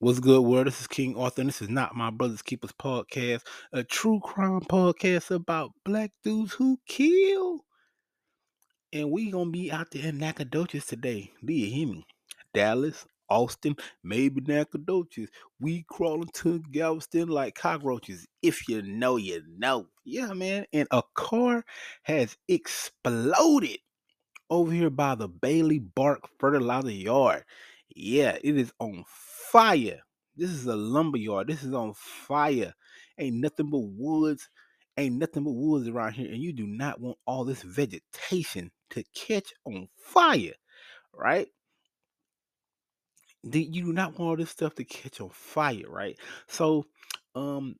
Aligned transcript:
What's 0.00 0.20
good, 0.20 0.42
world? 0.42 0.68
This 0.68 0.80
is 0.80 0.86
King 0.86 1.16
Arthur, 1.16 1.40
and 1.40 1.48
this 1.48 1.60
is 1.60 1.68
not 1.68 1.96
my 1.96 2.10
Brothers 2.10 2.40
Keepers 2.40 2.70
podcast, 2.70 3.40
a 3.72 3.82
true 3.82 4.20
crime 4.22 4.60
podcast 4.60 5.32
about 5.32 5.72
black 5.84 6.12
dudes 6.22 6.52
who 6.52 6.78
kill. 6.86 7.64
And 8.92 9.10
we 9.10 9.32
gonna 9.32 9.50
be 9.50 9.72
out 9.72 9.90
there 9.90 10.06
in 10.06 10.18
Nacogdoches 10.18 10.86
today. 10.86 11.32
Do 11.44 11.52
you 11.52 11.66
hear 11.66 11.88
me? 11.88 12.06
Dallas, 12.54 13.06
Austin, 13.28 13.74
maybe 14.04 14.40
Nacogdoches. 14.40 15.30
We 15.58 15.84
crawling 15.88 16.30
to 16.34 16.60
Galveston 16.70 17.26
like 17.26 17.56
cockroaches. 17.56 18.24
If 18.40 18.68
you 18.68 18.82
know, 18.82 19.16
you 19.16 19.42
know. 19.58 19.88
Yeah, 20.04 20.32
man. 20.32 20.66
And 20.72 20.86
a 20.92 21.02
car 21.14 21.64
has 22.04 22.36
exploded 22.46 23.78
over 24.48 24.70
here 24.70 24.90
by 24.90 25.16
the 25.16 25.26
Bailey 25.26 25.80
Bark 25.80 26.20
Fertilizer 26.38 26.92
Yard. 26.92 27.42
Yeah, 27.96 28.38
it 28.44 28.56
is 28.56 28.72
on 28.78 29.04
fire. 29.52 30.00
This 30.36 30.50
is 30.50 30.66
a 30.66 30.76
lumber 30.76 31.18
yard. 31.18 31.48
This 31.48 31.62
is 31.62 31.74
on 31.74 31.94
fire. 31.94 32.74
Ain't 33.18 33.36
nothing 33.36 33.70
but 33.70 33.82
woods. 33.82 34.48
Ain't 34.96 35.16
nothing 35.16 35.44
but 35.44 35.52
woods 35.54 35.88
around 35.88 36.12
here. 36.12 36.30
And 36.30 36.42
you 36.42 36.52
do 36.52 36.66
not 36.66 37.00
want 37.00 37.18
all 37.26 37.44
this 37.44 37.62
vegetation 37.62 38.70
to 38.90 39.04
catch 39.14 39.52
on 39.64 39.88
fire, 39.96 40.54
right? 41.14 41.48
You 43.42 43.84
do 43.84 43.92
not 43.92 44.18
want 44.18 44.30
all 44.30 44.36
this 44.36 44.50
stuff 44.50 44.74
to 44.76 44.84
catch 44.84 45.20
on 45.20 45.30
fire, 45.30 45.88
right? 45.88 46.16
So, 46.46 46.86
um, 47.34 47.76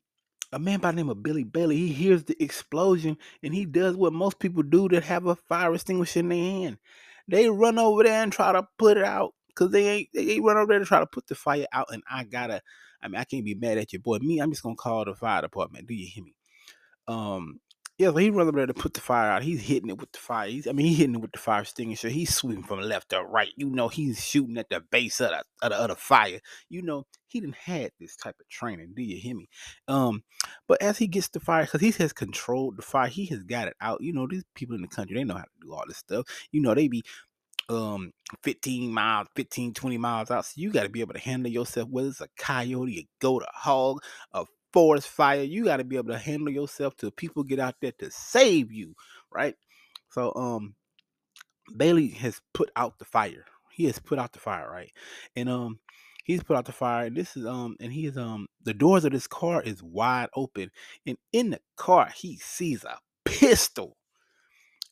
a 0.51 0.59
man 0.59 0.79
by 0.79 0.91
the 0.91 0.97
name 0.97 1.09
of 1.09 1.21
Billy 1.21 1.43
Bailey, 1.43 1.77
he 1.77 1.89
hears 1.89 2.23
the 2.23 2.41
explosion 2.41 3.17
and 3.43 3.53
he 3.53 3.65
does 3.65 3.95
what 3.95 4.13
most 4.13 4.39
people 4.39 4.63
do 4.63 4.89
that 4.89 5.03
have 5.03 5.27
a 5.27 5.35
fire 5.35 5.73
extinguisher 5.73 6.21
in 6.21 6.29
their 6.29 6.37
hand. 6.37 6.77
They 7.27 7.49
run 7.49 7.77
over 7.77 8.03
there 8.03 8.23
and 8.23 8.31
try 8.33 8.51
to 8.53 8.67
put 8.77 8.97
it 8.97 9.03
out 9.03 9.33
because 9.59 9.71
they 9.71 9.87
ain't 9.87 10.09
they 10.13 10.31
ain't 10.31 10.43
run 10.43 10.57
over 10.57 10.71
there 10.71 10.79
to 10.79 10.85
try 10.85 10.99
to 10.99 11.05
put 11.05 11.27
the 11.27 11.35
fire 11.35 11.67
out. 11.73 11.87
And 11.91 12.03
I 12.09 12.23
gotta, 12.23 12.61
I 13.01 13.07
mean, 13.07 13.19
I 13.19 13.25
can't 13.25 13.45
be 13.45 13.55
mad 13.55 13.77
at 13.77 13.93
your 13.93 14.01
boy. 14.01 14.19
Me, 14.19 14.39
I'm 14.39 14.51
just 14.51 14.63
gonna 14.63 14.75
call 14.75 15.05
the 15.05 15.15
fire 15.15 15.41
department. 15.41 15.87
Do 15.87 15.93
you 15.93 16.07
hear 16.07 16.23
me? 16.23 16.35
Um, 17.07 17.59
yeah, 17.97 18.07
so 18.11 18.15
he 18.15 18.29
runs 18.29 18.47
over 18.47 18.59
there 18.59 18.65
to 18.65 18.73
put 18.73 18.93
the 18.93 19.01
fire 19.01 19.29
out. 19.29 19.43
He's 19.43 19.61
hitting 19.61 19.89
it 19.89 19.97
with 19.97 20.13
the 20.13 20.19
fire. 20.19 20.47
He's, 20.47 20.67
I 20.67 20.71
mean, 20.71 20.85
he's 20.85 20.99
hitting 20.99 21.15
it 21.15 21.21
with 21.21 21.33
the 21.33 21.37
fire 21.37 21.63
extinguisher. 21.63 22.07
He's 22.07 22.33
sweeping 22.33 22.63
from 22.63 22.79
left 22.79 23.09
to 23.09 23.21
right. 23.21 23.49
You 23.57 23.69
know, 23.69 23.89
he's 23.89 24.23
shooting 24.23 24.57
at 24.57 24.69
the 24.69 24.79
base 24.79 25.19
of 25.19 25.31
the, 25.31 25.43
of 25.61 25.71
the, 25.71 25.75
of 25.75 25.89
the 25.89 25.95
fire. 25.97 26.39
You 26.69 26.81
know, 26.81 27.05
he 27.27 27.41
didn't 27.41 27.55
had 27.55 27.91
this 27.99 28.15
type 28.15 28.35
of 28.39 28.47
training. 28.47 28.93
Do 28.95 29.03
you 29.03 29.17
hear 29.17 29.35
me? 29.35 29.49
Um, 29.89 30.23
but 30.65 30.81
as 30.81 30.97
he 30.97 31.07
gets 31.07 31.27
the 31.27 31.41
fire, 31.41 31.65
because 31.65 31.81
he 31.81 31.91
has 32.01 32.13
controlled 32.13 32.77
the 32.77 32.83
fire, 32.83 33.09
he 33.09 33.25
has 33.25 33.43
got 33.43 33.67
it 33.67 33.75
out. 33.81 33.99
You 33.99 34.13
know, 34.13 34.27
these 34.27 34.45
people 34.55 34.77
in 34.77 34.81
the 34.81 34.87
country, 34.87 35.17
they 35.17 35.25
know 35.25 35.35
how 35.35 35.41
to 35.41 35.49
do 35.61 35.73
all 35.73 35.83
this 35.85 35.97
stuff. 35.97 36.25
You 36.53 36.61
know, 36.61 36.73
they 36.73 36.87
be 36.87 37.03
um 37.69 38.11
15 38.43 38.91
miles 38.91 39.27
15 39.35 39.73
20 39.73 39.97
miles 39.97 40.31
out 40.31 40.45
so 40.45 40.53
you 40.55 40.71
got 40.71 40.83
to 40.83 40.89
be 40.89 41.01
able 41.01 41.13
to 41.13 41.19
handle 41.19 41.51
yourself 41.51 41.87
whether 41.89 42.07
it's 42.07 42.21
a 42.21 42.27
coyote 42.37 42.99
a 42.99 43.07
goat 43.21 43.43
a 43.43 43.57
hog 43.57 43.99
a 44.33 44.45
forest 44.73 45.07
fire 45.07 45.41
you 45.41 45.65
got 45.65 45.77
to 45.77 45.83
be 45.83 45.97
able 45.97 46.11
to 46.11 46.17
handle 46.17 46.49
yourself 46.49 46.95
till 46.95 47.11
people 47.11 47.43
get 47.43 47.59
out 47.59 47.75
there 47.81 47.93
to 47.97 48.09
save 48.11 48.71
you 48.71 48.95
right? 49.31 49.55
So 50.09 50.33
um 50.35 50.75
bailey 51.75 52.09
has 52.09 52.41
put 52.53 52.71
out 52.75 52.97
the 52.99 53.05
fire. 53.05 53.45
He 53.71 53.85
has 53.85 53.99
put 53.99 54.19
out 54.19 54.33
the 54.33 54.39
fire 54.39 54.69
right? 54.69 54.91
And 55.35 55.49
um 55.49 55.79
he's 56.23 56.43
put 56.43 56.57
out 56.57 56.65
the 56.65 56.71
fire 56.71 57.05
and 57.05 57.15
this 57.15 57.35
is 57.35 57.45
um 57.45 57.75
and 57.79 57.91
he 57.91 58.05
is 58.05 58.17
um 58.17 58.47
the 58.63 58.73
doors 58.73 59.05
of 59.05 59.11
this 59.11 59.27
car 59.27 59.61
is 59.61 59.81
wide 59.81 60.29
open 60.35 60.71
and 61.05 61.17
in 61.33 61.51
the 61.51 61.59
car 61.75 62.11
he 62.15 62.37
sees 62.37 62.83
a 62.83 62.97
pistol. 63.25 63.97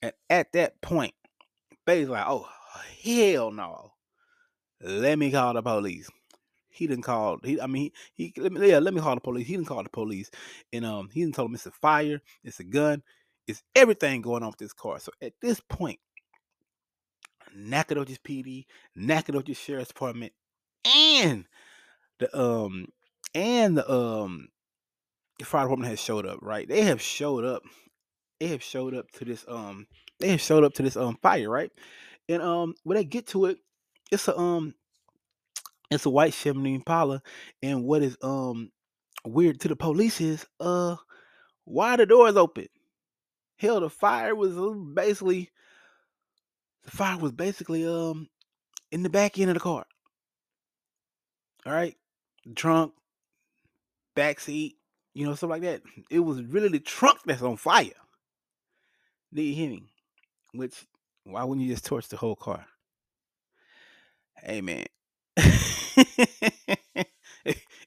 And 0.02 0.14
at 0.30 0.52
that 0.54 0.80
point 0.82 1.14
Bailey's 1.86 2.10
like 2.10 2.26
oh 2.28 2.48
hell 3.04 3.52
no. 3.52 3.94
Let 4.82 5.18
me 5.18 5.32
call 5.32 5.54
the 5.54 5.62
police. 5.62 6.10
He 6.70 6.86
didn't 6.86 7.04
call. 7.04 7.40
He, 7.44 7.60
I 7.60 7.66
mean, 7.68 7.92
he, 8.14 8.32
he 8.36 8.42
let 8.42 8.52
me, 8.52 8.70
yeah, 8.70 8.80
let 8.80 8.94
me 8.94 9.02
call 9.02 9.16
the 9.16 9.22
police. 9.22 9.48
He 9.48 9.54
didn't 9.54 9.68
call 9.68 9.84
the 9.84 9.90
police, 9.90 10.30
and 10.72 10.86
um, 10.86 11.10
he 11.12 11.22
didn't 11.22 11.36
tell 11.36 11.46
him 11.46 11.56
it's 11.56 11.66
a 11.66 11.72
fire, 11.72 12.22
it's 12.44 12.60
a 12.60 12.64
gun, 12.64 13.02
it's 13.48 13.64
everything 13.76 14.22
going 14.22 14.44
on 14.44 14.50
with 14.50 14.60
this 14.60 14.74
car. 14.74 15.00
So 15.00 15.12
at 15.22 15.34
this 15.42 15.60
point, 15.60 16.00
Nacogdoches 17.56 18.20
PD, 18.20 18.66
Nacogdoches 18.96 19.58
Sheriff's 19.58 19.88
Department, 19.88 20.34
and 20.86 21.46
the 22.20 22.40
um, 22.40 22.88
and 23.34 23.78
the 23.78 23.92
um, 23.92 24.50
the 25.40 25.46
fire 25.46 25.64
department 25.64 25.90
has 25.90 26.00
showed 26.00 26.28
up. 26.28 26.40
Right, 26.42 26.68
they 26.68 26.82
have 26.82 27.02
showed 27.02 27.44
up. 27.44 27.64
They 28.40 28.48
have 28.48 28.62
showed 28.62 28.94
up 28.94 29.10
to 29.14 29.26
this 29.26 29.46
um, 29.48 29.88
they 30.20 30.30
have 30.30 30.42
showed 30.42 30.64
up 30.64 30.74
to 30.76 30.84
this 30.84 30.98
um 30.98 31.18
fire. 31.24 31.50
Right, 31.50 31.72
and 32.30 32.42
um, 32.42 32.76
when 32.84 32.98
they 32.98 33.04
get 33.04 33.28
to 33.28 33.46
it, 33.46 33.58
it's 34.12 34.28
a 34.28 34.38
um, 34.38 34.74
it's 35.90 36.06
a 36.06 36.10
white 36.10 36.34
Chevrolet 36.34 36.76
Impala, 36.76 37.22
and 37.62 37.84
what 37.84 38.04
is 38.04 38.18
um 38.22 38.72
weird 39.26 39.60
to 39.62 39.68
the 39.68 39.76
police 39.76 40.22
is 40.22 40.46
uh, 40.60 40.96
why 41.66 41.96
the 41.96 42.06
doors 42.06 42.36
open? 42.36 42.68
Hell, 43.58 43.82
the 43.82 43.90
fire 43.90 44.36
was 44.36 44.56
basically 44.94 45.50
the 46.84 46.92
fire 46.92 47.18
was 47.18 47.32
basically 47.32 47.86
um 47.86 48.28
in 48.92 49.04
the 49.04 49.10
back 49.10 49.40
end 49.40 49.50
of 49.50 49.56
the 49.56 49.60
car. 49.60 49.86
All 51.66 51.74
right, 51.74 51.96
trunk, 52.56 52.94
back 54.16 54.40
seat, 54.40 54.78
you 55.14 55.26
know, 55.26 55.36
stuff 55.36 55.50
like 55.50 55.64
that. 55.64 55.82
It 56.10 56.20
was 56.20 56.42
really 56.44 56.70
the 56.70 56.80
trunk 56.80 57.20
that's 57.26 57.42
on 57.42 57.58
fire. 57.58 57.92
Did 59.34 59.44
you 59.44 59.56
hear 59.56 59.70
me? 59.72 59.84
Which 60.54 60.86
why 61.28 61.44
wouldn't 61.44 61.66
you 61.66 61.74
just 61.74 61.86
torch 61.86 62.08
the 62.08 62.18
whole 62.18 62.36
car? 62.36 62.66
Hey 64.36 64.62
man. 64.62 64.86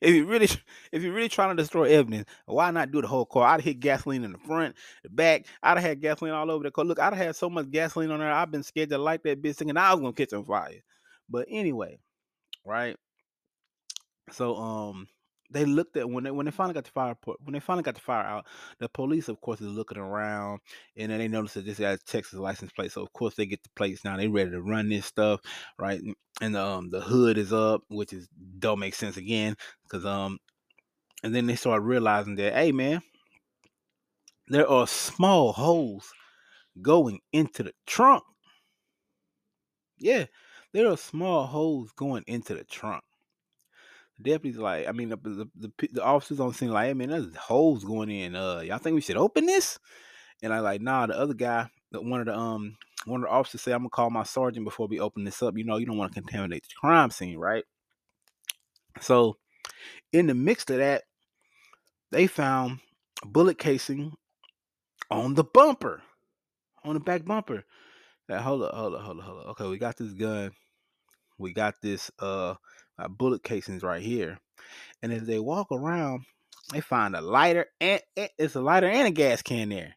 if 0.00 0.14
you 0.14 0.26
really 0.26 0.48
if 0.92 1.02
you're 1.02 1.12
really 1.12 1.28
trying 1.28 1.56
to 1.56 1.62
destroy 1.62 1.84
evidence, 1.84 2.28
why 2.46 2.70
not 2.70 2.90
do 2.90 3.00
the 3.00 3.08
whole 3.08 3.24
car? 3.24 3.48
I'd 3.48 3.62
hit 3.62 3.80
gasoline 3.80 4.24
in 4.24 4.32
the 4.32 4.38
front, 4.38 4.76
the 5.02 5.08
back. 5.08 5.46
I'd 5.62 5.78
have 5.78 5.84
had 5.84 6.00
gasoline 6.00 6.34
all 6.34 6.50
over 6.50 6.64
the 6.64 6.70
car. 6.70 6.84
Look, 6.84 6.98
I'd 6.98 7.14
have 7.14 7.26
had 7.26 7.36
so 7.36 7.48
much 7.48 7.70
gasoline 7.70 8.10
on 8.10 8.20
there. 8.20 8.30
I've 8.30 8.50
been 8.50 8.62
scared 8.62 8.90
to 8.90 8.98
light 8.98 9.22
that 9.24 9.42
bitch 9.42 9.56
thinking 9.56 9.76
I 9.76 9.92
was 9.92 10.00
gonna 10.00 10.12
catch 10.12 10.32
on 10.32 10.44
fire. 10.44 10.82
But 11.28 11.46
anyway, 11.48 11.98
right? 12.64 12.96
So 14.32 14.56
um 14.56 15.08
they 15.50 15.64
looked 15.64 15.96
at 15.96 16.08
when 16.08 16.24
they 16.24 16.30
when 16.30 16.46
they 16.46 16.52
finally 16.52 16.74
got 16.74 16.84
the 16.84 16.90
fire 16.90 17.16
when 17.24 17.52
they 17.52 17.60
finally 17.60 17.82
got 17.82 17.94
the 17.94 18.00
fire 18.00 18.24
out, 18.24 18.46
the 18.78 18.88
police 18.88 19.28
of 19.28 19.40
course 19.40 19.60
is 19.60 19.68
looking 19.68 19.98
around 19.98 20.60
and 20.96 21.10
then 21.10 21.18
they 21.18 21.28
notice 21.28 21.54
that 21.54 21.64
this 21.64 21.78
has 21.78 22.02
Texas 22.04 22.38
license 22.38 22.72
plate. 22.72 22.92
So 22.92 23.02
of 23.02 23.12
course 23.12 23.34
they 23.34 23.46
get 23.46 23.62
the 23.62 23.70
plates 23.74 24.04
now. 24.04 24.16
They 24.16 24.28
ready 24.28 24.50
to 24.50 24.62
run 24.62 24.88
this 24.88 25.06
stuff, 25.06 25.40
right? 25.78 26.00
And 26.40 26.56
um 26.56 26.90
the 26.90 27.00
hood 27.00 27.38
is 27.38 27.52
up, 27.52 27.82
which 27.88 28.12
is 28.12 28.28
don't 28.58 28.78
make 28.78 28.94
sense 28.94 29.16
again. 29.16 29.56
Cause 29.88 30.04
um 30.04 30.38
and 31.22 31.34
then 31.34 31.46
they 31.46 31.56
start 31.56 31.82
realizing 31.82 32.36
that, 32.36 32.54
hey 32.54 32.72
man, 32.72 33.02
there 34.48 34.68
are 34.68 34.86
small 34.86 35.52
holes 35.52 36.12
going 36.80 37.20
into 37.32 37.62
the 37.62 37.72
trunk. 37.86 38.22
Yeah, 39.98 40.26
there 40.72 40.88
are 40.88 40.96
small 40.96 41.46
holes 41.46 41.92
going 41.94 42.24
into 42.26 42.54
the 42.54 42.64
trunk 42.64 43.02
deputies 44.22 44.58
like, 44.58 44.86
I 44.86 44.92
mean, 44.92 45.08
the, 45.10 45.16
the, 45.16 45.48
the, 45.56 45.88
the 45.92 46.04
officers 46.04 46.40
on 46.40 46.52
scene 46.54 46.70
like, 46.70 46.86
hey 46.86 46.94
man, 46.94 47.10
there's 47.10 47.34
holes 47.36 47.84
going 47.84 48.10
in. 48.10 48.34
Uh, 48.34 48.60
y'all 48.60 48.78
think 48.78 48.94
we 48.94 49.00
should 49.00 49.16
open 49.16 49.46
this? 49.46 49.78
And 50.42 50.52
I 50.52 50.60
like, 50.60 50.80
nah. 50.80 51.06
The 51.06 51.18
other 51.18 51.34
guy, 51.34 51.68
one 51.92 52.20
of 52.20 52.26
the 52.26 52.36
um, 52.36 52.76
one 53.04 53.22
of 53.22 53.28
the 53.28 53.32
officers 53.32 53.62
said, 53.62 53.74
I'm 53.74 53.80
gonna 53.80 53.90
call 53.90 54.10
my 54.10 54.22
sergeant 54.22 54.64
before 54.64 54.86
we 54.86 55.00
open 55.00 55.24
this 55.24 55.42
up. 55.42 55.56
You 55.56 55.64
know, 55.64 55.76
you 55.76 55.86
don't 55.86 55.98
want 55.98 56.12
to 56.12 56.20
contaminate 56.20 56.62
the 56.62 56.74
crime 56.80 57.10
scene, 57.10 57.38
right? 57.38 57.64
So, 59.00 59.36
in 60.12 60.26
the 60.26 60.34
mix 60.34 60.68
of 60.70 60.78
that, 60.78 61.04
they 62.10 62.26
found 62.26 62.80
bullet 63.24 63.58
casing 63.58 64.12
on 65.10 65.34
the 65.34 65.44
bumper, 65.44 66.02
on 66.84 66.94
the 66.94 67.00
back 67.00 67.24
bumper. 67.24 67.64
That 68.28 68.42
hold 68.42 68.62
up, 68.62 68.74
hold 68.74 68.94
up, 68.94 69.02
hold 69.02 69.18
up, 69.18 69.24
hold 69.24 69.40
up. 69.40 69.46
Okay, 69.50 69.68
we 69.68 69.78
got 69.78 69.96
this 69.96 70.12
gun. 70.12 70.52
We 71.40 71.52
got 71.52 71.74
this 71.82 72.10
uh 72.18 72.54
uh, 73.00 73.08
bullet 73.08 73.42
casings 73.42 73.82
right 73.82 74.02
here. 74.02 74.38
And 75.02 75.12
as 75.12 75.24
they 75.24 75.38
walk 75.38 75.72
around, 75.72 76.24
they 76.72 76.80
find 76.80 77.16
a 77.16 77.20
lighter 77.20 77.66
and, 77.80 78.00
it's 78.16 78.54
a 78.54 78.60
lighter 78.60 78.86
and 78.86 79.08
a 79.08 79.10
gas 79.10 79.42
can 79.42 79.70
there. 79.70 79.96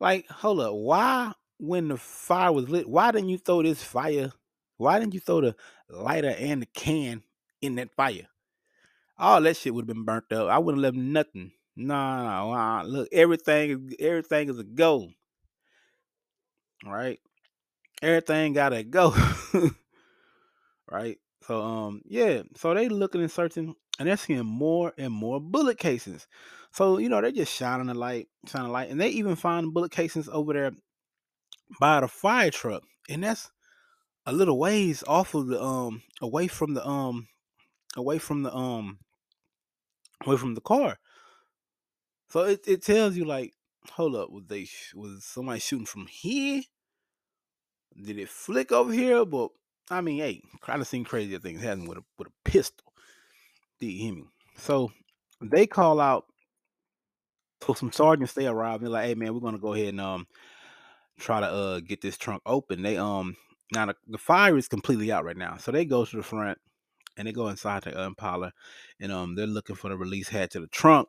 Like, 0.00 0.28
hold 0.28 0.60
up, 0.60 0.74
why 0.74 1.32
when 1.58 1.88
the 1.88 1.96
fire 1.96 2.52
was 2.52 2.68
lit, 2.68 2.88
why 2.88 3.10
didn't 3.10 3.30
you 3.30 3.38
throw 3.38 3.62
this 3.62 3.82
fire? 3.82 4.32
Why 4.76 4.98
didn't 4.98 5.14
you 5.14 5.20
throw 5.20 5.40
the 5.40 5.56
lighter 5.88 6.34
and 6.38 6.62
the 6.62 6.66
can 6.66 7.22
in 7.60 7.76
that 7.76 7.94
fire? 7.96 8.28
All 9.16 9.40
that 9.40 9.56
shit 9.56 9.74
would 9.74 9.88
have 9.88 9.94
been 9.94 10.04
burnt 10.04 10.32
up. 10.32 10.48
I 10.48 10.58
wouldn't 10.58 10.84
have 10.84 10.94
left 10.94 11.04
nothing. 11.04 11.52
Nah, 11.74 12.44
no, 12.44 12.82
no. 12.82 12.88
Look, 12.88 13.08
everything, 13.10 13.92
everything 13.98 14.48
is 14.48 14.58
a 14.58 14.64
go. 14.64 15.10
Right? 16.84 17.18
Everything 18.02 18.52
gotta 18.52 18.84
go. 18.84 19.14
right? 20.90 21.18
So 21.42 21.62
um 21.62 22.02
yeah, 22.06 22.42
so 22.56 22.74
they 22.74 22.88
looking 22.88 23.20
and 23.20 23.30
searching 23.30 23.74
and 23.98 24.08
they're 24.08 24.16
seeing 24.16 24.44
more 24.44 24.92
and 24.98 25.12
more 25.12 25.40
bullet 25.40 25.78
cases. 25.78 26.26
So 26.72 26.98
you 26.98 27.08
know 27.08 27.20
they're 27.20 27.32
just 27.32 27.54
shining 27.54 27.86
the 27.86 27.94
light, 27.94 28.28
shining 28.46 28.68
a 28.68 28.72
light, 28.72 28.90
and 28.90 29.00
they 29.00 29.08
even 29.08 29.36
find 29.36 29.72
bullet 29.72 29.90
casings 29.90 30.28
over 30.28 30.52
there 30.52 30.72
by 31.80 32.00
the 32.00 32.08
fire 32.08 32.50
truck, 32.50 32.82
and 33.08 33.24
that's 33.24 33.50
a 34.26 34.32
little 34.32 34.58
ways 34.58 35.02
off 35.06 35.34
of 35.34 35.46
the 35.46 35.62
um 35.62 36.02
away 36.20 36.48
from 36.48 36.74
the 36.74 36.86
um 36.86 37.28
away 37.96 38.18
from 38.18 38.42
the 38.42 38.54
um 38.54 38.98
away 40.26 40.36
from 40.36 40.54
the 40.54 40.60
car. 40.60 40.98
So 42.30 42.40
it, 42.40 42.60
it 42.66 42.82
tells 42.82 43.16
you 43.16 43.24
like, 43.24 43.54
hold 43.92 44.14
up, 44.14 44.30
was 44.30 44.44
they 44.46 44.68
was 44.94 45.24
somebody 45.24 45.60
shooting 45.60 45.86
from 45.86 46.06
here? 46.06 46.62
Did 48.02 48.18
it 48.18 48.28
flick 48.28 48.72
over 48.72 48.92
here? 48.92 49.24
But 49.24 49.50
I 49.90 50.00
mean, 50.00 50.18
hey, 50.18 50.42
kind 50.60 50.80
of 50.80 50.86
seen 50.86 51.04
crazier 51.04 51.38
things 51.38 51.62
happen 51.62 51.86
with 51.86 51.98
a 51.98 52.04
with 52.18 52.28
a 52.28 52.32
pistol. 52.44 52.92
Do 53.80 53.86
you 53.86 54.04
hear 54.04 54.14
me? 54.14 54.24
So 54.56 54.92
they 55.40 55.66
call 55.66 56.00
out. 56.00 56.24
So 57.62 57.74
some 57.74 57.92
sergeants 57.92 58.34
they 58.34 58.46
arrive. 58.46 58.80
They're 58.80 58.90
like, 58.90 59.06
hey 59.06 59.14
man, 59.14 59.34
we're 59.34 59.40
gonna 59.40 59.58
go 59.58 59.74
ahead 59.74 59.88
and 59.88 60.00
um 60.00 60.26
try 61.18 61.40
to 61.40 61.46
uh 61.46 61.80
get 61.80 62.00
this 62.00 62.16
trunk 62.16 62.42
open. 62.46 62.82
They 62.82 62.96
um 62.96 63.36
now 63.72 63.86
the, 63.86 63.94
the 64.06 64.18
fire 64.18 64.56
is 64.56 64.68
completely 64.68 65.10
out 65.10 65.24
right 65.24 65.36
now. 65.36 65.56
So 65.56 65.72
they 65.72 65.84
go 65.84 66.04
to 66.04 66.16
the 66.16 66.22
front 66.22 66.58
and 67.16 67.26
they 67.26 67.32
go 67.32 67.48
inside 67.48 67.82
the 67.82 68.00
Impala 68.04 68.52
and 69.00 69.10
um 69.10 69.34
they're 69.34 69.46
looking 69.46 69.76
for 69.76 69.90
the 69.90 69.96
release 69.96 70.28
hatch 70.28 70.50
to 70.50 70.60
the 70.60 70.68
trunk. 70.68 71.08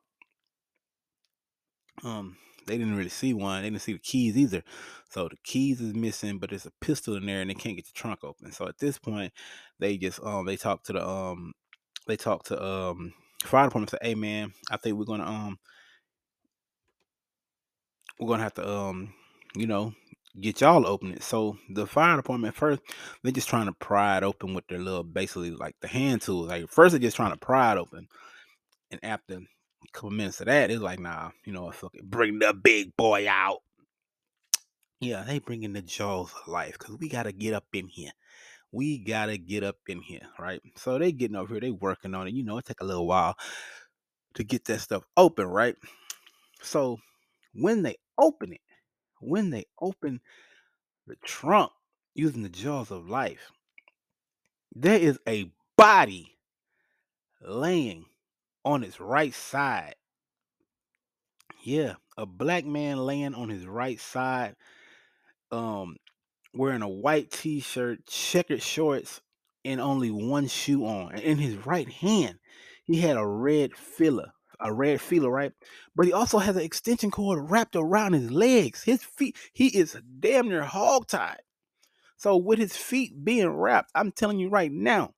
Um 2.04 2.38
they 2.70 2.78
didn't 2.78 2.96
really 2.96 3.10
see 3.10 3.34
one. 3.34 3.62
They 3.62 3.70
didn't 3.70 3.82
see 3.82 3.94
the 3.94 4.00
keys 4.00 4.38
either. 4.38 4.64
So 5.10 5.28
the 5.28 5.38
keys 5.44 5.82
is 5.82 5.94
missing, 5.94 6.38
but 6.38 6.52
there's 6.52 6.66
a 6.66 6.72
pistol 6.82 7.16
in 7.16 7.26
there 7.26 7.42
and 7.42 7.50
they 7.50 7.56
can't 7.56 7.76
get 7.76 7.86
the 7.86 7.94
trunk 7.94 8.24
open. 8.24 8.52
So 8.52 8.68
at 8.68 8.78
this 8.78 8.98
point, 8.98 9.34
they 9.80 9.98
just 9.98 10.24
um 10.24 10.46
they 10.46 10.56
talk 10.56 10.84
to 10.84 10.94
the 10.94 11.08
um 11.08 11.54
they 12.08 12.16
talk 12.16 12.44
to 12.46 12.64
um 12.64 13.14
fire 13.44 13.66
department 13.66 13.90
say, 13.90 13.98
Hey 14.02 14.16
man, 14.16 14.54
I 14.72 14.78
think 14.78 14.98
we're 14.98 15.06
gonna 15.06 15.26
um 15.26 15.60
we're 18.20 18.28
gonna 18.28 18.44
have 18.44 18.54
to 18.56 18.70
um 18.70 19.14
you 19.56 19.68
know 19.68 19.94
get 20.40 20.62
y'all 20.62 20.84
to 20.84 20.88
open 20.88 21.12
it. 21.14 21.24
So 21.24 21.58
the 21.70 21.88
fire 21.88 22.16
department 22.16 22.56
first, 22.56 22.82
they're 23.24 23.32
just 23.32 23.50
trying 23.50 23.66
to 23.66 23.74
pry 23.74 24.18
it 24.18 24.24
open 24.24 24.54
with 24.54 24.68
their 24.68 24.80
little 24.80 25.04
basically 25.04 25.52
like 25.52 25.76
the 25.82 25.88
hand 25.88 26.22
tools. 26.22 26.50
Like 26.50 26.70
first 26.70 26.92
they're 26.92 27.00
just 27.00 27.16
trying 27.16 27.32
to 27.32 27.38
pry 27.38 27.72
it 27.72 27.78
open. 27.78 28.08
And 28.92 29.00
after 29.04 29.42
couple 29.94 30.12
minutes 30.12 30.40
of 30.40 30.48
that, 30.48 30.72
it's 30.72 30.82
like, 30.82 31.00
nah, 31.00 31.32
you 31.46 31.54
know, 31.54 31.72
fuck 31.72 31.96
it, 31.96 32.10
bring 32.10 32.40
the 32.40 32.54
big 32.54 32.96
boy 32.96 33.28
out. 33.30 33.60
Yeah, 35.00 35.24
they 35.24 35.40
bringing 35.40 35.74
the 35.74 35.82
jaws 35.82 36.32
of 36.34 36.48
life 36.48 36.78
because 36.78 36.98
we 36.98 37.08
gotta 37.08 37.32
get 37.32 37.54
up 37.54 37.66
in 37.74 37.88
here. 37.88 38.12
We 38.72 39.00
gotta 39.00 39.38
get 39.38 39.64
up 39.64 39.78
in 39.88 40.02
here, 40.02 40.28
right? 40.38 40.62
So 40.76 40.98
they 40.98 41.12
getting 41.12 41.38
over 41.38 41.54
here, 41.54 41.62
they 41.62 41.72
working 41.72 42.14
on 42.14 42.28
it. 42.28 42.34
You 42.34 42.44
know, 42.44 42.58
it 42.58 42.66
take 42.66 42.82
a 42.82 42.86
little 42.86 43.08
while 43.08 43.36
to 44.34 44.44
get 44.44 44.66
that 44.66 44.82
stuff 44.82 45.04
open, 45.16 45.48
right? 45.48 45.76
So 46.62 47.00
when 47.54 47.84
they 47.84 47.96
open 48.18 48.54
it, 48.54 48.62
when 49.22 49.50
they 49.50 49.66
open 49.82 50.20
the 51.08 51.16
trunk 51.24 51.72
using 52.14 52.44
the 52.44 52.50
jaws 52.50 52.92
of 52.92 53.10
life, 53.10 53.52
there 54.76 55.00
is 55.00 55.18
a 55.28 55.52
body 55.78 56.38
laying 57.42 58.06
on 58.70 58.84
its 58.84 59.00
right 59.00 59.34
side. 59.34 59.96
Yeah, 61.64 61.96
a 62.18 62.28
black 62.28 62.66
man 62.66 62.98
laying 62.98 63.34
on 63.34 63.50
his 63.50 63.66
right 63.66 64.00
side, 64.00 64.56
um, 65.52 65.98
wearing 66.54 66.84
a 66.84 66.88
white 66.88 67.32
t-shirt, 67.32 68.06
checkered 68.06 68.62
shorts, 68.62 69.22
and 69.66 69.82
only 69.82 70.12
one 70.12 70.48
shoe 70.48 70.86
on. 70.86 71.14
And 71.14 71.22
in 71.22 71.38
his 71.40 71.66
right 71.66 71.90
hand, 71.90 72.38
he 72.86 73.02
had 73.02 73.18
a 73.18 73.26
red 73.26 73.74
filler, 73.74 74.32
a 74.60 74.72
red 74.72 75.02
feeler, 75.02 75.32
right? 75.32 75.52
But 75.96 76.06
he 76.06 76.14
also 76.14 76.38
has 76.38 76.56
an 76.56 76.62
extension 76.62 77.10
cord 77.10 77.50
wrapped 77.50 77.76
around 77.76 78.14
his 78.14 78.30
legs. 78.30 78.84
His 78.84 79.04
feet, 79.04 79.36
he 79.52 79.68
is 79.70 79.98
damn 80.20 80.48
near 80.48 80.64
hogtied. 80.64 81.38
So 82.18 82.38
with 82.38 82.60
his 82.60 82.78
feet 82.78 83.26
being 83.26 83.50
wrapped, 83.50 83.90
I'm 83.96 84.12
telling 84.12 84.38
you 84.38 84.50
right 84.50 84.72
now, 84.72 85.16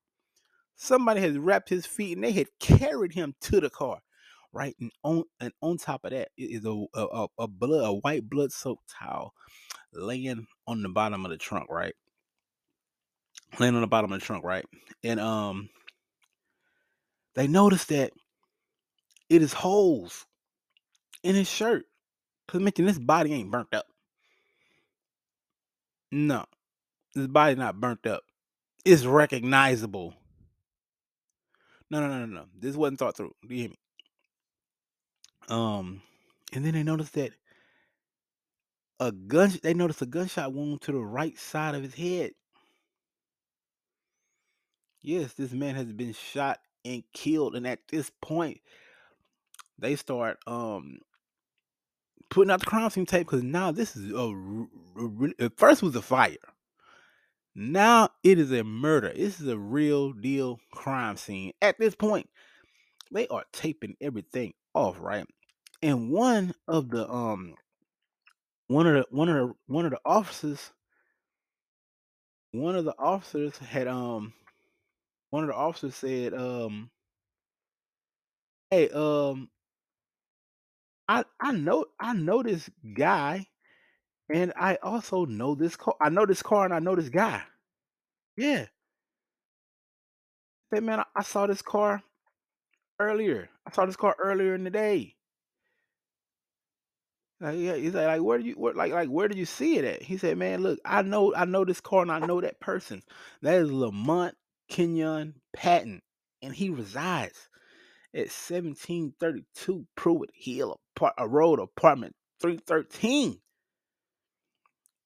somebody 0.82 1.22
has 1.22 1.38
wrapped 1.38 1.70
his 1.70 1.86
feet 1.86 2.18
and 2.18 2.24
they 2.24 2.32
had 2.32 2.48
carried 2.60 3.14
him 3.14 3.36
to 3.42 3.62
the 3.62 3.70
car, 3.70 4.00
right? 4.52 4.76
And 4.80 4.92
on 5.04 5.24
and 5.40 5.54
on 5.62 5.78
top 5.78 6.04
of 6.06 6.12
that 6.12 6.30
is 6.38 6.66
a 6.66 6.86
a, 6.96 7.28
a 7.38 7.48
blood, 7.48 7.86
a 7.88 7.94
white 7.94 8.30
blood 8.30 8.52
soaked 8.52 8.92
towel 9.00 9.34
laying 9.94 10.48
on 10.68 10.82
the 10.82 10.90
bottom 10.90 11.24
of 11.26 11.32
the 11.32 11.38
trunk, 11.38 11.70
right? 11.70 11.94
Laying 13.60 13.76
on 13.76 13.82
the 13.82 13.88
bottom 13.88 14.12
of 14.12 14.20
the 14.20 14.26
trunk, 14.26 14.44
right? 14.44 14.66
And 15.04 15.20
um, 15.20 15.70
they 17.36 17.48
noticed 17.48 17.90
that 17.90 18.12
it 19.30 19.42
is 19.42 19.54
holes 19.54 20.26
in 21.24 21.36
his 21.36 21.50
shirt. 21.50 21.86
Cause 22.48 22.62
mention 22.62 22.86
this 22.86 23.00
body 23.00 23.34
ain't 23.34 23.52
burnt 23.52 23.74
up. 23.74 23.86
No, 26.12 26.44
this 27.16 27.28
body 27.28 27.56
not 27.56 27.80
burnt 27.80 28.06
up. 28.06 28.24
It's 28.84 29.06
recognizable. 29.06 30.16
No, 31.92 32.00
no, 32.00 32.08
no, 32.08 32.26
no, 32.26 32.26
no. 32.26 32.46
This 32.58 32.78
wasn't 32.78 33.00
thought 33.00 33.18
through. 33.18 33.36
Do 33.46 33.54
you 33.54 33.62
hear 33.64 33.70
me? 33.70 33.80
Um, 35.50 36.02
and 36.54 36.66
then 36.66 36.74
they 36.74 36.84
noticed 36.84 37.14
that 37.16 37.34
a 39.02 39.12
gun. 39.12 39.52
They 39.62 39.74
noticed 39.74 40.02
a 40.02 40.06
gunshot 40.06 40.54
wound 40.54 40.82
to 40.84 40.94
the 40.94 41.00
right 41.00 41.38
side 41.38 41.76
of 41.76 41.84
his 41.84 41.94
head. 41.94 42.32
Yes, 45.02 45.34
this 45.34 45.52
man 45.52 45.76
has 45.76 45.92
been 45.92 46.14
shot 46.14 46.60
and 46.86 47.04
killed, 47.14 47.56
and 47.56 47.68
at 47.68 47.80
this 47.90 48.10
point, 48.22 48.62
they 49.78 49.98
start 49.98 50.38
um 50.48 51.00
putting 52.30 52.52
out 52.52 52.62
the 52.62 52.66
crime 52.66 52.90
scene 52.90 53.06
tape 53.06 53.28
because 53.28 53.44
now 53.44 53.74
this 53.74 53.98
is 53.98 54.12
a, 54.14 54.16
a, 54.16 55.46
a, 55.46 55.50
first 55.58 55.84
was 55.84 55.96
a 55.98 56.02
fire. 56.02 56.38
Now 57.54 58.10
it 58.24 58.40
is 58.40 58.52
a 58.52 58.64
murder. 58.64 59.12
This 59.14 59.42
is 59.42 59.48
a 59.48 59.58
real 59.58 60.14
deal 60.14 60.60
crime 60.72 61.18
scene. 61.18 61.52
At 61.62 61.78
this 61.78 61.96
point, 61.96 62.30
they 63.12 63.28
are 63.28 63.44
taping 63.52 63.96
everything 64.00 64.54
off, 64.74 64.98
right? 65.00 65.26
And 65.84 66.12
one 66.12 66.54
of 66.68 66.90
the 66.90 67.10
um 67.10 67.56
one 68.68 68.88
of 68.88 68.94
the 68.94 69.06
one 69.16 69.28
of 69.30 69.36
the 69.36 69.54
one 69.68 69.86
of 69.86 69.92
the 69.92 70.00
officers 70.06 70.72
one 72.52 72.76
of 72.76 72.86
the 72.86 72.96
officers 72.98 73.58
had 73.58 73.88
um 73.88 74.34
one 75.30 75.44
of 75.44 75.50
the 75.50 75.56
officers 75.56 75.96
said 75.96 76.34
um 76.34 76.90
hey 78.70 78.90
um 78.90 79.50
I 81.08 81.26
I 81.40 81.52
know 81.52 81.86
I 82.00 82.14
know 82.14 82.44
this 82.44 82.70
guy 82.94 83.48
and 84.32 84.54
I 84.56 84.78
also 84.82 85.26
know 85.26 85.56
this 85.56 85.76
car. 85.76 85.96
I 86.02 86.10
know 86.10 86.26
this 86.26 86.42
car 86.42 86.66
and 86.66 86.74
I 86.74 86.80
know 86.80 86.96
this 86.96 87.10
guy. 87.10 87.44
Yeah. 88.38 88.66
Say 90.74 90.80
man, 90.80 91.04
I, 91.16 91.24
saw 91.24 91.48
this 91.48 91.62
car 91.62 92.02
earlier. 93.00 93.50
I 93.68 93.72
saw 93.72 93.86
this 93.86 93.98
car 93.98 94.16
earlier 94.20 94.56
in 94.56 94.64
the 94.64 94.70
day. 94.70 95.16
Like, 97.42 97.58
yeah, 97.58 97.76
he's 97.76 97.94
like, 97.94 98.06
like, 98.06 98.22
where 98.22 98.38
do 98.38 98.46
you, 98.46 98.54
where, 98.54 98.74
like, 98.74 98.94
like, 98.94 99.10
where 99.10 99.28
did 99.28 99.38
you 99.38 99.46
see 99.46 99.78
it 99.78 99.84
at? 99.84 100.04
He 100.04 100.18
said, 100.18 100.38
man, 100.38 100.62
look, 100.62 100.80
I 100.86 101.02
know, 101.02 101.34
I 101.36 101.46
know 101.46 101.66
this 101.66 101.82
car 101.82 102.04
and 102.04 102.12
I 102.12 102.20
know 102.20 102.40
that 102.40 102.60
person. 102.60 103.02
That 103.42 103.56
is 103.56 103.72
Lamont 103.72 104.36
Kenyon 104.70 105.34
Patton, 105.52 106.02
and 106.42 106.54
he 106.56 106.70
resides 106.70 107.50
at 108.14 108.30
1732 108.30 109.88
Pruitt 109.96 110.30
Hill 110.34 110.80
a 111.18 111.28
road 111.28 111.60
apartment 111.60 112.16
313. 112.42 113.40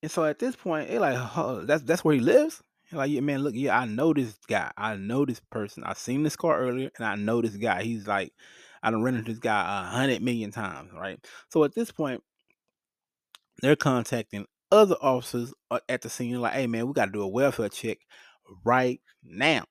And 0.05 0.11
so 0.11 0.23
at 0.23 0.37
this 0.37 0.55
point, 0.55 0.87
they 0.87 0.99
like, 0.99 1.17
oh, 1.35 1.61
that's 1.65 1.81
that's 1.81 2.05
where 2.05 2.13
he 2.13 2.21
lives. 2.21 2.61
And 2.91 2.99
like, 2.99 3.09
yeah, 3.09 3.21
man, 3.21 3.39
look, 3.39 3.55
yeah, 3.55 3.75
I 3.75 3.85
know 3.85 4.13
this 4.13 4.37
guy. 4.47 4.71
I 4.77 4.97
know 4.97 5.25
this 5.25 5.39
person. 5.39 5.83
I 5.83 5.93
seen 5.93 6.21
this 6.21 6.35
car 6.35 6.59
earlier, 6.59 6.91
and 6.95 7.07
I 7.07 7.15
know 7.15 7.41
this 7.41 7.55
guy. 7.55 7.81
He's 7.81 8.05
like, 8.05 8.31
I 8.83 8.91
done 8.91 9.01
rented 9.01 9.25
this 9.25 9.39
guy 9.39 9.61
a 9.61 9.89
hundred 9.89 10.21
million 10.21 10.51
times, 10.51 10.91
right? 10.93 11.17
So 11.49 11.63
at 11.63 11.73
this 11.73 11.89
point, 11.89 12.21
they're 13.63 13.75
contacting 13.75 14.45
other 14.71 14.95
officers 15.01 15.55
uh, 15.71 15.79
at 15.89 16.03
the 16.03 16.09
scene, 16.11 16.39
like, 16.39 16.53
hey 16.53 16.67
man, 16.67 16.85
we 16.85 16.93
got 16.93 17.05
to 17.05 17.11
do 17.11 17.23
a 17.23 17.27
welfare 17.27 17.69
check 17.69 17.97
right 18.63 19.01
now, 19.23 19.63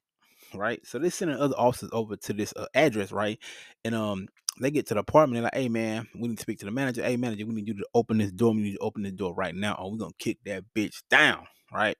right? 0.52 0.84
So 0.84 0.98
they're 0.98 1.12
sending 1.12 1.36
other 1.36 1.54
officers 1.56 1.90
over 1.92 2.16
to 2.16 2.32
this 2.32 2.52
uh, 2.56 2.66
address, 2.74 3.12
right? 3.12 3.38
And 3.84 3.94
um, 3.94 4.26
they 4.60 4.70
get 4.70 4.86
to 4.86 4.94
the 4.94 5.00
apartment, 5.00 5.36
they're 5.36 5.42
like, 5.44 5.54
hey 5.54 5.68
man, 5.68 6.06
we 6.14 6.28
need 6.28 6.36
to 6.38 6.42
speak 6.42 6.58
to 6.60 6.64
the 6.64 6.70
manager. 6.70 7.02
Hey 7.02 7.16
manager, 7.16 7.46
we 7.46 7.54
need 7.54 7.68
you 7.68 7.74
to 7.74 7.86
open 7.94 8.18
this 8.18 8.32
door. 8.32 8.54
We 8.54 8.62
need 8.62 8.72
to 8.74 8.78
open 8.78 9.02
this 9.02 9.12
door 9.12 9.34
right 9.34 9.54
now, 9.54 9.74
or 9.74 9.90
we're 9.90 9.98
gonna 9.98 10.12
kick 10.18 10.38
that 10.44 10.64
bitch 10.74 11.02
down, 11.10 11.46
right? 11.72 11.96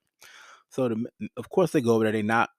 So 0.70 0.88
the 0.88 1.06
of 1.36 1.48
course 1.50 1.72
they 1.72 1.80
go 1.80 1.94
over 1.94 2.04
there, 2.04 2.12
they 2.12 2.22
knock, 2.22 2.50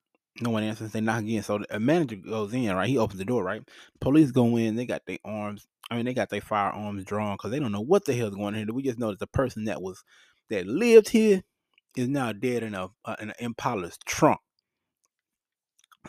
no 0.42 0.50
one 0.50 0.64
answers, 0.64 0.92
they 0.92 1.02
knock 1.02 1.22
again. 1.22 1.44
So 1.44 1.60
the 1.70 1.80
manager 1.80 2.18
goes 2.18 2.54
in, 2.54 2.74
right? 2.76 2.90
He 2.90 2.98
opens 2.98 3.20
the 3.20 3.26
door, 3.26 3.44
right? 3.44 3.62
Police 4.02 4.32
go 4.32 4.58
in, 4.58 4.76
they 4.76 4.86
got 4.86 5.06
their 5.06 5.20
arms, 5.24 5.68
I 5.90 5.96
mean, 5.96 6.06
they 6.06 6.14
got 6.14 6.30
their 6.30 6.42
firearms 6.42 7.06
drawn 7.06 7.36
because 7.36 7.52
they 7.52 7.60
don't 7.60 7.72
know 7.72 7.82
what 7.82 8.06
the 8.06 8.14
hell's 8.14 8.36
going 8.36 8.48
on 8.48 8.56
here. 8.56 8.66
We 8.74 8.84
just 8.84 9.00
know 9.00 9.12
that 9.12 9.20
the 9.20 9.28
person 9.28 9.66
that 9.66 9.82
was 9.82 10.04
that 10.50 10.66
lived 10.66 11.10
here 11.10 11.44
is 11.96 12.08
now 12.08 12.32
dead 12.32 12.64
in 12.64 12.74
a 12.74 12.90
uh, 13.06 13.16
in 13.20 13.30
an 13.30 13.36
Impala's 13.40 13.98
trunk. 14.06 14.40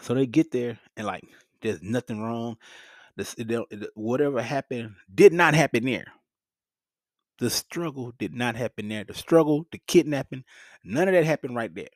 So 0.01 0.15
they 0.15 0.27
get 0.27 0.51
there 0.51 0.79
and 0.97 1.07
like, 1.07 1.25
there's 1.61 1.83
nothing 1.83 2.21
wrong. 2.21 2.57
This 3.17 3.35
whatever 3.95 4.43
happened 4.43 4.95
did 5.13 5.33
not 5.33 5.55
happen 5.55 5.85
there. 5.85 6.07
The 7.39 7.51
struggle 7.51 8.13
did 8.19 8.35
not 8.35 8.57
happen 8.57 8.89
there. 8.89 9.05
The 9.05 9.15
struggle, 9.15 9.67
the 9.73 9.81
kidnapping, 9.87 10.45
none 10.85 11.09
of 11.09 11.15
that 11.15 11.25
happened 11.25 11.57
right 11.57 11.75
there. 11.75 11.89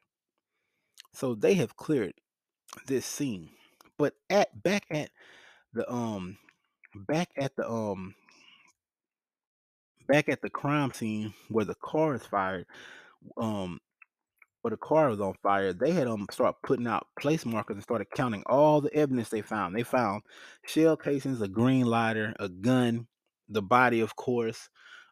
So 1.14 1.34
they 1.34 1.54
have 1.54 1.76
cleared 1.76 2.14
this 2.86 3.06
scene. 3.06 3.50
But 3.98 4.14
at 4.30 4.62
back 4.62 4.86
at 4.90 5.10
the 5.72 5.90
um 5.92 6.38
back 6.94 7.30
at 7.36 7.54
the 7.56 7.68
um 7.68 8.14
back 10.08 10.28
at 10.28 10.42
the 10.42 10.50
crime 10.50 10.92
scene 10.92 11.34
where 11.48 11.64
the 11.64 11.74
car 11.74 12.14
is 12.14 12.24
fired, 12.24 12.66
um 13.36 13.80
where 14.62 14.70
the 14.70 14.76
car 14.76 15.08
was 15.08 15.20
on 15.20 15.34
fire, 15.42 15.72
they 15.72 15.92
had 15.92 16.06
um 16.06 16.26
start 16.30 16.56
putting 16.62 16.86
out 16.86 17.06
place 17.18 17.46
markers 17.46 17.74
and 17.74 17.82
started 17.82 18.08
counting 18.14 18.42
all 18.46 18.80
the 18.80 18.94
evidence 18.94 19.28
they 19.28 19.42
found. 19.42 19.74
They 19.74 19.82
found 19.82 20.22
shell 20.66 20.96
casings, 20.96 21.40
a 21.40 21.48
green 21.48 21.86
lighter, 21.86 22.34
a 22.38 22.48
gun, 22.48 23.06
the 23.48 23.62
body, 23.62 24.00
of 24.00 24.16
course. 24.16 24.68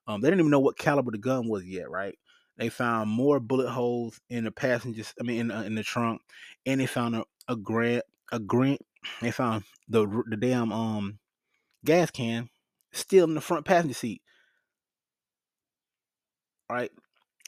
Um, 0.06 0.20
they 0.20 0.28
didn't 0.28 0.40
even 0.40 0.50
know 0.50 0.60
what 0.60 0.78
caliber 0.78 1.10
the 1.10 1.18
gun 1.18 1.48
was 1.48 1.64
yet, 1.64 1.90
right? 1.90 2.18
They 2.56 2.68
found 2.70 3.10
more 3.10 3.38
bullet 3.38 3.70
holes 3.70 4.20
in 4.28 4.44
the 4.44 4.50
passengers. 4.50 5.14
I 5.20 5.22
mean, 5.22 5.40
in, 5.40 5.50
uh, 5.50 5.62
in 5.62 5.74
the 5.74 5.82
trunk, 5.82 6.22
and 6.66 6.80
they 6.80 6.86
found 6.86 7.16
a 7.16 7.24
a 7.46 7.56
grant 7.56 8.04
a 8.32 8.38
grant. 8.38 8.80
They 9.22 9.30
found 9.30 9.64
the 9.88 10.06
the 10.28 10.36
damn 10.36 10.72
um 10.72 11.18
gas 11.84 12.10
can 12.10 12.50
still 12.92 13.24
in 13.24 13.34
the 13.34 13.40
front 13.40 13.64
passenger 13.64 13.94
seat. 13.94 14.22
Right? 16.70 16.90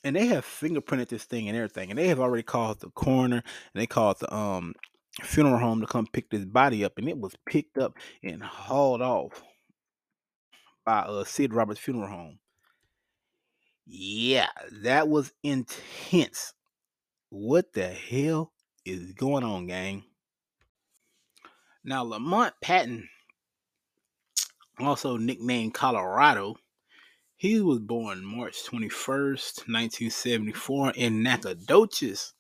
And 0.04 0.16
they 0.16 0.26
have 0.26 0.44
fingerprinted 0.44 1.08
this 1.08 1.24
thing 1.24 1.48
and 1.48 1.56
everything, 1.56 1.90
and 1.90 1.98
they 1.98 2.08
have 2.08 2.20
already 2.20 2.42
called 2.42 2.80
the 2.80 2.90
coroner 2.90 3.42
and 3.74 3.80
they 3.80 3.86
called 3.86 4.18
the 4.20 4.34
um 4.34 4.74
funeral 5.22 5.58
home 5.58 5.80
to 5.80 5.86
come 5.86 6.06
pick 6.06 6.30
this 6.30 6.44
body 6.44 6.84
up, 6.84 6.98
and 6.98 7.08
it 7.08 7.18
was 7.18 7.34
picked 7.46 7.78
up 7.78 7.96
and 8.22 8.42
hauled 8.42 9.02
off 9.02 9.42
by 10.84 11.00
uh 11.00 11.24
Sid 11.24 11.54
Roberts 11.54 11.80
Funeral 11.80 12.08
Home. 12.08 12.38
Yeah, 13.86 14.48
that 14.82 15.08
was 15.08 15.32
intense. 15.42 16.54
What 17.28 17.72
the 17.72 17.88
hell 17.88 18.52
is 18.84 19.12
going 19.12 19.44
on, 19.44 19.66
gang? 19.66 20.04
Now 21.82 22.02
Lamont 22.02 22.54
Patton, 22.62 23.08
also 24.78 25.16
nicknamed 25.16 25.74
Colorado, 25.74 26.56
he 27.40 27.58
was 27.62 27.78
born 27.78 28.22
March 28.22 28.64
21st, 28.66 29.66
1974 29.66 30.90
in 30.90 31.22
Nacogdoches. 31.22 32.34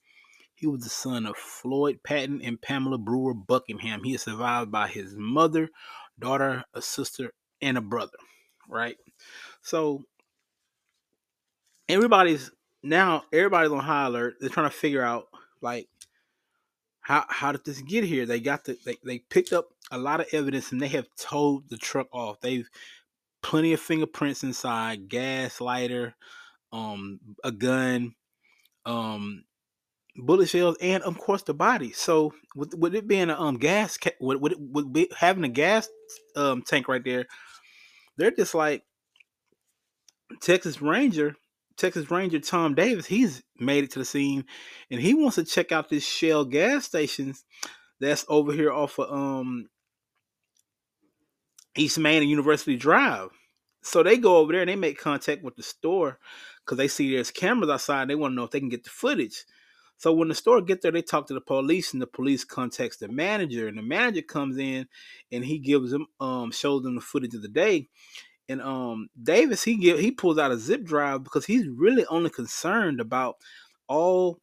He 0.54 0.66
was 0.66 0.82
the 0.82 0.90
son 0.90 1.24
of 1.24 1.38
Floyd 1.38 2.00
Patton 2.04 2.42
and 2.44 2.60
Pamela 2.60 2.98
Brewer 2.98 3.32
Buckingham. 3.32 4.04
He 4.04 4.12
is 4.12 4.20
survived 4.20 4.70
by 4.70 4.88
his 4.88 5.14
mother, 5.16 5.70
daughter, 6.18 6.64
a 6.74 6.82
sister, 6.82 7.32
and 7.62 7.78
a 7.78 7.80
brother. 7.80 8.18
Right? 8.68 8.96
So 9.62 10.04
everybody's 11.88 12.50
now 12.82 13.22
everybody's 13.32 13.72
on 13.72 13.78
high 13.78 14.04
alert. 14.04 14.34
They're 14.38 14.50
trying 14.50 14.68
to 14.68 14.76
figure 14.76 15.02
out 15.02 15.28
like 15.62 15.88
how 17.00 17.24
how 17.30 17.52
did 17.52 17.64
this 17.64 17.80
get 17.80 18.04
here? 18.04 18.26
They 18.26 18.40
got 18.40 18.66
the 18.66 18.76
they, 18.84 18.98
they 19.02 19.20
picked 19.20 19.54
up 19.54 19.68
a 19.90 19.96
lot 19.96 20.20
of 20.20 20.26
evidence 20.32 20.72
and 20.72 20.80
they 20.82 20.88
have 20.88 21.08
towed 21.16 21.70
the 21.70 21.78
truck 21.78 22.08
off. 22.12 22.42
They've 22.42 22.68
plenty 23.42 23.72
of 23.72 23.80
fingerprints 23.80 24.42
inside, 24.42 25.08
gas 25.08 25.60
lighter, 25.60 26.14
um, 26.72 27.20
a 27.42 27.50
gun, 27.50 28.14
um, 28.86 29.44
bullet 30.16 30.48
shells, 30.48 30.76
and 30.80 31.02
of 31.02 31.18
course 31.18 31.42
the 31.42 31.54
body. 31.54 31.92
So 31.92 32.32
with, 32.54 32.74
with 32.74 32.94
it 32.94 33.06
being 33.06 33.30
a 33.30 33.40
um 33.40 33.58
gas, 33.58 33.98
with, 34.20 34.40
with, 34.40 34.54
with 34.58 34.92
be, 34.92 35.10
having 35.16 35.44
a 35.44 35.48
gas 35.48 35.88
um 36.36 36.62
tank 36.62 36.88
right 36.88 37.04
there, 37.04 37.26
they're 38.16 38.30
just 38.30 38.54
like 38.54 38.82
Texas 40.40 40.82
Ranger, 40.82 41.34
Texas 41.76 42.10
Ranger 42.10 42.40
Tom 42.40 42.74
Davis. 42.74 43.06
He's 43.06 43.42
made 43.58 43.84
it 43.84 43.92
to 43.92 43.98
the 43.98 44.04
scene, 44.04 44.44
and 44.90 45.00
he 45.00 45.14
wants 45.14 45.36
to 45.36 45.44
check 45.44 45.72
out 45.72 45.88
this 45.88 46.04
Shell 46.04 46.46
gas 46.46 46.84
stations 46.84 47.44
that's 48.00 48.24
over 48.28 48.52
here 48.52 48.72
off 48.72 48.98
of 48.98 49.10
um 49.12 49.66
East 51.76 51.98
Main 51.98 52.22
and 52.22 52.30
University 52.30 52.76
Drive. 52.76 53.30
So 53.82 54.02
they 54.02 54.18
go 54.18 54.36
over 54.36 54.52
there 54.52 54.62
and 54.62 54.68
they 54.68 54.76
make 54.76 54.98
contact 54.98 55.42
with 55.42 55.56
the 55.56 55.62
store 55.62 56.18
because 56.64 56.76
they 56.78 56.88
see 56.88 57.14
there's 57.14 57.30
cameras 57.30 57.70
outside. 57.70 58.08
They 58.08 58.14
want 58.14 58.32
to 58.32 58.36
know 58.36 58.44
if 58.44 58.50
they 58.50 58.60
can 58.60 58.68
get 58.68 58.84
the 58.84 58.90
footage. 58.90 59.44
So 59.96 60.14
when 60.14 60.28
the 60.28 60.34
store 60.34 60.62
get 60.62 60.80
there, 60.80 60.92
they 60.92 61.02
talk 61.02 61.26
to 61.26 61.34
the 61.34 61.42
police, 61.42 61.92
and 61.92 62.00
the 62.00 62.06
police 62.06 62.42
contacts 62.42 62.96
the 62.96 63.08
manager, 63.08 63.68
and 63.68 63.76
the 63.76 63.82
manager 63.82 64.22
comes 64.22 64.56
in, 64.56 64.86
and 65.30 65.44
he 65.44 65.58
gives 65.58 65.90
them, 65.90 66.06
um, 66.20 66.50
shows 66.52 66.82
them 66.82 66.94
the 66.94 67.02
footage 67.02 67.34
of 67.34 67.42
the 67.42 67.48
day. 67.48 67.86
And 68.48 68.62
um, 68.62 69.08
Davis, 69.22 69.62
he 69.62 69.76
give, 69.76 69.98
he 69.98 70.10
pulls 70.10 70.38
out 70.38 70.52
a 70.52 70.58
zip 70.58 70.84
drive 70.84 71.22
because 71.22 71.44
he's 71.44 71.68
really 71.68 72.06
only 72.06 72.30
concerned 72.30 72.98
about 72.98 73.36
all 73.88 74.40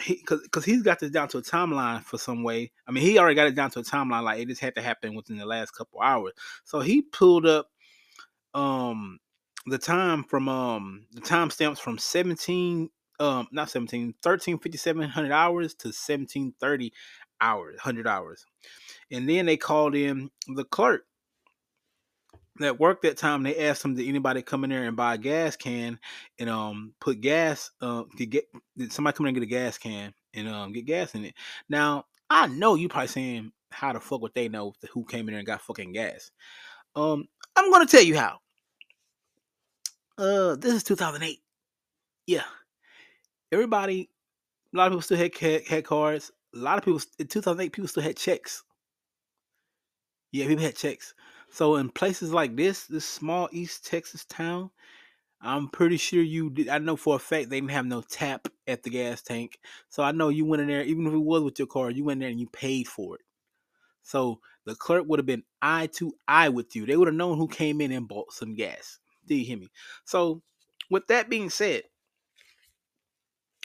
he 0.00 0.14
because 0.14 0.40
because 0.42 0.64
he's 0.64 0.82
got 0.82 0.98
this 1.00 1.10
down 1.10 1.28
to 1.28 1.38
a 1.38 1.42
timeline 1.42 2.02
for 2.02 2.18
some 2.18 2.42
way. 2.42 2.72
I 2.86 2.92
mean, 2.92 3.02
he 3.04 3.18
already 3.18 3.34
got 3.34 3.46
it 3.46 3.54
down 3.54 3.70
to 3.72 3.80
a 3.80 3.84
timeline 3.84 4.24
like 4.24 4.40
it 4.40 4.48
just 4.48 4.60
had 4.60 4.74
to 4.76 4.82
happen 4.82 5.14
within 5.14 5.36
the 5.36 5.46
last 5.46 5.72
couple 5.72 6.00
hours. 6.00 6.32
So 6.64 6.80
he 6.80 7.02
pulled 7.02 7.46
up 7.46 7.68
um 8.54 9.18
the 9.66 9.78
time 9.78 10.24
from 10.24 10.48
um 10.48 11.06
the 11.12 11.20
time 11.20 11.50
stamps 11.50 11.80
from 11.80 11.98
17 11.98 12.90
um 13.20 13.48
not 13.52 13.70
17 13.70 14.14
13 14.22 14.58
5700 14.58 15.32
hours 15.32 15.74
to 15.74 15.88
1730 15.88 16.92
hours 17.40 17.74
100 17.76 18.06
hours 18.06 18.44
and 19.10 19.28
then 19.28 19.46
they 19.46 19.56
called 19.56 19.94
in 19.94 20.30
the 20.48 20.64
clerk 20.64 21.04
that 22.58 22.78
worked 22.78 23.02
that 23.02 23.16
time 23.16 23.42
they 23.42 23.66
asked 23.66 23.84
him 23.84 23.94
did 23.94 24.08
anybody 24.08 24.42
come 24.42 24.64
in 24.64 24.70
there 24.70 24.84
and 24.84 24.96
buy 24.96 25.14
a 25.14 25.18
gas 25.18 25.56
can 25.56 25.98
and 26.38 26.50
um 26.50 26.92
put 27.00 27.20
gas 27.20 27.70
uh 27.80 28.02
get 28.16 28.44
did 28.76 28.92
somebody 28.92 29.16
come 29.16 29.26
in 29.26 29.28
and 29.28 29.36
get 29.36 29.42
a 29.42 29.46
gas 29.46 29.78
can 29.78 30.12
and 30.34 30.48
um 30.48 30.72
get 30.72 30.84
gas 30.84 31.14
in 31.14 31.24
it? 31.24 31.34
Now 31.68 32.04
i 32.28 32.46
know 32.46 32.74
you 32.74 32.88
probably 32.88 33.08
saying 33.08 33.52
how 33.70 33.92
the 33.92 34.00
fuck 34.00 34.20
would 34.20 34.34
they 34.34 34.48
know 34.48 34.74
who 34.92 35.04
came 35.04 35.28
in 35.28 35.32
there 35.32 35.38
and 35.38 35.46
got 35.46 35.62
fucking 35.62 35.92
gas. 35.92 36.30
Um 36.94 37.26
i'm 37.56 37.70
gonna 37.70 37.86
tell 37.86 38.02
you 38.02 38.16
how. 38.16 38.38
Uh 40.18 40.56
this 40.56 40.74
is 40.74 40.84
2008 40.84 41.38
yeah. 42.26 42.42
Everybody 43.50 44.10
a 44.74 44.76
lot 44.76 44.86
of 44.86 44.92
people 44.92 45.02
still 45.02 45.18
had 45.18 45.66
had 45.66 45.84
cards. 45.84 46.30
A 46.54 46.58
lot 46.58 46.76
of 46.76 46.84
people 46.84 47.00
in 47.18 47.28
2008 47.28 47.72
people 47.72 47.88
still 47.88 48.02
had 48.02 48.16
checks. 48.16 48.62
Yeah 50.32 50.46
people 50.46 50.64
had 50.64 50.76
checks 50.76 51.14
so 51.52 51.76
in 51.76 51.90
places 51.90 52.32
like 52.32 52.56
this, 52.56 52.86
this 52.86 53.04
small 53.04 53.46
East 53.52 53.84
Texas 53.84 54.24
town, 54.24 54.70
I'm 55.42 55.68
pretty 55.68 55.98
sure 55.98 56.22
you 56.22 56.48
did. 56.48 56.70
I 56.70 56.78
know 56.78 56.96
for 56.96 57.16
a 57.16 57.18
fact 57.18 57.50
they 57.50 57.60
didn't 57.60 57.72
have 57.72 57.84
no 57.84 58.00
tap 58.00 58.48
at 58.66 58.82
the 58.82 58.88
gas 58.88 59.20
tank. 59.20 59.58
So 59.90 60.02
I 60.02 60.12
know 60.12 60.30
you 60.30 60.46
went 60.46 60.62
in 60.62 60.68
there, 60.68 60.82
even 60.82 61.06
if 61.06 61.12
it 61.12 61.18
was 61.18 61.42
with 61.42 61.58
your 61.58 61.68
car, 61.68 61.90
you 61.90 62.04
went 62.04 62.16
in 62.16 62.20
there 62.20 62.30
and 62.30 62.40
you 62.40 62.48
paid 62.48 62.88
for 62.88 63.16
it. 63.16 63.20
So 64.02 64.40
the 64.64 64.74
clerk 64.74 65.04
would 65.06 65.18
have 65.18 65.26
been 65.26 65.44
eye 65.60 65.88
to 65.94 66.14
eye 66.26 66.48
with 66.48 66.74
you. 66.74 66.86
They 66.86 66.96
would 66.96 67.08
have 67.08 67.14
known 67.14 67.36
who 67.36 67.48
came 67.48 67.82
in 67.82 67.92
and 67.92 68.08
bought 68.08 68.32
some 68.32 68.54
gas. 68.54 68.98
Do 69.26 69.34
you 69.34 69.44
hear 69.44 69.58
me? 69.58 69.68
So 70.06 70.40
with 70.88 71.06
that 71.08 71.28
being 71.28 71.50
said, 71.50 71.82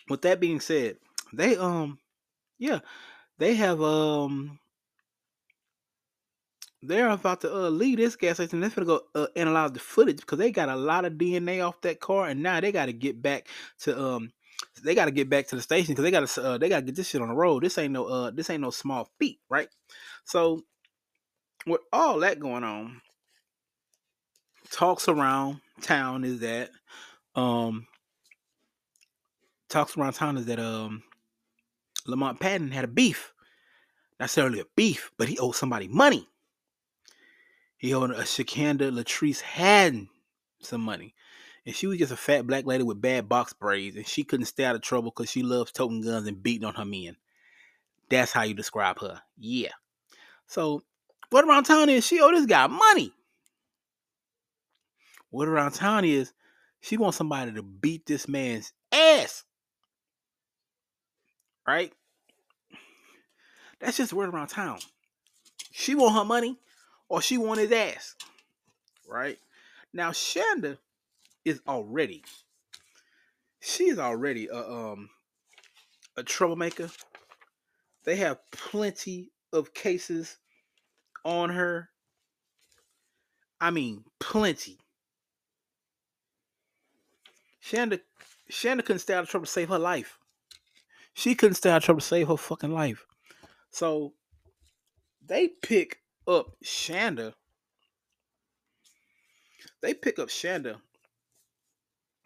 with 0.09 0.23
that 0.23 0.41
being 0.41 0.59
said, 0.59 0.97
they 1.31 1.55
um 1.55 1.99
yeah, 2.57 2.79
they 3.37 3.55
have 3.55 3.81
um 3.81 4.59
they're 6.87 7.09
about 7.09 7.41
to 7.41 7.53
uh, 7.53 7.69
leave 7.69 7.97
this 7.97 8.15
gas 8.15 8.35
station. 8.35 8.59
They're 8.59 8.69
gonna 8.69 8.85
go 8.85 9.01
uh, 9.15 9.27
analyze 9.35 9.73
the 9.73 9.79
footage 9.79 10.17
because 10.17 10.39
they 10.39 10.51
got 10.51 10.69
a 10.69 10.75
lot 10.75 11.05
of 11.05 11.13
DNA 11.13 11.65
off 11.65 11.81
that 11.81 11.99
car, 11.99 12.27
and 12.27 12.41
now 12.41 12.59
they 12.61 12.71
got 12.71 12.87
to 12.87 12.93
get 12.93 13.21
back 13.21 13.47
to 13.79 13.99
um, 13.99 14.31
they 14.83 14.95
got 14.95 15.05
to 15.05 15.11
get 15.11 15.29
back 15.29 15.47
to 15.47 15.55
the 15.55 15.61
station 15.61 15.93
because 15.93 16.03
they 16.03 16.11
got 16.11 16.27
to 16.27 16.43
uh, 16.43 16.57
they 16.57 16.69
got 16.69 16.79
to 16.79 16.85
get 16.85 16.95
this 16.95 17.09
shit 17.09 17.21
on 17.21 17.29
the 17.29 17.35
road. 17.35 17.63
This 17.63 17.77
ain't 17.77 17.93
no 17.93 18.05
uh, 18.05 18.31
this 18.31 18.49
ain't 18.49 18.61
no 18.61 18.71
small 18.71 19.09
feat, 19.19 19.39
right? 19.49 19.69
So 20.25 20.63
with 21.65 21.81
all 21.91 22.19
that 22.19 22.39
going 22.39 22.63
on, 22.63 23.01
talks 24.71 25.07
around 25.07 25.59
town 25.81 26.23
is 26.23 26.39
that 26.39 26.69
um, 27.35 27.87
talks 29.69 29.97
around 29.97 30.13
town 30.13 30.37
is 30.37 30.45
that 30.45 30.59
um, 30.59 31.03
Lamont 32.05 32.39
Patton 32.39 32.71
had 32.71 32.85
a 32.85 32.87
beef, 32.87 33.33
not 34.19 34.25
necessarily 34.25 34.59
a 34.61 34.65
beef, 34.75 35.11
but 35.17 35.27
he 35.27 35.37
owed 35.39 35.55
somebody 35.55 35.87
money. 35.87 36.27
He 37.77 37.93
owed 37.93 38.11
a 38.11 38.23
Shakanda 38.23 38.91
Latrice 38.91 39.41
had 39.41 40.07
some 40.59 40.81
money. 40.81 41.13
And 41.65 41.75
she 41.75 41.85
was 41.85 41.99
just 41.99 42.13
a 42.13 42.17
fat 42.17 42.47
black 42.47 42.65
lady 42.65 42.83
with 42.83 43.01
bad 43.01 43.27
box 43.27 43.53
braids, 43.53 43.95
and 43.95 44.07
she 44.07 44.23
couldn't 44.23 44.45
stay 44.45 44.63
out 44.63 44.75
of 44.75 44.81
trouble 44.81 45.11
because 45.11 45.29
she 45.29 45.43
loves 45.43 45.71
toting 45.71 46.01
guns 46.01 46.27
and 46.27 46.41
beating 46.41 46.65
on 46.65 46.75
her 46.75 46.85
men. 46.85 47.17
That's 48.09 48.31
how 48.31 48.43
you 48.43 48.53
describe 48.53 48.99
her. 49.01 49.21
Yeah. 49.37 49.71
So, 50.47 50.81
what 51.29 51.45
around 51.45 51.65
town 51.65 51.89
is 51.89 52.05
she 52.05 52.21
owed 52.21 52.35
this 52.35 52.45
guy 52.45 52.67
money. 52.67 53.11
What 55.29 55.49
around 55.49 55.73
town 55.73 56.05
is 56.05 56.31
she 56.79 56.95
wants 56.95 57.17
somebody 57.17 57.51
to 57.51 57.61
beat 57.61 58.05
this 58.05 58.29
man's 58.29 58.71
ass. 58.93 59.43
Right? 61.67 61.91
That's 63.79 63.97
just 63.97 64.13
word 64.13 64.29
around 64.29 64.47
town. 64.47 64.79
She 65.71 65.95
want 65.95 66.15
her 66.15 66.23
money 66.23 66.57
or 67.09 67.21
she 67.21 67.37
want 67.37 67.59
his 67.59 67.71
ass. 67.71 68.15
Right? 69.07 69.37
Now 69.93 70.11
Shanda 70.11 70.77
is 71.45 71.61
already 71.67 72.23
she 73.67 73.85
is 73.85 73.99
already 73.99 74.47
a 74.47 74.57
um 74.57 75.09
a 76.15 76.23
troublemaker. 76.23 76.89
They 78.05 78.15
have 78.17 78.39
plenty 78.51 79.31
of 79.51 79.73
cases 79.73 80.37
on 81.25 81.49
her. 81.49 81.89
I 83.59 83.71
mean, 83.71 84.05
plenty. 84.19 84.77
Shanda, 87.63 87.99
Shanda 88.49 88.85
couldn't 88.85 88.99
stay 88.99 89.13
out 89.13 89.23
of 89.23 89.29
trouble 89.29 89.45
to 89.45 89.51
save 89.51 89.69
her 89.69 89.79
life. 89.79 90.17
She 91.13 91.35
couldn't 91.35 91.55
stay 91.55 91.69
out 91.69 91.77
of 91.77 91.83
trouble 91.83 92.01
to 92.01 92.07
save 92.07 92.27
her 92.29 92.37
fucking 92.37 92.73
life. 92.73 93.05
So 93.69 94.13
they 95.25 95.49
pick 95.49 95.99
up 96.27 96.55
Shanda. 96.63 97.33
They 99.81 99.93
pick 99.93 100.19
up 100.19 100.29
Shanda. 100.29 100.77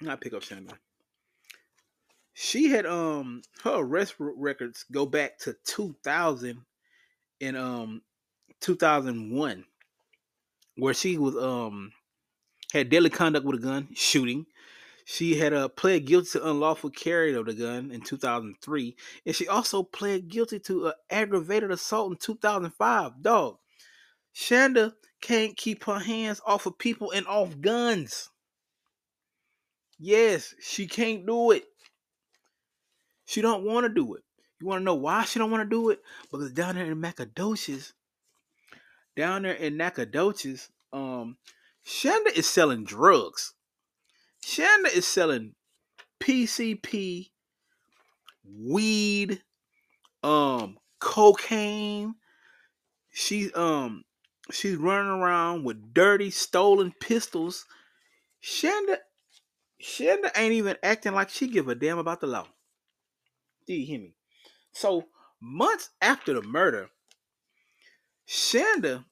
Not 0.02 0.22
pick 0.22 0.34
up 0.34 0.42
Shanda. 0.42 0.74
She 2.34 2.70
had 2.70 2.86
um 2.86 3.42
her 3.64 3.76
arrest 3.76 4.16
records 4.20 4.86
go 4.92 5.06
back 5.06 5.38
to 5.40 5.56
2000 5.66 6.62
and 7.42 7.58
um 7.58 8.02
2001 8.62 9.66
where 10.78 10.94
she 10.94 11.18
was 11.18 11.36
um 11.36 11.92
had 12.74 12.90
deadly 12.90 13.10
conduct 13.10 13.46
with 13.46 13.60
a 13.60 13.64
gun, 13.64 13.90
shooting. 13.94 14.46
She 15.04 15.36
had 15.36 15.54
uh, 15.54 15.68
pled 15.68 16.06
guilty 16.06 16.40
to 16.40 16.50
unlawful 16.50 16.90
carry 16.90 17.34
of 17.34 17.46
the 17.46 17.54
gun 17.54 17.92
in 17.92 18.02
2003, 18.02 18.96
and 19.26 19.36
she 19.36 19.48
also 19.48 19.84
pled 19.84 20.30
guilty 20.30 20.60
to 20.60 20.88
uh, 20.88 20.94
aggravated 21.10 21.72
assault 21.72 22.12
in 22.12 22.18
2005. 22.18 23.22
Dog, 23.22 23.58
Shanda 24.36 24.94
can't 25.22 25.56
keep 25.56 25.84
her 25.86 26.00
hands 26.00 26.42
off 26.46 26.66
of 26.66 26.78
people 26.78 27.12
and 27.12 27.28
off 27.28 27.60
guns. 27.62 28.30
Yes, 30.00 30.56
she 30.60 30.88
can't 30.88 31.26
do 31.26 31.52
it. 31.52 31.66
She 33.26 33.42
don't 33.42 33.64
want 33.64 33.86
to 33.86 33.94
do 33.94 34.16
it. 34.16 34.24
You 34.60 34.68
want 34.68 34.82
to 34.82 34.84
know 34.86 34.96
why 34.96 35.24
she 35.26 35.40
don't 35.40 35.52
want 35.52 35.64
to 35.64 35.70
do 35.70 35.90
it? 35.90 36.00
Because 36.32 36.52
down 36.52 36.76
there 36.76 36.92
in 36.92 37.00
Nacogdoches, 37.00 37.94
down 39.16 39.44
there 39.44 39.54
in 39.54 39.78
Nacogdoches, 39.78 40.70
um, 40.92 41.38
Shanda 41.86 42.36
is 42.36 42.48
selling 42.48 42.84
drugs. 42.84 43.54
Shanda 44.46 44.94
is 44.94 45.08
selling 45.08 45.56
PCP, 46.20 47.30
weed, 48.44 49.42
um, 50.24 50.78
cocaine. 51.00 52.16
She's 53.12 53.56
um 53.56 54.04
she's 54.50 54.76
running 54.76 55.12
around 55.12 55.64
with 55.64 55.94
dirty 55.94 56.32
stolen 56.32 56.94
pistols. 57.00 57.66
Shanda 58.44 58.98
Shanda 59.82 60.32
ain't 60.36 60.54
even 60.54 60.78
acting 60.84 61.14
like 61.14 61.30
she 61.30 61.48
give 61.48 61.68
a 61.68 61.76
damn 61.76 61.98
about 61.98 62.22
the 62.22 62.28
law. 62.28 62.48
Do 63.68 63.74
you 63.74 63.86
hear 63.86 64.00
me? 64.00 64.16
So 64.72 65.06
months 65.40 65.90
after 66.02 66.34
the 66.34 66.42
murder, 66.42 66.90
Shanda 68.28 69.06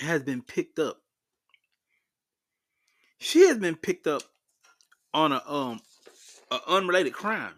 has 0.00 0.22
been 0.22 0.42
picked 0.42 0.78
up. 0.78 0.98
She 3.18 3.46
has 3.46 3.58
been 3.58 3.76
picked 3.76 4.06
up 4.06 4.22
on 5.14 5.32
a 5.32 5.42
um 5.46 5.80
an 6.50 6.60
unrelated 6.66 7.12
crime. 7.12 7.54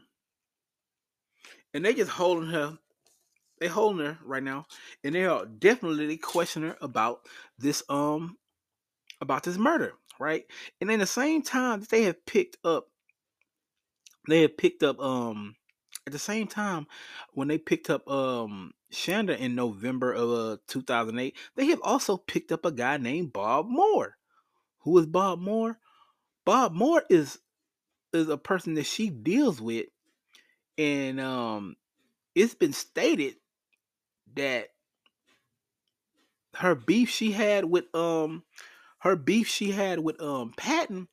And 1.72 1.84
they 1.84 1.94
just 1.94 2.10
holding 2.10 2.50
her. 2.50 2.78
They 3.64 3.70
holding 3.70 4.04
her 4.04 4.18
right 4.22 4.42
now, 4.42 4.66
and 5.02 5.14
they 5.14 5.24
are 5.24 5.46
definitely 5.46 6.18
questioning 6.18 6.68
her 6.68 6.76
about 6.82 7.20
this 7.58 7.82
um 7.88 8.36
about 9.22 9.42
this 9.44 9.56
murder, 9.56 9.94
right? 10.20 10.44
And 10.82 10.90
in 10.90 11.00
the 11.00 11.06
same 11.06 11.40
time 11.40 11.80
that 11.80 11.88
they 11.88 12.02
have 12.02 12.26
picked 12.26 12.58
up, 12.62 12.88
they 14.28 14.42
have 14.42 14.58
picked 14.58 14.82
up 14.82 15.00
um 15.00 15.56
at 16.06 16.12
the 16.12 16.18
same 16.18 16.46
time 16.46 16.86
when 17.32 17.48
they 17.48 17.56
picked 17.56 17.88
up 17.88 18.06
um 18.06 18.74
Shanda 18.92 19.34
in 19.38 19.54
November 19.54 20.12
of 20.12 20.30
uh, 20.30 20.56
2008, 20.68 21.34
they 21.56 21.64
have 21.68 21.80
also 21.82 22.18
picked 22.18 22.52
up 22.52 22.66
a 22.66 22.70
guy 22.70 22.98
named 22.98 23.32
Bob 23.32 23.64
Moore. 23.66 24.18
Who 24.80 24.98
is 24.98 25.06
Bob 25.06 25.38
Moore? 25.38 25.78
Bob 26.44 26.74
Moore 26.74 27.02
is 27.08 27.38
is 28.12 28.28
a 28.28 28.36
person 28.36 28.74
that 28.74 28.84
she 28.84 29.08
deals 29.08 29.58
with, 29.58 29.86
and 30.76 31.18
um, 31.18 31.76
it's 32.34 32.54
been 32.54 32.74
stated 32.74 33.36
that 34.36 34.68
her 36.56 36.74
beef 36.74 37.10
she 37.10 37.32
had 37.32 37.64
with 37.64 37.92
um 37.94 38.44
her 39.00 39.16
beef 39.16 39.48
she 39.48 39.70
had 39.70 39.98
with 40.00 40.20
um 40.20 40.52
Patton, 40.56 41.08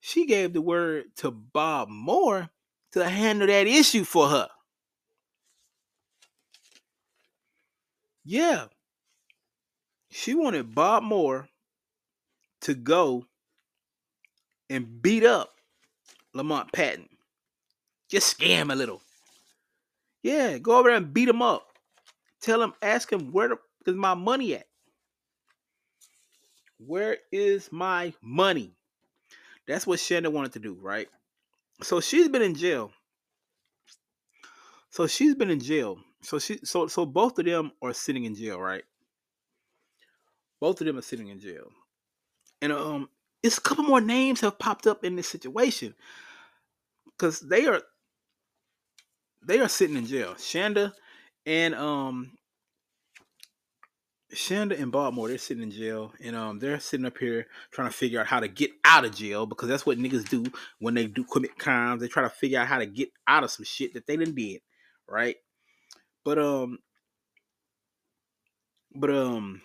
she 0.00 0.26
gave 0.26 0.52
the 0.52 0.60
word 0.60 1.04
to 1.16 1.30
Bob 1.30 1.88
Moore 1.88 2.50
to 2.92 3.08
handle 3.08 3.46
that 3.46 3.66
issue 3.66 4.04
for 4.04 4.28
her. 4.28 4.48
Yeah. 8.24 8.66
She 10.10 10.34
wanted 10.34 10.74
Bob 10.74 11.02
Moore 11.02 11.48
to 12.62 12.74
go 12.74 13.26
and 14.68 15.00
beat 15.00 15.24
up 15.24 15.50
Lamont 16.34 16.72
Patton. 16.72 17.08
Just 18.08 18.38
scam 18.38 18.72
a 18.72 18.76
little. 18.76 19.00
Yeah, 20.22 20.58
go 20.58 20.78
over 20.78 20.88
there 20.88 20.96
and 20.96 21.14
beat 21.14 21.28
him 21.28 21.42
up. 21.42 21.69
Tell 22.40 22.62
him, 22.62 22.72
ask 22.82 23.12
him 23.12 23.32
where 23.32 23.58
is 23.86 23.94
my 23.94 24.14
money 24.14 24.54
at? 24.54 24.66
Where 26.78 27.18
is 27.30 27.70
my 27.70 28.14
money? 28.22 28.72
That's 29.66 29.86
what 29.86 29.98
Shanda 29.98 30.32
wanted 30.32 30.52
to 30.54 30.58
do, 30.58 30.78
right? 30.80 31.08
So 31.82 32.00
she's 32.00 32.28
been 32.28 32.42
in 32.42 32.54
jail. 32.54 32.92
So 34.90 35.06
she's 35.06 35.34
been 35.34 35.50
in 35.50 35.60
jail. 35.60 35.98
So 36.22 36.38
she 36.38 36.58
so 36.64 36.86
so 36.86 37.06
both 37.06 37.38
of 37.38 37.44
them 37.44 37.72
are 37.82 37.92
sitting 37.92 38.24
in 38.24 38.34
jail, 38.34 38.58
right? 38.58 38.82
Both 40.60 40.80
of 40.80 40.86
them 40.86 40.98
are 40.98 41.02
sitting 41.02 41.28
in 41.28 41.38
jail. 41.38 41.68
And 42.60 42.72
um 42.72 43.08
it's 43.42 43.58
a 43.58 43.62
couple 43.62 43.84
more 43.84 44.00
names 44.00 44.40
have 44.40 44.58
popped 44.58 44.86
up 44.86 45.04
in 45.04 45.16
this 45.16 45.28
situation. 45.28 45.94
Cause 47.18 47.40
they 47.40 47.66
are 47.66 47.82
they 49.46 49.60
are 49.60 49.68
sitting 49.68 49.96
in 49.96 50.06
jail. 50.06 50.34
Shanda 50.34 50.92
and 51.46 51.74
um 51.74 52.32
Shanda 54.34 54.80
and 54.80 54.92
Bob 54.92 55.14
Moore, 55.14 55.28
they're 55.28 55.38
sitting 55.38 55.62
in 55.62 55.70
jail, 55.70 56.12
and 56.22 56.36
um, 56.36 56.58
they're 56.58 56.78
sitting 56.78 57.06
up 57.06 57.18
here 57.18 57.46
trying 57.72 57.88
to 57.88 57.94
figure 57.94 58.20
out 58.20 58.26
how 58.26 58.38
to 58.38 58.48
get 58.48 58.70
out 58.84 59.04
of 59.04 59.14
jail 59.14 59.44
because 59.44 59.68
that's 59.68 59.84
what 59.84 59.98
niggas 59.98 60.28
do 60.28 60.44
when 60.78 60.94
they 60.94 61.06
do 61.06 61.24
commit 61.24 61.58
crimes. 61.58 62.00
They 62.00 62.08
try 62.08 62.22
to 62.22 62.30
figure 62.30 62.60
out 62.60 62.68
how 62.68 62.78
to 62.78 62.86
get 62.86 63.10
out 63.26 63.44
of 63.44 63.50
some 63.50 63.64
shit 63.64 63.94
that 63.94 64.06
they 64.06 64.16
didn't 64.16 64.36
did, 64.36 64.60
right? 65.08 65.36
But 66.24 66.38
um, 66.38 66.78
but 68.94 69.10
um, 69.10 69.62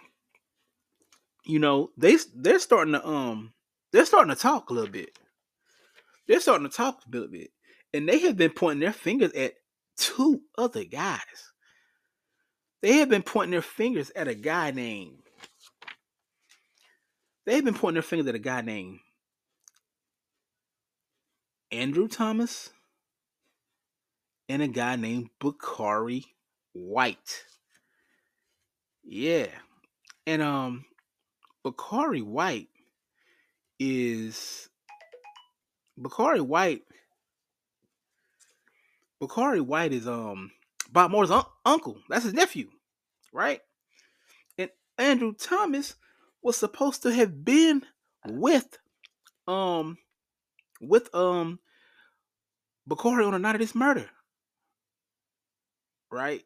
you 1.45 1.59
know 1.59 1.91
they 1.97 2.17
they're 2.35 2.59
starting 2.59 2.93
to 2.93 3.07
um 3.07 3.53
they're 3.91 4.05
starting 4.05 4.33
to 4.33 4.41
talk 4.41 4.69
a 4.69 4.73
little 4.73 4.89
bit. 4.91 5.17
They're 6.27 6.39
starting 6.39 6.67
to 6.67 6.75
talk 6.75 7.01
a 7.05 7.11
little 7.11 7.27
bit, 7.27 7.51
and 7.93 8.09
they 8.09 8.19
have 8.19 8.35
been 8.35 8.51
pointing 8.51 8.79
their 8.79 8.93
fingers 8.93 9.31
at 9.33 9.53
two 9.95 10.41
other 10.57 10.85
guys 10.85 11.51
they 12.85 12.97
have 12.97 13.09
been 13.09 13.23
pointing 13.23 13.49
their 13.49 13.63
fingers 13.63 14.11
at 14.15 14.27
a 14.27 14.35
guy 14.35 14.69
named. 14.69 15.17
They've 17.43 17.65
been 17.65 17.73
pointing 17.73 17.95
their 17.95 18.03
fingers 18.03 18.27
at 18.27 18.35
a 18.35 18.39
guy 18.39 18.61
named 18.61 18.99
Andrew 21.71 22.07
Thomas 22.07 22.69
and 24.47 24.61
a 24.61 24.67
guy 24.67 24.97
named 24.97 25.31
Bakari 25.39 26.25
White. 26.73 27.45
Yeah. 29.03 29.47
And 30.27 30.43
um 30.43 30.85
Bakari 31.63 32.21
White 32.21 32.69
is 33.79 34.69
Bakari 35.97 36.39
White 36.39 36.83
Bakari 39.19 39.61
White 39.61 39.91
is 39.91 40.07
um 40.07 40.51
Bob 40.91 41.11
Moore's 41.11 41.31
un- 41.31 41.43
uncle. 41.65 41.97
That's 42.09 42.23
his 42.23 42.33
nephew 42.33 42.69
right? 43.35 43.59
And 44.57 44.69
Andrew 44.97 45.33
Thomas 45.33 45.95
was 46.41 46.57
supposed 46.57 47.03
to 47.03 47.13
have 47.13 47.43
been 47.43 47.83
with 48.25 48.79
um 49.47 49.97
with 50.81 51.13
um 51.13 51.59
Bakari 52.87 53.25
on 53.25 53.33
the 53.33 53.39
night 53.39 53.55
of 53.55 53.61
this 53.61 53.75
murder. 53.75 54.09
Right? 56.09 56.43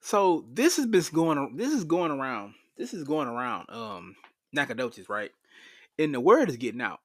So 0.00 0.44
this 0.52 0.76
has 0.76 0.86
been 0.86 1.04
going 1.12 1.56
this 1.56 1.72
is 1.72 1.84
going 1.84 2.10
around. 2.10 2.54
This 2.76 2.92
is 2.92 3.04
going 3.04 3.28
around 3.28 3.70
um 3.70 4.16
Nacogdoches, 4.52 5.08
right? 5.08 5.30
And 5.98 6.12
the 6.12 6.20
word 6.20 6.50
is 6.50 6.56
getting 6.56 6.82
out. 6.82 7.00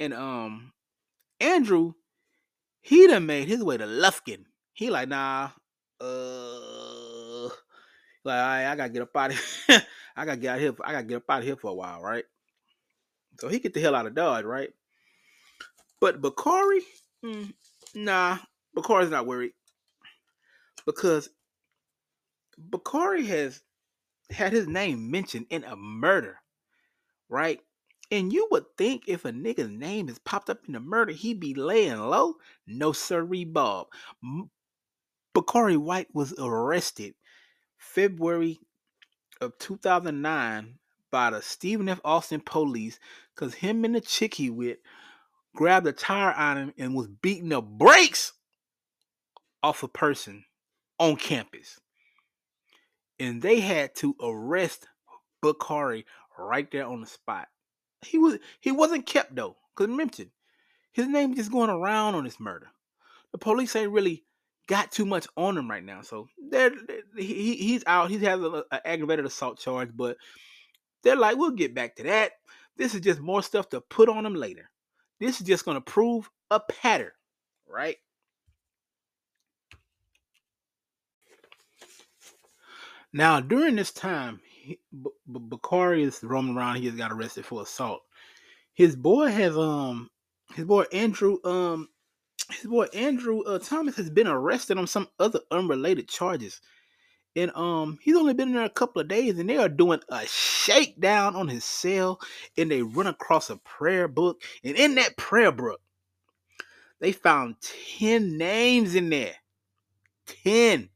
And 0.00 0.12
um 0.12 0.72
Andrew, 1.40 1.92
he 2.80 3.06
done 3.06 3.26
made 3.26 3.46
his 3.46 3.62
way 3.62 3.76
to 3.76 3.84
Lufkin. 3.84 4.44
He 4.78 4.90
like, 4.90 5.08
nah, 5.08 5.50
uh, 6.00 7.48
like 8.24 8.38
I, 8.38 8.76
gotta 8.76 8.90
get 8.90 9.02
up 9.02 9.16
out 9.16 9.32
of 9.32 9.40
here. 9.66 9.82
I 10.16 10.24
gotta 10.24 10.36
get 10.36 10.54
out 10.54 10.60
here. 10.60 10.74
I 10.84 10.92
gotta 10.92 11.04
get 11.04 11.16
up 11.16 11.24
out 11.28 11.40
of 11.40 11.46
here 11.46 11.56
for 11.56 11.72
a 11.72 11.74
while, 11.74 12.00
right? 12.00 12.24
So 13.40 13.48
he 13.48 13.58
get 13.58 13.74
the 13.74 13.80
hell 13.80 13.96
out 13.96 14.06
of 14.06 14.14
Dodge, 14.14 14.44
right? 14.44 14.70
But 16.00 16.20
Bakari, 16.20 16.82
mm, 17.24 17.52
nah, 17.96 18.38
Bakari's 18.72 19.10
not 19.10 19.26
worried. 19.26 19.52
because 20.86 21.28
Bakari 22.56 23.26
has 23.26 23.60
had 24.30 24.52
his 24.52 24.68
name 24.68 25.10
mentioned 25.10 25.46
in 25.50 25.64
a 25.64 25.74
murder, 25.76 26.36
right? 27.28 27.60
And 28.12 28.32
you 28.32 28.48
would 28.52 28.64
think 28.78 29.04
if 29.08 29.24
a 29.24 29.32
nigga's 29.32 29.70
name 29.70 30.08
is 30.08 30.18
popped 30.20 30.50
up 30.50 30.60
in 30.68 30.76
a 30.76 30.80
murder, 30.80 31.12
he'd 31.12 31.40
be 31.40 31.54
laying 31.54 31.98
low. 31.98 32.34
No, 32.66 32.92
sirree, 32.92 33.44
Bob. 33.44 33.88
Bakari 35.38 35.76
White 35.76 36.08
was 36.12 36.34
arrested 36.36 37.14
February 37.76 38.58
of 39.40 39.56
2009 39.60 40.74
by 41.12 41.30
the 41.30 41.40
Stephen 41.40 41.88
F. 41.88 42.00
Austin 42.04 42.40
police 42.40 42.98
because 43.32 43.54
him 43.54 43.84
and 43.84 43.94
the 43.94 44.00
chick 44.00 44.34
he 44.34 44.50
with 44.50 44.78
grabbed 45.54 45.86
a 45.86 45.92
tire 45.92 46.34
on 46.34 46.56
him 46.56 46.74
and 46.76 46.92
was 46.92 47.06
beating 47.06 47.50
the 47.50 47.62
brakes 47.62 48.32
off 49.62 49.84
a 49.84 49.88
person 49.88 50.44
on 50.98 51.14
campus. 51.14 51.78
And 53.20 53.40
they 53.40 53.60
had 53.60 53.94
to 53.96 54.16
arrest 54.20 54.88
Bakari 55.40 56.04
right 56.36 56.68
there 56.68 56.86
on 56.86 57.00
the 57.00 57.06
spot. 57.06 57.46
He 58.04 58.18
was 58.18 58.38
he 58.60 58.72
wasn't 58.72 59.06
kept 59.06 59.36
though, 59.36 59.56
because 59.76 59.94
mentioned 59.94 60.30
his 60.90 61.06
name 61.06 61.36
just 61.36 61.52
going 61.52 61.70
around 61.70 62.16
on 62.16 62.24
this 62.24 62.40
murder. 62.40 62.66
The 63.30 63.38
police 63.38 63.76
ain't 63.76 63.92
really 63.92 64.24
got 64.68 64.92
too 64.92 65.06
much 65.06 65.26
on 65.36 65.58
him 65.58 65.68
right 65.68 65.84
now, 65.84 66.02
so 66.02 66.28
they're, 66.50 66.70
he, 67.16 67.56
he's 67.56 67.82
out. 67.86 68.10
He 68.10 68.18
has 68.18 68.40
an 68.40 68.62
aggravated 68.84 69.26
assault 69.26 69.58
charge, 69.58 69.90
but 69.96 70.16
they're 71.02 71.16
like, 71.16 71.36
we'll 71.36 71.50
get 71.52 71.74
back 71.74 71.96
to 71.96 72.04
that. 72.04 72.32
This 72.76 72.94
is 72.94 73.00
just 73.00 73.20
more 73.20 73.42
stuff 73.42 73.68
to 73.70 73.80
put 73.80 74.08
on 74.08 74.24
him 74.24 74.34
later. 74.34 74.70
This 75.18 75.40
is 75.40 75.46
just 75.46 75.64
going 75.64 75.76
to 75.76 75.80
prove 75.80 76.30
a 76.50 76.60
pattern, 76.60 77.10
right? 77.66 77.96
Now, 83.12 83.40
during 83.40 83.74
this 83.74 83.90
time, 83.90 84.40
B- 84.66 84.78
B- 84.92 85.10
Bakari 85.26 86.02
is 86.02 86.22
roaming 86.22 86.56
around. 86.56 86.76
He 86.76 86.86
has 86.86 86.94
got 86.94 87.10
arrested 87.10 87.46
for 87.46 87.62
assault. 87.62 88.02
His 88.74 88.94
boy 88.94 89.28
has 89.28 89.56
um, 89.56 90.10
his 90.54 90.66
boy 90.66 90.84
Andrew 90.92 91.38
um, 91.44 91.88
his 92.50 92.66
boy 92.66 92.86
Andrew 92.94 93.42
uh, 93.42 93.58
Thomas 93.58 93.96
has 93.96 94.10
been 94.10 94.26
arrested 94.26 94.78
on 94.78 94.86
some 94.86 95.08
other 95.18 95.40
unrelated 95.50 96.08
charges, 96.08 96.60
and 97.36 97.50
um, 97.54 97.98
he's 98.02 98.16
only 98.16 98.34
been 98.34 98.48
in 98.48 98.54
there 98.54 98.64
a 98.64 98.70
couple 98.70 99.00
of 99.00 99.08
days, 99.08 99.38
and 99.38 99.48
they 99.48 99.58
are 99.58 99.68
doing 99.68 100.00
a 100.08 100.26
shakedown 100.26 101.36
on 101.36 101.48
his 101.48 101.64
cell, 101.64 102.20
and 102.56 102.70
they 102.70 102.82
run 102.82 103.06
across 103.06 103.50
a 103.50 103.56
prayer 103.56 104.08
book, 104.08 104.42
and 104.64 104.76
in 104.76 104.94
that 104.96 105.16
prayer 105.16 105.52
book, 105.52 105.80
they 107.00 107.12
found 107.12 107.56
ten 107.60 108.38
names 108.38 108.94
in 108.94 109.10
there. 109.10 109.34
Ten 110.26 110.90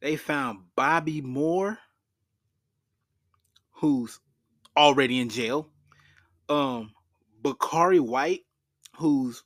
they 0.00 0.16
found 0.16 0.60
Bobby 0.76 1.20
Moore, 1.20 1.78
who's 3.72 4.18
already 4.76 5.20
in 5.20 5.28
jail. 5.28 5.68
Um, 6.48 6.92
Bakari 7.42 8.00
White, 8.00 8.40
who's 8.96 9.44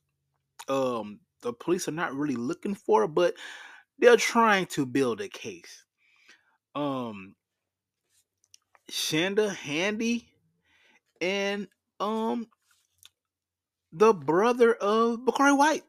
um 0.68 1.20
the 1.42 1.52
police 1.52 1.88
are 1.88 1.92
not 1.92 2.14
really 2.14 2.36
looking 2.36 2.74
for, 2.74 3.06
but 3.06 3.34
they're 3.98 4.16
trying 4.16 4.66
to 4.66 4.86
build 4.86 5.20
a 5.20 5.28
case. 5.28 5.84
Um, 6.74 7.36
Shanda 8.90 9.54
Handy, 9.54 10.28
and 11.20 11.68
um 12.00 12.48
the 13.92 14.12
brother 14.12 14.74
of 14.74 15.24
Bakari 15.24 15.52
White. 15.52 15.84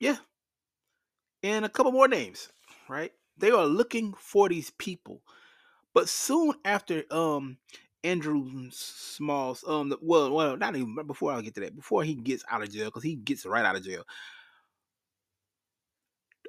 Yeah. 0.00 0.16
And 1.42 1.64
a 1.64 1.68
couple 1.68 1.92
more 1.92 2.08
names, 2.08 2.48
right? 2.88 3.12
They 3.38 3.50
are 3.50 3.66
looking 3.66 4.14
for 4.18 4.48
these 4.48 4.70
people. 4.70 5.22
But 5.94 6.08
soon 6.08 6.54
after 6.64 7.04
um 7.10 7.58
Andrew 8.04 8.70
Smalls, 8.70 9.64
um, 9.66 9.94
well, 10.00 10.30
well, 10.30 10.56
not 10.56 10.76
even 10.76 10.96
before 11.06 11.32
I 11.32 11.40
get 11.40 11.54
to 11.54 11.60
that, 11.62 11.76
before 11.76 12.04
he 12.04 12.14
gets 12.14 12.44
out 12.50 12.62
of 12.62 12.70
jail, 12.70 12.86
because 12.86 13.02
he 13.02 13.16
gets 13.16 13.44
right 13.46 13.64
out 13.64 13.76
of 13.76 13.84
jail. 13.84 14.04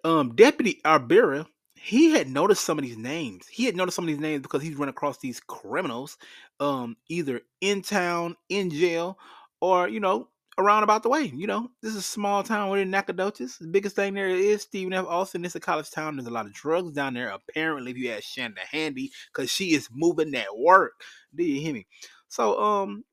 Um, 0.04 0.36
Deputy 0.36 0.80
Arbera, 0.86 1.46
he 1.76 2.12
had 2.12 2.28
noticed 2.30 2.66
some 2.66 2.78
of 2.78 2.84
these 2.84 2.98
names. 2.98 3.48
He 3.48 3.66
had 3.66 3.76
noticed 3.76 3.96
some 3.96 4.06
of 4.06 4.08
these 4.08 4.20
names 4.20 4.42
because 4.42 4.62
he's 4.62 4.76
run 4.76 4.90
across 4.90 5.18
these 5.20 5.40
criminals, 5.40 6.18
um, 6.60 6.98
either 7.10 7.42
in 7.62 7.82
town, 7.82 8.36
in 8.50 8.70
jail, 8.70 9.18
or 9.62 9.88
you 9.88 10.00
know, 10.00 10.30
around 10.58 10.84
about 10.84 11.04
the 11.04 11.10
way. 11.10 11.32
You 11.34 11.48
know, 11.48 11.70
this 11.82 11.92
is 11.92 11.98
a 11.98 12.02
small 12.02 12.44
town 12.44 12.70
within 12.70 12.90
Nacogdoches. 12.90 13.58
The 13.58 13.68
biggest 13.68 13.96
thing 13.96 14.14
there 14.14 14.28
is 14.28 14.64
Stephen 14.64 14.94
F. 14.94 15.06
Austin. 15.06 15.46
It's 15.46 15.56
a 15.56 15.60
college 15.60 15.92
town. 15.92 16.16
There's 16.16 16.28
a 16.28 16.32
lot 16.32 16.46
of 16.46 16.54
drugs 16.54 16.94
down 16.94 17.14
there. 17.14 17.30
Apparently, 17.30 17.92
if 17.92 17.98
you 17.98 18.12
ask 18.12 18.24
Shanda 18.24 18.60
Handy, 18.60 19.12
because 19.32 19.52
she 19.52 19.74
is 19.74 19.90
moving 19.92 20.32
that 20.32 20.58
work. 20.58 20.94
Do 21.36 21.44
you 21.44 21.62
hear 21.62 21.74
me? 21.74 21.86
So, 22.28 22.60
um, 22.60 23.04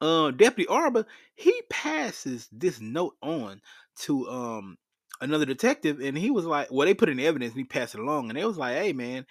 uh, 0.00 0.30
Deputy 0.32 0.66
Arbor, 0.68 1.06
he 1.36 1.62
passes 1.70 2.48
this 2.52 2.80
note 2.80 3.14
on 3.22 3.60
to 4.00 4.28
um 4.28 4.76
another 5.20 5.46
detective, 5.46 6.00
and 6.00 6.18
he 6.18 6.30
was 6.30 6.44
like, 6.44 6.68
"Well, 6.70 6.86
they 6.86 6.94
put 6.94 7.08
in 7.08 7.20
evidence, 7.20 7.52
and 7.52 7.60
he 7.60 7.64
passed 7.64 7.94
it 7.94 8.00
along, 8.00 8.28
and 8.28 8.38
they 8.38 8.44
was 8.44 8.58
like, 8.58 8.76
hey, 8.76 8.92
man." 8.92 9.26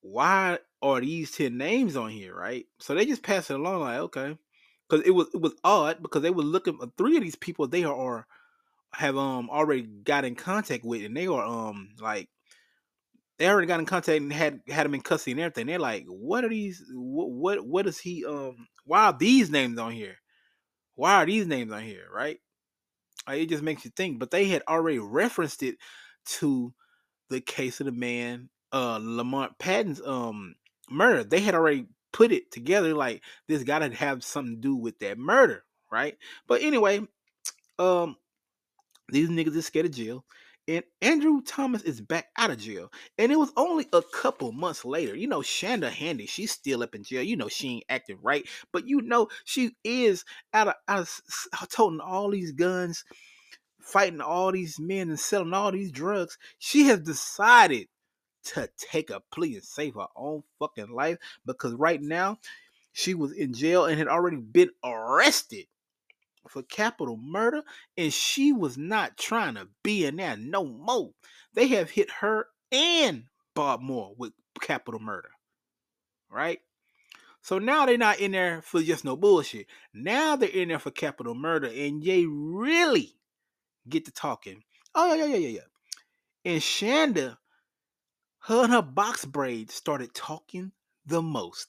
Why 0.00 0.60
are 0.80 1.00
these 1.00 1.32
10 1.32 1.58
names 1.58 1.96
on 1.96 2.10
here, 2.10 2.32
right? 2.32 2.66
So 2.78 2.94
they 2.94 3.04
just 3.04 3.22
passed 3.22 3.50
it 3.50 3.54
along, 3.54 3.80
like, 3.80 3.98
okay 3.98 4.38
because 4.88 5.06
it 5.06 5.10
was 5.10 5.28
it 5.34 5.40
was 5.40 5.54
odd 5.64 6.02
because 6.02 6.22
they 6.22 6.30
were 6.30 6.42
looking 6.42 6.78
three 6.96 7.16
of 7.16 7.22
these 7.22 7.36
people 7.36 7.66
they 7.66 7.84
are 7.84 8.26
have 8.94 9.16
um 9.16 9.50
already 9.50 9.82
got 9.82 10.24
in 10.24 10.34
contact 10.34 10.84
with 10.84 11.04
and 11.04 11.16
they 11.16 11.26
are 11.26 11.44
um 11.44 11.90
like 12.00 12.28
they 13.38 13.48
already 13.48 13.68
got 13.68 13.80
in 13.80 13.86
contact 13.86 14.20
and 14.20 14.32
had 14.32 14.60
had 14.68 14.84
them 14.84 14.94
in 14.94 15.00
custody 15.00 15.32
and 15.32 15.40
everything. 15.40 15.66
They're 15.66 15.78
like, 15.78 16.06
what 16.08 16.44
are 16.44 16.48
these? 16.48 16.84
What 16.92 17.30
what 17.30 17.66
what 17.66 17.86
is 17.86 17.98
he? 17.98 18.24
Um, 18.24 18.66
why 18.84 19.06
are 19.06 19.16
these 19.16 19.50
names 19.50 19.78
on 19.78 19.92
here? 19.92 20.16
Why 20.96 21.14
are 21.14 21.26
these 21.26 21.46
names 21.46 21.72
on 21.72 21.82
here? 21.82 22.06
Right? 22.12 22.38
Like, 23.26 23.40
it 23.42 23.48
just 23.48 23.62
makes 23.62 23.84
you 23.84 23.92
think. 23.96 24.18
But 24.18 24.32
they 24.32 24.46
had 24.46 24.62
already 24.68 24.98
referenced 24.98 25.62
it 25.62 25.76
to 26.38 26.74
the 27.30 27.40
case 27.40 27.78
of 27.78 27.86
the 27.86 27.92
man, 27.92 28.48
uh, 28.72 28.98
Lamont 29.00 29.56
Patton's 29.58 30.02
um 30.04 30.56
murder. 30.90 31.22
They 31.22 31.40
had 31.40 31.54
already 31.54 31.86
put 32.12 32.32
it 32.32 32.50
together 32.50 32.94
like 32.94 33.22
this 33.46 33.64
gotta 33.64 33.94
have 33.94 34.24
something 34.24 34.56
to 34.56 34.60
do 34.60 34.76
with 34.76 34.98
that 35.00 35.18
murder, 35.18 35.64
right? 35.90 36.16
But 36.46 36.62
anyway, 36.62 37.00
um, 37.78 38.16
these 39.10 39.28
niggas 39.28 39.56
is 39.56 39.66
scared 39.66 39.86
of 39.86 39.92
jail. 39.92 40.24
And 40.66 40.84
Andrew 41.00 41.40
Thomas 41.40 41.82
is 41.82 42.02
back 42.02 42.26
out 42.36 42.50
of 42.50 42.58
jail. 42.58 42.92
And 43.16 43.32
it 43.32 43.38
was 43.38 43.50
only 43.56 43.88
a 43.94 44.02
couple 44.02 44.52
months 44.52 44.84
later. 44.84 45.16
You 45.16 45.26
know, 45.26 45.40
Shanda 45.40 45.88
Handy, 45.88 46.26
she's 46.26 46.52
still 46.52 46.82
up 46.82 46.94
in 46.94 47.04
jail. 47.04 47.22
You 47.22 47.36
know, 47.36 47.48
she 47.48 47.68
ain't 47.76 47.84
acting 47.88 48.18
right. 48.22 48.46
But 48.70 48.86
you 48.86 49.00
know, 49.00 49.28
she 49.46 49.70
is 49.82 50.26
out 50.52 50.68
of, 50.68 50.74
out 50.86 51.00
of 51.00 51.68
toting 51.70 52.00
all 52.00 52.30
these 52.30 52.52
guns, 52.52 53.02
fighting 53.80 54.20
all 54.20 54.52
these 54.52 54.78
men 54.78 55.08
and 55.08 55.18
selling 55.18 55.54
all 55.54 55.72
these 55.72 55.90
drugs. 55.90 56.36
She 56.58 56.84
has 56.84 57.00
decided 57.00 57.88
to 58.44 58.68
take 58.78 59.10
a 59.10 59.22
plea 59.32 59.54
and 59.54 59.64
save 59.64 59.94
her 59.94 60.06
own 60.16 60.42
fucking 60.58 60.90
life 60.90 61.18
because 61.44 61.72
right 61.74 62.00
now 62.00 62.38
she 62.92 63.14
was 63.14 63.32
in 63.32 63.52
jail 63.52 63.84
and 63.84 63.98
had 63.98 64.08
already 64.08 64.36
been 64.36 64.70
arrested 64.84 65.66
for 66.48 66.62
capital 66.62 67.16
murder 67.16 67.62
and 67.96 68.12
she 68.12 68.52
was 68.52 68.78
not 68.78 69.16
trying 69.16 69.54
to 69.54 69.68
be 69.82 70.04
in 70.04 70.16
there 70.16 70.36
no 70.36 70.64
more. 70.64 71.10
They 71.54 71.68
have 71.68 71.90
hit 71.90 72.10
her 72.20 72.46
and 72.72 73.24
Bob 73.54 73.80
Moore 73.80 74.14
with 74.16 74.32
capital 74.60 75.00
murder. 75.00 75.30
Right? 76.30 76.60
So 77.40 77.58
now 77.58 77.86
they're 77.86 77.96
not 77.96 78.20
in 78.20 78.32
there 78.32 78.62
for 78.62 78.82
just 78.82 79.04
no 79.04 79.16
bullshit. 79.16 79.66
Now 79.94 80.36
they're 80.36 80.48
in 80.48 80.68
there 80.68 80.78
for 80.78 80.90
capital 80.90 81.34
murder 81.34 81.68
and 81.68 82.02
they 82.02 82.26
really 82.26 83.14
get 83.88 84.04
to 84.06 84.10
talking. 84.10 84.64
Oh 84.94 85.14
yeah, 85.14 85.26
yeah, 85.26 85.36
yeah, 85.36 85.48
yeah. 85.48 85.60
And 86.44 86.60
Shanda 86.60 87.36
her 88.48 88.64
and 88.64 88.72
her 88.72 88.82
box 88.82 89.26
braids 89.26 89.74
started 89.74 90.14
talking 90.14 90.72
the 91.04 91.20
most. 91.20 91.68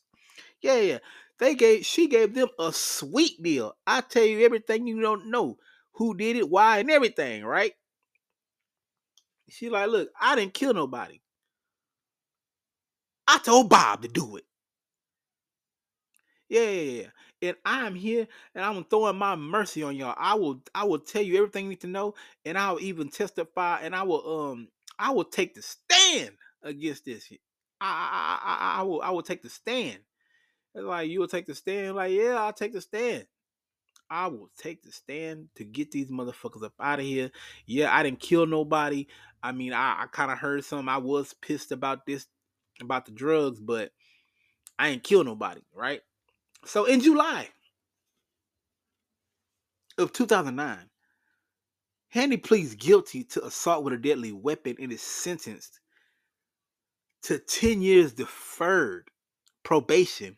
Yeah, 0.62 0.80
yeah. 0.80 0.98
They 1.38 1.54
gave 1.54 1.86
she 1.86 2.08
gave 2.08 2.34
them 2.34 2.48
a 2.58 2.72
sweet 2.72 3.44
deal. 3.44 3.76
I 3.86 4.00
tell 4.00 4.24
you 4.24 4.46
everything 4.46 4.88
you 4.88 5.02
don't 5.02 5.30
know. 5.30 5.58
Who 5.94 6.16
did 6.16 6.38
it, 6.38 6.50
why, 6.50 6.80
and 6.80 6.90
everything, 6.90 7.44
right? 7.44 7.74
She 9.50 9.70
like, 9.70 9.90
look, 9.90 10.10
I 10.20 10.36
didn't 10.36 10.54
kill 10.54 10.74
nobody. 10.74 11.20
I 13.28 13.40
told 13.40 13.70
Bob 13.70 14.02
to 14.04 14.08
do 14.08 14.38
it. 14.38 14.46
Yeah, 16.48 16.70
yeah, 16.70 16.92
yeah. 17.02 17.08
And 17.42 17.58
I'm 17.66 17.96
here 17.96 18.26
and 18.56 18.64
I'm 18.64 18.86
throwing 18.86 19.18
my 19.18 19.36
mercy 19.36 19.84
on 19.84 19.98
y'all. 19.98 20.16
I 20.18 20.36
will 20.36 20.62
I 20.74 20.86
will 20.86 21.00
tell 21.00 21.22
you 21.22 21.36
everything 21.38 21.66
you 21.66 21.72
need 21.72 21.82
to 21.82 21.88
know, 21.88 22.16
and 22.46 22.58
I'll 22.58 22.80
even 22.80 23.10
testify 23.10 23.82
and 23.82 23.94
I 23.94 24.04
will 24.04 24.52
um 24.52 24.70
I 24.98 25.12
will 25.12 25.26
take 25.26 25.56
the 25.56 25.62
stand 25.62 26.32
against 26.64 27.06
this. 27.06 27.32
I 27.82 27.86
I 27.86 28.78
I, 28.78 28.80
I 28.80 28.84
will 28.84 29.02
I 29.02 29.10
will 29.12 29.24
take 29.24 29.42
the 29.42 29.50
stand. 29.50 30.00
It's 30.76 30.84
like 30.84 31.10
you 31.10 31.20
will 31.20 31.28
take 31.28 31.48
the 31.48 31.56
stand. 31.56 31.96
Like 31.96 32.14
yeah, 32.14 32.36
I'll 32.36 32.54
take 32.54 32.74
the 32.74 32.82
stand. 32.82 33.26
I 34.10 34.28
will 34.28 34.50
take 34.58 34.82
the 34.82 34.92
stand 34.92 35.50
to 35.56 35.64
get 35.64 35.92
these 35.92 36.10
motherfuckers 36.10 36.64
up 36.64 36.74
out 36.80 37.00
of 37.00 37.06
here. 37.06 37.30
Yeah, 37.68 37.96
I 37.96 38.02
didn't 38.02 38.20
kill 38.20 38.48
nobody. 38.48 39.08
I 39.44 39.52
mean, 39.52 39.72
I, 39.72 40.04
I 40.04 40.06
kind 40.12 40.32
of 40.32 40.40
heard 40.40 40.66
some. 40.66 40.90
I 40.90 40.98
was 40.98 41.34
pissed 41.34 41.72
about 41.72 42.06
this, 42.08 42.26
about 42.82 43.06
the 43.06 43.12
drugs, 43.12 43.60
but 43.60 43.92
I 44.80 44.90
ain't 44.90 45.04
kill 45.04 45.24
nobody, 45.24 45.62
right? 45.74 46.02
So 46.66 46.86
in 46.86 47.02
July 47.02 47.50
of 49.98 50.12
2009, 50.12 50.90
Handy 52.10 52.38
pleads 52.38 52.74
guilty 52.74 53.24
to 53.26 53.46
assault 53.46 53.84
with 53.84 53.94
a 53.94 53.98
deadly 53.98 54.32
weapon 54.32 54.76
and 54.80 54.92
is 54.92 55.02
sentenced 55.02 55.80
to 57.24 57.40
10 57.40 57.82
years 57.82 58.14
deferred 58.14 59.10
probation 59.64 60.38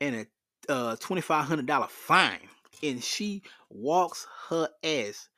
and 0.00 0.16
a 0.16 0.26
uh, 0.68 0.96
$2,500 0.96 1.88
fine. 1.88 2.48
And 2.82 3.02
she 3.02 3.42
walks 3.70 4.26
her 4.48 4.68
ass 4.82 5.28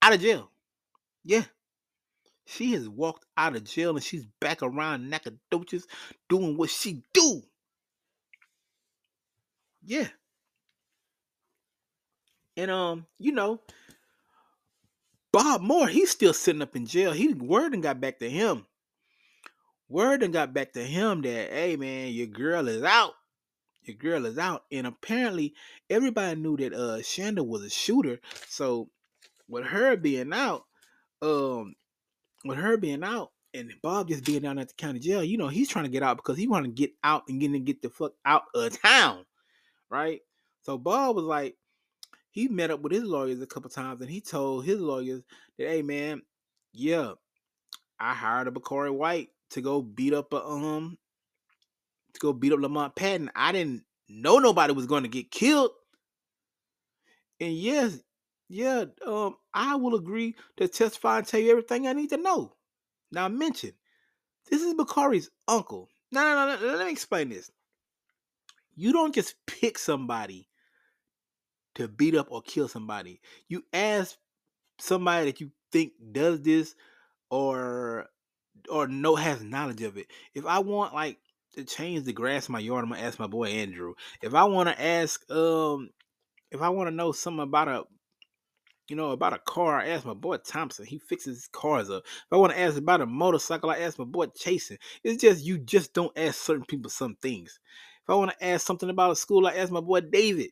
out 0.00 0.12
of 0.12 0.20
jail. 0.20 0.50
Yeah. 1.24 1.44
She 2.46 2.72
has 2.72 2.88
walked 2.88 3.24
out 3.36 3.56
of 3.56 3.64
jail 3.64 3.90
and 3.90 4.02
she's 4.02 4.26
back 4.40 4.62
around 4.62 5.08
Nacogdoches 5.08 5.86
doing 6.28 6.56
what 6.56 6.70
she 6.70 7.02
do. 7.12 7.42
Yeah. 9.84 10.08
And 12.56 12.70
um, 12.70 13.06
you 13.18 13.32
know, 13.32 13.60
Bob 15.32 15.62
Moore, 15.62 15.88
he's 15.88 16.10
still 16.10 16.34
sitting 16.34 16.62
up 16.62 16.76
in 16.76 16.84
jail. 16.86 17.12
He 17.12 17.32
word 17.32 17.72
and 17.72 17.82
got 17.82 18.00
back 18.00 18.18
to 18.18 18.28
him. 18.28 18.66
Word 19.92 20.22
and 20.22 20.32
got 20.32 20.54
back 20.54 20.72
to 20.72 20.82
him 20.82 21.22
that, 21.22 21.50
hey 21.50 21.76
man, 21.76 22.08
your 22.12 22.26
girl 22.26 22.66
is 22.66 22.82
out. 22.82 23.12
Your 23.82 23.96
girl 23.96 24.24
is 24.26 24.38
out. 24.38 24.64
And 24.72 24.86
apparently 24.86 25.54
everybody 25.90 26.40
knew 26.40 26.56
that 26.56 26.72
uh 26.72 26.98
Shanda 26.98 27.46
was 27.46 27.62
a 27.62 27.70
shooter. 27.70 28.18
So 28.48 28.88
with 29.48 29.64
her 29.66 29.96
being 29.96 30.32
out, 30.32 30.64
um, 31.20 31.74
with 32.44 32.58
her 32.58 32.76
being 32.76 33.04
out 33.04 33.32
and 33.54 33.72
Bob 33.82 34.08
just 34.08 34.24
being 34.24 34.42
down 34.42 34.58
at 34.58 34.68
the 34.68 34.74
county 34.74 34.98
jail, 34.98 35.22
you 35.22 35.36
know, 35.36 35.48
he's 35.48 35.68
trying 35.68 35.84
to 35.84 35.90
get 35.90 36.02
out 36.02 36.16
because 36.16 36.38
he 36.38 36.48
want 36.48 36.64
to 36.64 36.70
get 36.70 36.92
out 37.04 37.24
and 37.28 37.40
get 37.40 37.52
to 37.52 37.58
get 37.58 37.82
the 37.82 37.90
fuck 37.90 38.12
out 38.24 38.44
of 38.54 38.80
town, 38.80 39.26
right? 39.90 40.20
So 40.62 40.78
Bob 40.78 41.16
was 41.16 41.24
like, 41.24 41.56
he 42.30 42.48
met 42.48 42.70
up 42.70 42.80
with 42.80 42.92
his 42.92 43.04
lawyers 43.04 43.42
a 43.42 43.46
couple 43.46 43.68
times 43.68 44.00
and 44.00 44.10
he 44.10 44.22
told 44.22 44.64
his 44.64 44.80
lawyers 44.80 45.22
that, 45.58 45.68
hey 45.68 45.82
man, 45.82 46.22
yeah, 46.72 47.12
I 48.00 48.14
hired 48.14 48.48
a 48.48 48.50
Bakari 48.50 48.90
White 48.90 49.28
to 49.52 49.60
go 49.60 49.82
beat 49.82 50.12
up 50.12 50.32
a 50.32 50.44
um 50.44 50.98
to 52.14 52.20
go 52.20 52.32
beat 52.32 52.52
up 52.52 52.60
Lamont 52.60 52.94
Patton. 52.94 53.30
I 53.34 53.52
didn't 53.52 53.84
know 54.08 54.38
nobody 54.38 54.72
was 54.72 54.86
going 54.86 55.02
to 55.02 55.08
get 55.08 55.30
killed. 55.30 55.70
And 57.40 57.54
yes, 57.54 57.98
yeah, 58.48 58.84
um, 59.06 59.36
I 59.54 59.76
will 59.76 59.94
agree 59.94 60.36
to 60.58 60.68
testify 60.68 61.18
and 61.18 61.26
tell 61.26 61.40
you 61.40 61.50
everything 61.50 61.86
I 61.86 61.92
need 61.92 62.10
to 62.10 62.18
know. 62.18 62.52
Now 63.10 63.28
mention, 63.28 63.72
this 64.50 64.62
is 64.62 64.74
Bakari's 64.74 65.30
uncle. 65.48 65.88
No, 66.10 66.22
no, 66.22 66.46
no, 66.46 66.60
no, 66.60 66.76
let 66.76 66.86
me 66.86 66.92
explain 66.92 67.30
this. 67.30 67.50
You 68.74 68.92
don't 68.92 69.14
just 69.14 69.34
pick 69.46 69.78
somebody 69.78 70.48
to 71.74 71.88
beat 71.88 72.14
up 72.14 72.28
or 72.30 72.42
kill 72.42 72.68
somebody. 72.68 73.20
You 73.48 73.64
ask 73.72 74.16
somebody 74.78 75.26
that 75.26 75.40
you 75.40 75.50
think 75.70 75.92
does 76.12 76.42
this 76.42 76.74
or 77.30 78.08
or 78.70 78.88
no 78.88 79.16
has 79.16 79.42
knowledge 79.42 79.82
of 79.82 79.96
it. 79.96 80.06
If 80.34 80.46
I 80.46 80.58
want 80.60 80.94
like 80.94 81.18
to 81.54 81.64
change 81.64 82.04
the 82.04 82.12
grass 82.12 82.48
in 82.48 82.52
my 82.52 82.58
yard, 82.60 82.84
I'm 82.84 82.90
gonna 82.90 83.02
ask 83.02 83.18
my 83.18 83.26
boy 83.26 83.48
Andrew. 83.48 83.94
If 84.22 84.34
I 84.34 84.44
want 84.44 84.68
to 84.68 84.82
ask, 84.82 85.28
um, 85.30 85.90
if 86.50 86.62
I 86.62 86.68
want 86.70 86.88
to 86.88 86.94
know 86.94 87.12
something 87.12 87.42
about 87.42 87.68
a, 87.68 87.84
you 88.88 88.96
know, 88.96 89.10
about 89.10 89.32
a 89.34 89.38
car, 89.38 89.80
I 89.80 89.88
ask 89.88 90.04
my 90.04 90.14
boy 90.14 90.38
Thompson. 90.38 90.86
He 90.86 90.98
fixes 90.98 91.48
cars 91.52 91.90
up. 91.90 92.04
If 92.06 92.32
I 92.32 92.36
want 92.36 92.52
to 92.52 92.60
ask 92.60 92.76
about 92.76 93.00
a 93.00 93.06
motorcycle, 93.06 93.70
I 93.70 93.78
ask 93.78 93.98
my 93.98 94.04
boy 94.04 94.26
Chasen. 94.26 94.78
It's 95.04 95.20
just 95.22 95.44
you 95.44 95.58
just 95.58 95.94
don't 95.94 96.16
ask 96.16 96.36
certain 96.36 96.64
people 96.66 96.90
some 96.90 97.16
things. 97.22 97.60
If 98.02 98.10
I 98.10 98.14
want 98.16 98.32
to 98.32 98.44
ask 98.44 98.66
something 98.66 98.90
about 98.90 99.12
a 99.12 99.16
school, 99.16 99.46
I 99.46 99.54
ask 99.54 99.70
my 99.70 99.80
boy 99.80 100.00
David 100.00 100.50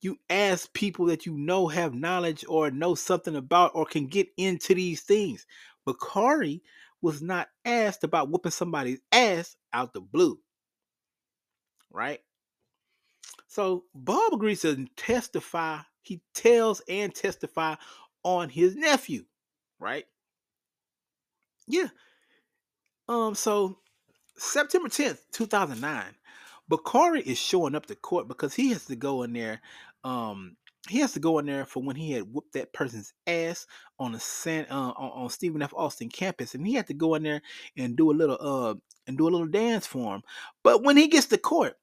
you 0.00 0.16
ask 0.30 0.72
people 0.72 1.06
that 1.06 1.26
you 1.26 1.36
know 1.36 1.66
have 1.66 1.94
knowledge 1.94 2.44
or 2.48 2.70
know 2.70 2.94
something 2.94 3.36
about 3.36 3.72
or 3.74 3.84
can 3.84 4.06
get 4.06 4.28
into 4.36 4.74
these 4.74 5.02
things. 5.02 5.46
Bakari 5.84 6.62
was 7.02 7.22
not 7.22 7.48
asked 7.64 8.04
about 8.04 8.30
whooping 8.30 8.52
somebody's 8.52 9.00
ass 9.12 9.56
out 9.72 9.92
the 9.92 10.00
blue. 10.00 10.38
Right? 11.90 12.20
So 13.46 13.84
Bob 13.94 14.32
agrees 14.32 14.62
to 14.62 14.86
testify. 14.96 15.80
He 16.02 16.20
tells 16.34 16.82
and 16.88 17.14
testify 17.14 17.76
on 18.22 18.48
his 18.48 18.76
nephew. 18.76 19.24
Right? 19.78 20.06
Yeah. 21.66 21.88
Um, 23.08 23.34
so 23.34 23.78
September 24.36 24.88
10th, 24.88 25.20
2009, 25.32 26.04
Bakari 26.68 27.22
is 27.22 27.38
showing 27.38 27.74
up 27.74 27.86
to 27.86 27.94
court 27.94 28.28
because 28.28 28.54
he 28.54 28.70
has 28.70 28.86
to 28.86 28.96
go 28.96 29.22
in 29.22 29.32
there 29.32 29.60
um 30.04 30.56
he 30.86 31.00
has 31.00 31.12
to 31.12 31.20
go 31.20 31.38
in 31.38 31.46
there 31.46 31.66
for 31.66 31.82
when 31.82 31.96
he 31.96 32.12
had 32.12 32.32
whooped 32.32 32.52
that 32.52 32.72
person's 32.72 33.12
ass 33.26 33.66
on 33.98 34.12
the 34.12 34.20
San 34.20 34.66
uh, 34.70 34.90
on 34.90 35.28
Stephen 35.30 35.62
F. 35.62 35.74
Austin 35.74 36.08
campus, 36.08 36.54
and 36.54 36.66
he 36.66 36.74
had 36.74 36.86
to 36.86 36.94
go 36.94 37.14
in 37.14 37.22
there 37.22 37.42
and 37.76 37.96
do 37.96 38.10
a 38.10 38.12
little 38.12 38.38
uh 38.40 38.74
and 39.06 39.18
do 39.18 39.28
a 39.28 39.30
little 39.30 39.46
dance 39.48 39.86
for 39.86 40.14
him. 40.14 40.22
But 40.62 40.82
when 40.82 40.96
he 40.96 41.08
gets 41.08 41.26
to 41.26 41.38
court, 41.38 41.74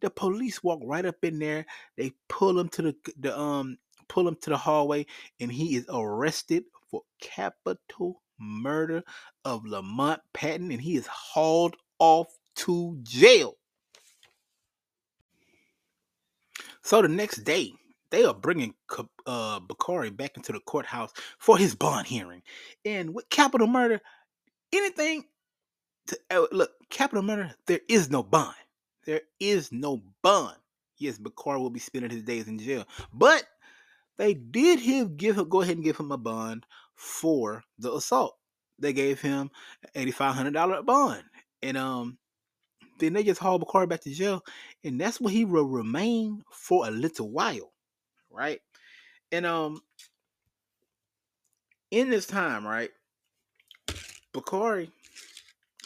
the 0.00 0.10
police 0.10 0.62
walk 0.62 0.80
right 0.82 1.04
up 1.04 1.22
in 1.22 1.38
there. 1.38 1.66
They 1.96 2.12
pull 2.28 2.58
him 2.58 2.68
to 2.70 2.82
the 2.82 2.96
the 3.20 3.38
um 3.38 3.78
pull 4.08 4.26
him 4.26 4.36
to 4.42 4.50
the 4.50 4.56
hallway, 4.56 5.06
and 5.40 5.52
he 5.52 5.76
is 5.76 5.84
arrested 5.92 6.64
for 6.90 7.02
capital 7.20 8.22
murder 8.38 9.02
of 9.44 9.66
Lamont 9.66 10.20
Patton, 10.32 10.70
and 10.70 10.80
he 10.80 10.96
is 10.96 11.06
hauled 11.06 11.76
off 11.98 12.28
to 12.56 12.98
jail. 13.02 13.56
So 16.82 17.02
the 17.02 17.08
next 17.08 17.44
day, 17.44 17.74
they 18.10 18.24
are 18.24 18.34
bringing 18.34 18.74
uh, 19.26 19.60
Bakari 19.60 20.10
back 20.10 20.36
into 20.36 20.52
the 20.52 20.60
courthouse 20.60 21.12
for 21.38 21.58
his 21.58 21.74
bond 21.74 22.06
hearing. 22.06 22.42
And 22.84 23.14
with 23.14 23.28
capital 23.30 23.66
murder, 23.66 24.00
anything 24.72 25.24
to 26.08 26.18
uh, 26.30 26.46
look, 26.52 26.70
capital 26.90 27.22
murder, 27.22 27.52
there 27.66 27.80
is 27.88 28.10
no 28.10 28.22
bond. 28.22 28.54
There 29.04 29.22
is 29.40 29.72
no 29.72 30.02
bond. 30.22 30.56
Yes, 30.98 31.18
Bakari 31.18 31.60
will 31.60 31.70
be 31.70 31.80
spending 31.80 32.10
his 32.10 32.24
days 32.24 32.48
in 32.48 32.58
jail. 32.58 32.86
But 33.12 33.44
they 34.16 34.34
did 34.34 34.80
him 34.80 35.16
give 35.16 35.38
him 35.38 35.48
go 35.48 35.62
ahead 35.62 35.76
and 35.76 35.84
give 35.84 35.96
him 35.96 36.12
a 36.12 36.18
bond 36.18 36.66
for 36.94 37.62
the 37.78 37.92
assault. 37.92 38.36
They 38.78 38.92
gave 38.92 39.20
him 39.20 39.50
eighty 39.94 40.10
five 40.10 40.34
hundred 40.34 40.54
dollar 40.54 40.82
bond. 40.82 41.22
And 41.62 41.76
um 41.76 42.18
then 42.98 43.12
they 43.12 43.22
just 43.22 43.40
haul 43.40 43.58
Bakari 43.58 43.86
back 43.86 44.00
to 44.02 44.10
jail, 44.10 44.44
and 44.82 45.00
that's 45.00 45.20
where 45.20 45.32
he 45.32 45.44
will 45.44 45.64
remain 45.64 46.42
for 46.50 46.86
a 46.86 46.90
little 46.90 47.30
while, 47.30 47.72
right? 48.38 48.60
And 49.32 49.44
um, 49.44 49.82
in 51.90 52.10
this 52.10 52.26
time, 52.26 52.66
right, 52.66 52.90
Bakari, 54.32 54.90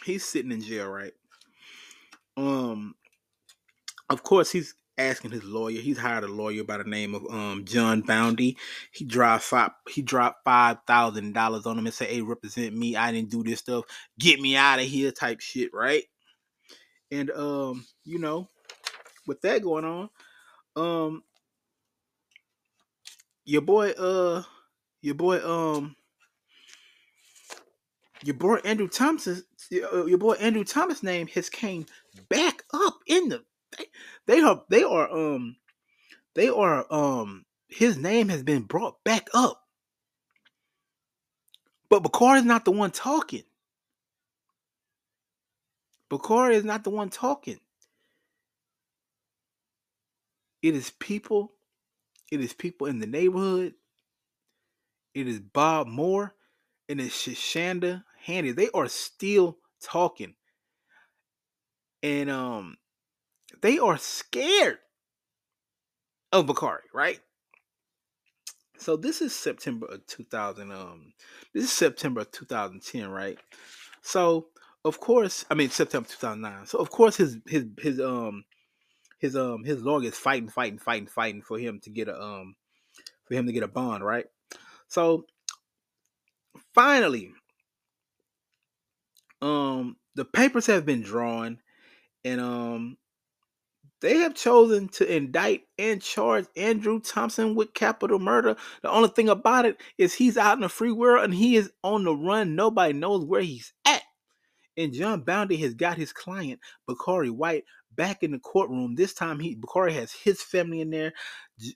he's 0.04 0.24
sitting 0.24 0.52
in 0.52 0.60
jail, 0.60 0.88
right? 0.88 1.12
Um, 2.36 2.94
of 4.10 4.22
course, 4.22 4.50
he's 4.52 4.74
asking 4.98 5.30
his 5.30 5.44
lawyer. 5.44 5.80
He's 5.80 5.98
hired 5.98 6.24
a 6.24 6.28
lawyer 6.28 6.64
by 6.64 6.76
the 6.78 6.84
name 6.84 7.14
of 7.14 7.26
um 7.30 7.64
John 7.64 8.02
Boundy. 8.02 8.56
He 8.92 9.04
dropped 9.04 9.44
five. 9.44 9.70
He 9.88 10.02
dropped 10.02 10.44
five 10.44 10.78
thousand 10.86 11.32
dollars 11.32 11.66
on 11.66 11.78
him 11.78 11.86
and 11.86 11.94
said, 11.94 12.08
"Hey, 12.08 12.20
represent 12.20 12.76
me. 12.76 12.96
I 12.96 13.12
didn't 13.12 13.30
do 13.30 13.42
this 13.42 13.60
stuff. 13.60 13.84
Get 14.18 14.40
me 14.40 14.56
out 14.56 14.80
of 14.80 14.86
here." 14.86 15.10
Type 15.12 15.40
shit, 15.40 15.70
right? 15.72 16.04
And 17.10 17.30
um, 17.30 17.86
you 18.04 18.18
know, 18.18 18.48
with 19.26 19.40
that 19.42 19.62
going 19.62 19.84
on, 19.84 20.10
um, 20.76 21.22
your 23.44 23.62
boy, 23.62 23.90
uh, 23.92 24.42
your 25.02 25.14
boy, 25.14 25.38
um, 25.44 25.96
your 28.24 28.34
boy 28.36 28.56
Andrew 28.64 28.88
Thompson, 28.88 29.42
uh, 29.92 30.06
your 30.06 30.18
boy 30.18 30.34
Andrew 30.34 30.64
Thomas' 30.64 31.02
name 31.02 31.26
has 31.28 31.50
came 31.50 31.86
back 32.28 32.64
up 32.74 32.98
in 33.06 33.28
the. 33.30 33.44
They, 33.78 33.86
they 34.26 34.40
are 34.42 34.62
they 34.68 34.82
are 34.82 35.10
um 35.10 35.56
they 36.34 36.48
are 36.48 36.86
um 36.92 37.44
his 37.68 37.96
name 37.98 38.28
has 38.28 38.42
been 38.42 38.62
brought 38.62 39.02
back 39.04 39.28
up. 39.34 39.62
But 41.90 42.02
Bakari 42.02 42.40
is 42.40 42.44
not 42.44 42.64
the 42.64 42.72
one 42.72 42.90
talking. 42.90 43.44
Bakari 46.10 46.56
is 46.56 46.64
not 46.64 46.84
the 46.84 46.90
one 46.90 47.10
talking. 47.10 47.60
It 50.62 50.74
is 50.74 50.90
people. 50.98 51.52
It 52.32 52.42
is 52.42 52.54
people 52.54 52.88
in 52.88 53.00
the 53.00 53.08
neighborhood. 53.08 53.74
It 55.14 55.28
is 55.28 55.40
Bob 55.40 55.86
Moore 55.88 56.34
and 56.88 57.00
it's 57.00 57.26
Shanda 57.28 58.04
Handy. 58.24 58.52
They 58.52 58.70
are 58.74 58.88
still 58.88 59.58
talking. 59.82 60.34
And 62.02 62.30
um 62.30 62.76
they 63.62 63.78
are 63.78 63.98
scared. 63.98 64.78
of 66.32 66.46
Bakari, 66.46 66.82
right? 66.94 67.20
So 68.78 68.96
this 68.96 69.22
is 69.22 69.34
September 69.34 69.86
of 69.88 70.06
2000. 70.06 70.72
Um, 70.72 71.14
this 71.54 71.64
is 71.64 71.72
September 71.72 72.22
of 72.22 72.32
2010, 72.32 73.08
right? 73.10 73.38
So 74.02 74.48
of 74.84 75.00
course, 75.00 75.44
I 75.50 75.54
mean 75.54 75.70
September 75.70 76.08
2009. 76.08 76.66
So 76.66 76.78
of 76.78 76.90
course 76.90 77.16
his 77.16 77.38
his 77.46 77.66
his 77.78 78.00
um 78.00 78.44
his 79.22 79.36
um 79.36 79.62
his 79.64 79.82
lawyer 79.82 80.08
is 80.08 80.18
fighting, 80.18 80.48
fighting, 80.48 80.78
fighting, 80.78 81.06
fighting 81.06 81.42
for 81.42 81.58
him 81.58 81.78
to 81.80 81.90
get 81.90 82.08
a 82.08 82.20
um 82.20 82.56
for 83.24 83.34
him 83.34 83.46
to 83.46 83.52
get 83.52 83.62
a 83.62 83.68
bond, 83.68 84.04
right? 84.04 84.26
So 84.88 85.26
finally, 86.74 87.30
um 89.40 89.96
the 90.16 90.24
papers 90.24 90.66
have 90.66 90.84
been 90.84 91.02
drawn 91.02 91.58
and 92.24 92.40
um 92.40 92.98
they 94.00 94.18
have 94.18 94.34
chosen 94.34 94.88
to 94.88 95.16
indict 95.16 95.62
and 95.78 96.02
charge 96.02 96.46
Andrew 96.56 96.98
Thompson 96.98 97.54
with 97.54 97.72
capital 97.74 98.18
murder. 98.18 98.56
The 98.82 98.90
only 98.90 99.10
thing 99.10 99.28
about 99.28 99.66
it 99.66 99.80
is 99.96 100.12
he's 100.12 100.36
out 100.36 100.56
in 100.56 100.62
the 100.62 100.68
free 100.68 100.90
world 100.90 101.22
and 101.22 101.32
he 101.32 101.54
is 101.54 101.70
on 101.84 102.02
the 102.02 102.16
run. 102.16 102.56
Nobody 102.56 102.92
knows 102.92 103.24
where 103.24 103.42
he's 103.42 103.72
at. 103.84 104.02
And 104.76 104.92
John 104.92 105.20
Bounty 105.20 105.56
has 105.58 105.74
got 105.74 105.96
his 105.96 106.12
client, 106.12 106.58
Bakari 106.88 107.30
White, 107.30 107.64
back 107.96 108.22
in 108.22 108.32
the 108.32 108.38
courtroom. 108.38 108.94
This 108.94 109.14
time 109.14 109.38
he 109.38 109.54
Bakari 109.54 109.92
has 109.94 110.12
his 110.12 110.42
family 110.42 110.80
in 110.80 110.90
there. 110.90 111.12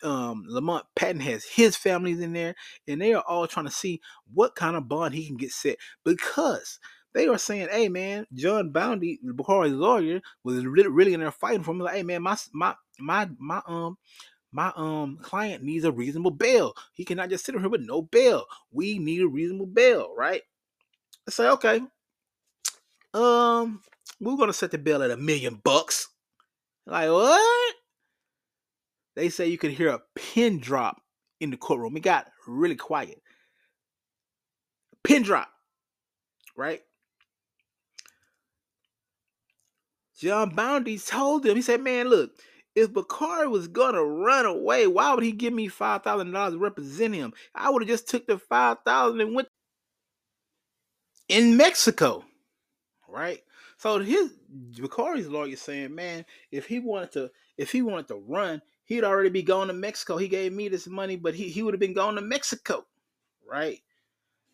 Um, 0.02 0.44
Lamont 0.48 0.84
Patton 0.94 1.20
has 1.20 1.44
his 1.44 1.76
families 1.76 2.20
in 2.20 2.32
there, 2.32 2.54
and 2.88 3.00
they 3.00 3.14
are 3.14 3.24
all 3.26 3.46
trying 3.46 3.66
to 3.66 3.72
see 3.72 4.00
what 4.32 4.54
kind 4.54 4.76
of 4.76 4.88
bond 4.88 5.14
he 5.14 5.26
can 5.26 5.36
get 5.36 5.52
set 5.52 5.76
because 6.04 6.78
they 7.14 7.28
are 7.28 7.38
saying, 7.38 7.68
"Hey 7.70 7.88
man, 7.88 8.26
John 8.34 8.70
Bounty, 8.70 9.20
Bakari's 9.22 9.72
lawyer, 9.72 10.20
was 10.44 10.64
really, 10.64 10.88
really 10.88 11.14
in 11.14 11.20
there 11.20 11.30
fighting 11.30 11.62
for 11.62 11.74
me. 11.74 11.82
Like, 11.82 11.96
hey 11.96 12.02
man, 12.02 12.22
my 12.22 12.36
my 12.52 12.74
my 12.98 13.28
my 13.38 13.62
um." 13.66 13.98
My 14.52 14.72
um 14.76 15.18
client 15.20 15.64
needs 15.64 15.84
a 15.84 15.92
reasonable 15.92 16.30
bail. 16.30 16.72
He 16.94 17.04
cannot 17.04 17.28
just 17.28 17.44
sit 17.44 17.54
here 17.54 17.68
with 17.68 17.82
no 17.82 18.00
bail. 18.00 18.46
We 18.70 18.98
need 18.98 19.20
a 19.20 19.28
reasonable 19.28 19.66
bail, 19.66 20.14
right? 20.16 20.40
I 21.28 21.30
say, 21.30 21.48
okay, 21.48 21.82
um, 23.16 23.80
we're 24.20 24.36
gonna 24.36 24.52
set 24.52 24.70
the 24.70 24.78
bill 24.78 25.02
at 25.02 25.10
a 25.10 25.16
million 25.16 25.60
bucks. 25.62 26.08
Like 26.86 27.10
what? 27.10 27.74
They 29.14 29.28
say 29.28 29.48
you 29.48 29.58
could 29.58 29.72
hear 29.72 29.88
a 29.88 30.02
pin 30.14 30.60
drop 30.60 31.00
in 31.40 31.50
the 31.50 31.56
courtroom. 31.56 31.96
It 31.96 32.00
got 32.00 32.26
really 32.46 32.76
quiet. 32.76 33.20
Pin 35.02 35.22
drop, 35.22 35.48
right? 36.56 36.82
John 40.18 40.54
Bounty 40.54 40.98
told 40.98 41.44
him, 41.44 41.56
he 41.56 41.62
said, 41.62 41.82
Man, 41.82 42.08
look, 42.08 42.32
if 42.74 42.92
Bakari 42.92 43.48
was 43.48 43.68
gonna 43.68 44.02
run 44.02 44.46
away, 44.46 44.86
why 44.86 45.14
would 45.14 45.24
he 45.24 45.32
give 45.32 45.52
me 45.52 45.68
five 45.68 46.02
thousand 46.02 46.32
dollars 46.32 46.54
to 46.54 46.58
represent 46.58 47.14
him? 47.14 47.32
I 47.54 47.70
would 47.70 47.82
have 47.82 47.88
just 47.88 48.08
took 48.08 48.26
the 48.26 48.38
five 48.38 48.78
thousand 48.84 49.20
and 49.20 49.34
went 49.34 49.48
in 51.28 51.56
Mexico, 51.56 52.24
right? 53.08 53.40
So 53.78 53.98
his 53.98 54.32
Bakari's 54.80 55.28
lawyer 55.28 55.56
saying, 55.56 55.94
Man, 55.94 56.24
if 56.50 56.66
he 56.66 56.78
wanted 56.78 57.12
to, 57.12 57.30
if 57.58 57.72
he 57.72 57.82
wanted 57.82 58.08
to 58.08 58.16
run, 58.16 58.62
he'd 58.84 59.04
already 59.04 59.28
be 59.28 59.42
going 59.42 59.68
to 59.68 59.74
Mexico. 59.74 60.16
He 60.16 60.28
gave 60.28 60.52
me 60.52 60.68
this 60.68 60.86
money, 60.86 61.16
but 61.16 61.34
he, 61.34 61.48
he 61.48 61.62
would 61.62 61.74
have 61.74 61.80
been 61.80 61.94
going 61.94 62.16
to 62.16 62.22
Mexico, 62.22 62.86
right? 63.48 63.80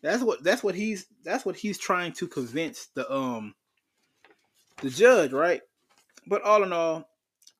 That's 0.01 0.21
what 0.21 0.43
that's 0.43 0.63
what 0.63 0.75
he's 0.75 1.05
that's 1.23 1.45
what 1.45 1.55
he's 1.55 1.77
trying 1.77 2.11
to 2.13 2.27
convince 2.27 2.87
the 2.87 3.09
um 3.11 3.55
the 4.81 4.89
judge, 4.89 5.31
right? 5.31 5.61
But 6.27 6.41
all 6.41 6.63
in 6.63 6.73
all, 6.73 7.09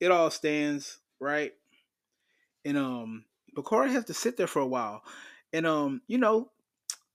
it 0.01 0.11
all 0.11 0.29
stands, 0.29 0.99
right? 1.19 1.53
And 2.65 2.77
um 2.77 3.25
Bakari 3.55 3.91
has 3.91 4.05
to 4.05 4.13
sit 4.13 4.35
there 4.35 4.47
for 4.47 4.59
a 4.61 4.67
while. 4.67 5.03
And 5.53 5.65
um, 5.65 6.01
you 6.07 6.17
know, 6.17 6.51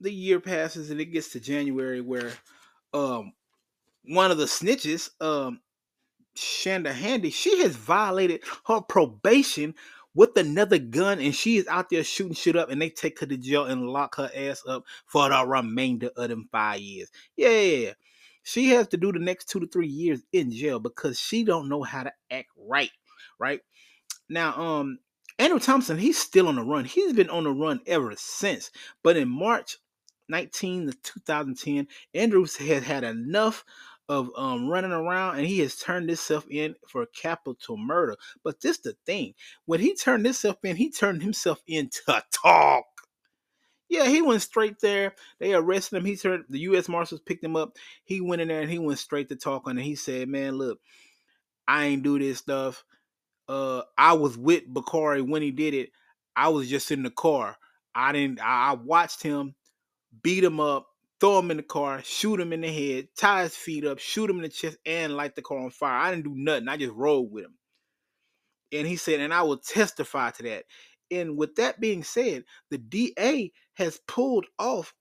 the 0.01 0.13
year 0.13 0.41
passes 0.41 0.91
and 0.91 1.01
it 1.01 1.07
gets 1.07 1.31
to 1.31 1.41
January 1.41 2.01
where 2.01 2.33
um 2.95 3.33
one 4.09 4.31
of 4.31 4.39
the 4.39 4.47
snitches, 4.47 5.11
um 5.21 5.61
Shanda 6.37 6.93
Handy, 6.93 7.31
she 7.31 7.63
has 7.63 7.75
violated 7.75 8.43
her 8.67 8.81
probation 8.81 9.75
with 10.15 10.37
another 10.37 10.79
gun 10.79 11.21
and 11.21 11.35
she 11.35 11.57
is 11.57 11.67
out 11.69 11.91
there 11.91 12.05
shooting 12.05 12.35
shit 12.35 12.57
up 12.57 12.71
and 12.71 12.81
they 12.81 12.91
take 12.91 13.19
her 13.21 13.27
to 13.27 13.37
jail 13.37 13.65
and 13.65 13.89
lock 13.89 14.17
her 14.17 14.31
ass 14.35 14.63
up 14.67 14.85
for 15.07 15.29
the 15.29 15.47
remainder 15.47 16.11
of 16.17 16.29
them 16.29 16.49
five 16.51 16.81
years. 16.81 17.11
Yeah, 17.37 17.93
she 18.43 18.69
has 18.71 18.89
to 18.89 18.97
do 18.97 19.13
the 19.13 19.19
next 19.19 19.49
two 19.49 19.61
to 19.61 19.67
three 19.67 19.89
years 19.89 20.23
in 20.33 20.51
jail 20.51 20.81
because 20.81 21.21
she 21.21 21.45
don't 21.45 21.69
know 21.69 21.83
how 21.83 22.05
to 22.05 22.13
act 22.31 22.49
right. 22.57 22.91
Right 23.39 23.61
now, 24.29 24.59
um, 24.59 24.99
Andrew 25.39 25.61
Thompson, 25.61 25.99
he's 25.99 26.19
still 26.19 26.49
on 26.49 26.57
the 26.57 26.65
run. 26.65 26.85
He's 26.85 27.13
been 27.13 27.31
on 27.31 27.45
the 27.45 27.53
run 27.53 27.81
ever 27.87 28.13
since. 28.17 28.71
But 29.05 29.17
in 29.17 29.29
March 29.29 29.77
19 30.29 30.89
to 30.89 30.99
2010, 31.03 31.87
Andrews 32.15 32.57
has 32.57 32.83
had 32.83 33.05
enough 33.05 33.65
of 34.09 34.31
um, 34.37 34.69
running 34.69 34.93
around 34.93 35.39
and 35.39 35.47
he 35.47 35.61
has 35.61 35.77
turned 35.77 36.09
himself 36.09 36.47
in 36.51 36.75
for 36.87 37.07
capital 37.07 37.77
murder. 37.77 38.17
But 38.43 38.61
this 38.61 38.79
the 38.79 38.97
thing. 39.07 39.35
When 39.67 39.81
he 39.81 39.95
turned 39.95 40.25
himself 40.25 40.57
in, 40.65 40.77
he 40.77 40.91
turned 40.91 41.23
himself 41.23 41.63
in 41.67 41.91
to 42.07 42.23
talk. 42.33 42.85
Yeah, 43.89 44.07
he 44.07 44.23
went 44.23 44.43
straight 44.43 44.81
there. 44.81 45.15
They 45.41 45.55
arrested 45.55 45.97
him. 45.97 46.05
He 46.05 46.17
turned 46.17 46.45
the 46.49 46.61
U.S. 46.61 46.89
Marshals 46.89 47.23
picked 47.23 47.45
him 47.45 47.57
up. 47.57 47.77
He 48.05 48.21
went 48.21 48.43
in 48.43 48.49
there 48.49 48.61
and 48.61 48.71
he 48.71 48.79
went 48.79 48.99
straight 48.99 49.29
to 49.31 49.37
talking. 49.37 49.73
And 49.73 49.81
he 49.81 49.95
said, 49.95 50.29
"Man, 50.29 50.57
look, 50.57 50.79
I 51.67 51.87
ain't 51.87 52.03
do 52.03 52.19
this 52.19 52.39
stuff. 52.39 52.85
Uh, 53.49 53.83
I 53.97 54.13
was 54.13 54.37
with 54.37 54.67
Bakari 54.67 55.23
when 55.23 55.41
he 55.41 55.51
did 55.51 55.73
it. 55.73 55.91
I 56.37 56.49
was 56.49 56.69
just 56.69 56.91
in 56.91 57.03
the 57.03 57.11
car. 57.11 57.57
I 57.95 58.13
didn't. 58.13 58.41
I 58.43 58.75
watched 58.75 59.23
him 59.23 59.55
beat 60.23 60.45
him 60.45 60.61
up, 60.61 60.88
throw 61.21 61.39
him 61.39 61.51
in 61.51 61.57
the 61.57 61.63
car, 61.63 62.03
shoot 62.03 62.41
him 62.41 62.53
in 62.53 62.61
the 62.61 62.73
head, 62.73 63.09
tie 63.17 63.43
his 63.43 63.57
feet 63.57 63.85
up, 63.85 63.99
shoot 63.99 64.31
him 64.31 64.37
in 64.37 64.43
the 64.43 64.49
chest, 64.49 64.79
and 64.87 65.17
light 65.17 65.35
the 65.35 65.43
car 65.43 65.59
on 65.59 65.71
fire. 65.71 65.99
I 65.99 66.11
didn't 66.11 66.25
do 66.25 66.35
nothing. 66.35 66.69
I 66.69 66.77
just 66.77 66.95
rode 66.95 67.31
with 67.31 67.45
him." 67.45 67.59
And 68.73 68.87
he 68.87 68.97
said, 68.97 69.21
"And 69.21 69.35
I 69.35 69.43
will 69.43 69.59
testify 69.59 70.31
to 70.33 70.43
that." 70.45 70.67
And 71.11 71.37
with 71.37 71.57
that 71.57 71.81
being 71.81 72.05
said, 72.05 72.45
the 72.71 72.79
DA 72.79 73.53
has 73.75 74.01
pulled 74.07 74.47
off 74.59 74.95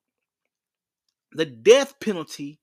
the 1.31 1.45
death 1.45 1.99
penalty 1.99 2.59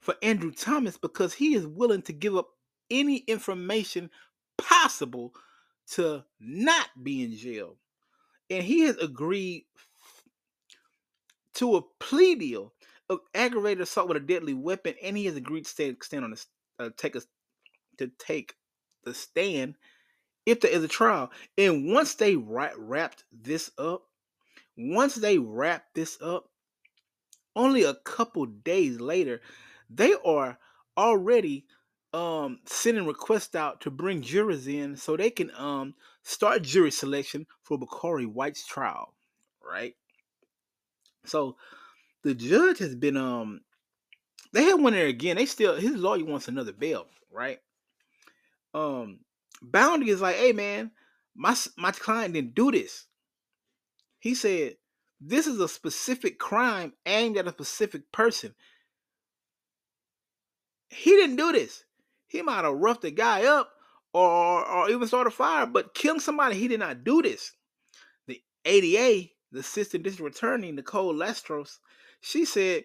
for 0.00 0.16
Andrew 0.22 0.52
Thomas 0.52 0.96
because 0.96 1.34
he 1.34 1.54
is 1.54 1.66
willing 1.66 2.02
to 2.02 2.12
give 2.12 2.36
up 2.36 2.48
any 2.90 3.18
information 3.18 4.10
possible 4.56 5.34
to 5.88 6.24
not 6.38 6.88
be 7.02 7.24
in 7.24 7.36
jail. 7.36 7.78
And 8.48 8.62
he 8.62 8.82
has 8.82 8.96
agreed 8.98 9.66
to 11.54 11.76
a 11.76 11.82
plea 11.82 12.36
deal 12.36 12.72
aggravated 13.34 13.82
assault 13.82 14.08
with 14.08 14.16
a 14.16 14.20
deadly 14.20 14.54
weapon, 14.54 14.94
and 15.02 15.16
he 15.16 15.26
has 15.26 15.36
agreed 15.36 15.64
to 15.64 15.70
stand, 15.70 15.96
stand 16.02 16.24
on 16.24 16.30
the 16.30 16.44
uh, 16.78 16.90
take 16.96 17.16
a, 17.16 17.22
to 17.98 18.10
take 18.18 18.54
the 19.04 19.14
stand 19.14 19.76
if 20.44 20.60
there 20.60 20.70
is 20.70 20.84
a 20.84 20.88
trial. 20.88 21.30
And 21.56 21.92
once 21.92 22.14
they 22.14 22.36
wrapped 22.36 23.24
this 23.32 23.70
up, 23.78 24.02
once 24.76 25.14
they 25.14 25.38
wrapped 25.38 25.94
this 25.94 26.18
up, 26.20 26.50
only 27.54 27.82
a 27.84 27.94
couple 27.94 28.46
days 28.46 29.00
later, 29.00 29.40
they 29.88 30.14
are 30.24 30.58
already 30.96 31.66
um 32.12 32.60
sending 32.64 33.06
requests 33.06 33.54
out 33.54 33.80
to 33.80 33.90
bring 33.90 34.22
jurors 34.22 34.66
in 34.68 34.96
so 34.96 35.16
they 35.16 35.28
can 35.28 35.50
um 35.56 35.94
start 36.22 36.62
jury 36.62 36.90
selection 36.90 37.46
for 37.62 37.78
Bakari 37.78 38.26
White's 38.26 38.66
trial, 38.66 39.14
right? 39.62 39.94
So 41.24 41.56
the 42.26 42.34
judge 42.34 42.78
has 42.78 42.96
been 42.96 43.16
um 43.16 43.60
they 44.52 44.64
had 44.64 44.80
one 44.80 44.94
there 44.94 45.06
again. 45.06 45.36
They 45.36 45.46
still 45.46 45.76
his 45.76 45.94
lawyer 45.96 46.24
wants 46.24 46.48
another 46.48 46.72
bail, 46.72 47.06
right? 47.30 47.58
Um 48.74 49.20
Bounty 49.62 50.10
is 50.10 50.20
like, 50.20 50.36
hey 50.36 50.52
man, 50.52 50.90
my 51.36 51.56
my 51.76 51.92
client 51.92 52.34
didn't 52.34 52.54
do 52.56 52.72
this. 52.72 53.06
He 54.18 54.34
said, 54.34 54.76
This 55.20 55.46
is 55.46 55.60
a 55.60 55.68
specific 55.68 56.38
crime 56.40 56.94
aimed 57.06 57.36
at 57.36 57.46
a 57.46 57.50
specific 57.50 58.10
person. 58.10 58.54
He 60.90 61.10
didn't 61.10 61.36
do 61.36 61.52
this. 61.52 61.84
He 62.26 62.42
might 62.42 62.64
have 62.64 62.74
roughed 62.74 63.02
the 63.02 63.12
guy 63.12 63.44
up 63.44 63.70
or, 64.12 64.66
or 64.66 64.90
even 64.90 65.06
started 65.06 65.28
a 65.28 65.30
fire, 65.30 65.66
but 65.66 65.94
killing 65.94 66.20
somebody, 66.20 66.56
he 66.56 66.66
did 66.66 66.80
not 66.80 67.04
do 67.04 67.22
this. 67.22 67.52
The 68.26 68.42
ADA, 68.64 69.28
the 69.52 69.60
assistant 69.60 70.02
district 70.02 70.36
attorney, 70.36 70.72
Nicole 70.72 71.14
Lestros, 71.14 71.78
she 72.20 72.44
said, 72.44 72.84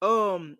um, 0.00 0.56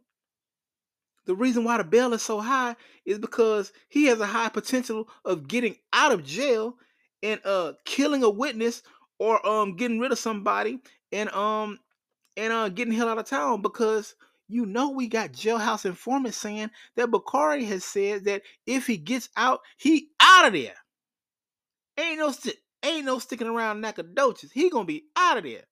the 1.26 1.34
reason 1.34 1.64
why 1.64 1.78
the 1.78 1.84
bail 1.84 2.12
is 2.12 2.22
so 2.22 2.40
high 2.40 2.76
is 3.04 3.18
because 3.18 3.72
he 3.88 4.04
has 4.06 4.20
a 4.20 4.26
high 4.26 4.48
potential 4.48 5.08
of 5.24 5.46
getting 5.48 5.76
out 5.92 6.12
of 6.12 6.24
jail 6.24 6.76
and 7.22 7.40
uh 7.44 7.72
killing 7.84 8.24
a 8.24 8.30
witness 8.30 8.82
or 9.18 9.44
um 9.46 9.76
getting 9.76 10.00
rid 10.00 10.10
of 10.10 10.18
somebody 10.18 10.80
and 11.12 11.30
um 11.30 11.78
and 12.36 12.52
uh 12.52 12.68
getting 12.68 12.92
hell 12.92 13.08
out 13.08 13.18
of 13.18 13.26
town 13.26 13.62
because 13.62 14.16
you 14.48 14.66
know 14.66 14.90
we 14.90 15.06
got 15.06 15.32
jailhouse 15.32 15.84
informants 15.84 16.36
saying 16.36 16.70
that 16.96 17.10
Bakari 17.10 17.64
has 17.66 17.84
said 17.84 18.24
that 18.24 18.42
if 18.66 18.86
he 18.86 18.96
gets 18.96 19.28
out, 19.36 19.60
he 19.76 20.08
out 20.20 20.46
of 20.46 20.52
there. 20.52 20.74
Ain't 21.98 22.18
no 22.18 22.32
Ain't 22.84 23.06
no 23.06 23.20
sticking 23.20 23.46
around 23.46 23.80
Nacogdoches. 23.80 24.50
He 24.50 24.68
gonna 24.68 24.84
be 24.84 25.04
out 25.14 25.38
of 25.38 25.44
there. 25.44 25.62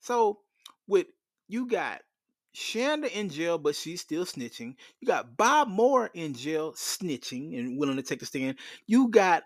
So 0.00 0.40
with 0.90 1.06
you 1.48 1.66
got 1.66 2.02
Shanda 2.54 3.10
in 3.10 3.28
jail, 3.28 3.58
but 3.58 3.76
she's 3.76 4.00
still 4.00 4.24
snitching. 4.24 4.74
You 5.00 5.06
got 5.06 5.36
Bob 5.36 5.68
Moore 5.68 6.10
in 6.14 6.34
jail, 6.34 6.72
snitching 6.72 7.58
and 7.58 7.78
willing 7.78 7.96
to 7.96 8.02
take 8.02 8.22
a 8.22 8.26
stand. 8.26 8.56
You 8.86 9.08
got 9.08 9.44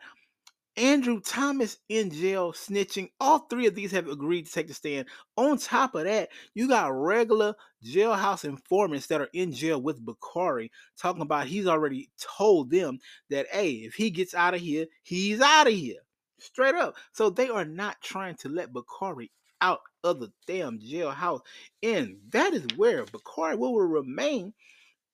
Andrew 0.76 1.20
Thomas 1.20 1.76
in 1.88 2.10
jail 2.10 2.52
snitching. 2.52 3.10
All 3.20 3.40
three 3.40 3.66
of 3.66 3.74
these 3.74 3.92
have 3.92 4.08
agreed 4.08 4.46
to 4.46 4.52
take 4.52 4.68
the 4.68 4.74
stand. 4.74 5.06
On 5.36 5.56
top 5.56 5.94
of 5.94 6.04
that, 6.04 6.30
you 6.54 6.66
got 6.66 6.88
regular 6.88 7.54
jailhouse 7.84 8.44
informants 8.44 9.06
that 9.08 9.20
are 9.20 9.28
in 9.34 9.52
jail 9.52 9.80
with 9.80 10.04
Bakari 10.04 10.72
talking 10.98 11.22
about 11.22 11.46
he's 11.46 11.66
already 11.66 12.10
told 12.18 12.70
them 12.70 12.98
that, 13.30 13.46
hey, 13.52 13.70
if 13.70 13.94
he 13.94 14.10
gets 14.10 14.34
out 14.34 14.54
of 14.54 14.60
here, 14.60 14.86
he's 15.02 15.40
out 15.40 15.68
of 15.68 15.74
here. 15.74 16.00
Straight 16.38 16.74
up. 16.74 16.96
So 17.12 17.30
they 17.30 17.48
are 17.48 17.64
not 17.64 18.00
trying 18.02 18.34
to 18.36 18.48
let 18.48 18.72
Bakari 18.72 19.30
out 19.64 19.80
of 20.04 20.20
the 20.20 20.30
damn 20.46 20.78
jailhouse. 20.78 21.40
And 21.82 22.18
that 22.30 22.52
is 22.52 22.66
where 22.76 23.06
Bakari 23.06 23.56
will 23.56 23.80
remain 23.80 24.52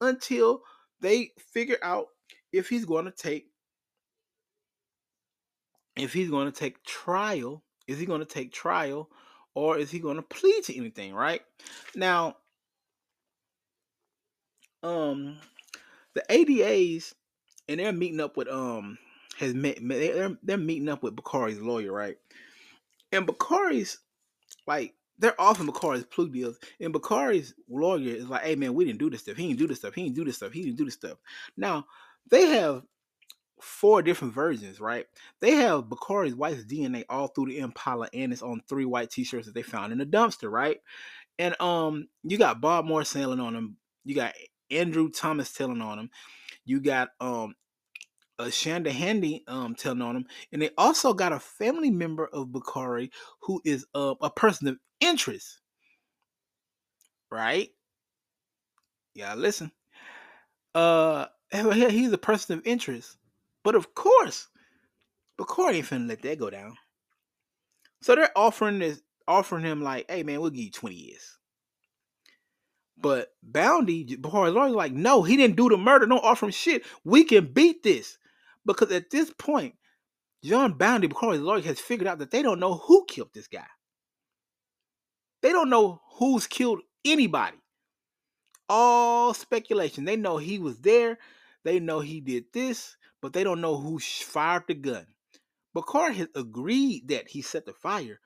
until 0.01 0.63
they 1.01 1.31
figure 1.53 1.79
out 1.83 2.07
if 2.53 2.69
he's 2.69 2.85
going 2.85 3.05
to 3.05 3.13
take 3.13 3.47
if 5.97 6.13
he's 6.13 6.31
going 6.31 6.51
to 6.51 6.59
take 6.59 6.83
trial, 6.85 7.63
is 7.87 7.99
he 7.99 8.07
going 8.07 8.21
to 8.21 8.27
take 8.27 8.53
trial 8.53 9.11
or 9.55 9.77
is 9.79 9.91
he 9.91 9.99
going 9.99 10.17
to 10.17 10.23
plead 10.23 10.65
to 10.65 10.77
anything, 10.77 11.15
right? 11.15 11.43
Now, 11.95 12.37
um 14.83 15.37
the 16.15 16.25
ADAs 16.31 17.15
and 17.69 17.79
they're 17.79 17.93
meeting 17.93 18.21
up 18.21 18.37
with 18.37 18.49
um 18.49 18.99
has 19.39 19.55
met 19.55 19.79
they're, 19.81 20.37
they're 20.43 20.57
meeting 20.57 20.89
up 20.89 21.05
with 21.05 21.15
Bakari's 21.15 21.61
lawyer, 21.61 21.93
right? 21.93 22.17
And 23.13 23.27
Bakari's 23.27 23.99
like 24.71 24.95
they're 25.19 25.39
offering 25.39 25.67
Bakari's 25.67 26.05
plea 26.05 26.29
deals, 26.29 26.59
and 26.79 26.93
Bakari's 26.93 27.55
lawyer 27.69 28.15
is 28.15 28.29
like, 28.29 28.43
"Hey 28.43 28.55
man, 28.55 28.73
we 28.73 28.85
didn't 28.85 29.01
do 29.01 29.11
this 29.11 29.23
stuff. 29.23 29.37
He 29.37 29.49
didn't 29.49 29.59
do 29.59 29.67
this 29.67 29.79
stuff. 29.79 29.95
He 29.95 30.05
didn't 30.05 30.15
do 30.17 30.25
this 30.25 30.37
stuff. 30.37 30.53
He 30.53 30.63
didn't 30.63 30.79
do 30.79 30.85
this 30.85 30.95
stuff." 30.95 31.19
Now 31.57 31.87
they 32.31 32.47
have 32.47 32.85
four 33.61 34.01
different 34.01 34.33
versions, 34.33 34.81
right? 34.81 35.07
They 35.41 35.53
have 35.57 35.89
Bakari's 35.89 36.37
wife's 36.37 36.65
DNA 36.65 37.05
all 37.11 37.27
through 37.27 37.47
the 37.47 37.59
Impala, 37.59 38.09
and 38.15 38.33
it's 38.33 38.43
on 38.43 38.63
three 38.69 38.85
white 38.85 39.11
T-shirts 39.11 39.47
that 39.47 39.55
they 39.55 39.63
found 39.63 39.93
in 39.93 39.99
the 39.99 40.07
dumpster, 40.07 40.51
right? 40.51 40.79
And 41.39 41.61
um, 41.61 42.07
you 42.23 42.39
got 42.39 42.61
Bob 42.61 42.85
Moore 42.85 43.05
sailing 43.05 43.41
on 43.41 43.55
them. 43.55 43.77
You 44.05 44.15
got 44.15 44.35
Andrew 44.71 45.11
Thomas 45.11 45.53
telling 45.53 45.83
on 45.83 45.99
him. 45.99 46.11
You 46.65 46.81
got 46.81 47.09
um, 47.21 47.55
uh, 48.41 48.47
Shanda 48.47 48.91
Handy 48.91 49.45
um 49.47 49.75
telling 49.75 50.03
on 50.03 50.17
him, 50.17 50.27
and 50.53 50.63
they 50.63 50.71
also 50.79 51.15
got 51.15 51.33
a 51.33 51.41
family 51.41 51.91
member 51.91 52.27
of 52.27 52.53
Bakari 52.53 53.11
who 53.43 53.61
is 53.65 53.87
uh, 53.95 54.15
a 54.23 54.31
person 54.31 54.69
of 54.69 54.79
interest, 55.01 55.61
right? 57.31 57.69
Yeah, 59.15 59.35
listen. 59.35 59.73
Uh, 60.75 61.27
he's 61.53 62.13
a 62.13 62.19
person 62.19 62.59
of 62.59 62.67
interest 62.67 63.17
but 63.63 63.75
of 63.75 63.95
course, 63.95 64.49
Bakari 65.37 65.79
ain't 65.79 65.87
finna 65.87 66.09
let 66.09 66.23
that 66.23 66.39
go 66.39 66.51
down. 66.51 66.77
So 68.03 68.15
they're 68.15 68.37
offering 68.37 68.79
this, 68.79 69.03
offering 69.29 69.65
him 69.65 69.83
like, 69.83 70.11
hey 70.11 70.23
man, 70.23 70.41
we'll 70.41 70.51
give 70.51 70.65
you 70.65 70.71
20 70.71 70.95
years. 70.95 71.39
But 72.97 73.29
Bounty, 73.43 74.17
Bakari's 74.17 74.55
lawyer, 74.55 74.71
like, 74.71 74.93
no, 74.93 75.23
he 75.23 75.37
didn't 75.37 75.57
do 75.57 75.71
the 75.71 75.79
murder. 75.79 76.07
Don't 76.07 76.25
offer 76.25 76.47
him 76.47 76.53
shit. 76.53 76.85
We 77.05 77.25
can 77.25 77.53
beat 77.53 77.83
this. 77.83 78.19
Because 78.67 78.91
at 78.93 79.11
this 79.11 79.33
point, 79.39 79.75
John 80.45 80.75
Bounty, 80.75 81.07
Bakari's 81.07 81.41
lawyer, 81.41 81.63
has 81.63 81.81
figured 81.81 82.09
out 82.09 82.19
that 82.19 82.31
they 82.31 82.43
don't 82.43 82.61
know 82.61 82.75
who 82.75 83.05
killed 83.07 83.31
this 83.35 83.49
guy. 83.49 83.67
They 85.43 85.51
don't 85.53 85.71
know 85.71 86.01
who's 86.19 86.47
killed 86.47 86.81
anybody. 87.05 87.59
All 88.69 89.35
speculation. 89.35 90.05
They 90.05 90.17
know 90.17 90.37
he 90.37 90.59
was 90.59 90.79
there. 90.81 91.19
They 91.65 91.81
know 91.81 92.01
he 92.01 92.21
did 92.21 92.45
this 92.53 92.97
but 93.21 93.33
they 93.33 93.45
don't 93.45 93.61
know 93.61 93.77
who 93.77 93.99
fired 93.99 94.65
the 94.67 94.75
gun. 94.75 95.07
Bakar 95.75 96.13
has 96.13 96.29
agreed 96.35 97.09
that 97.09 97.29
he 97.29 97.43
set 97.43 97.67
the 97.67 97.73
fire. 97.73 98.21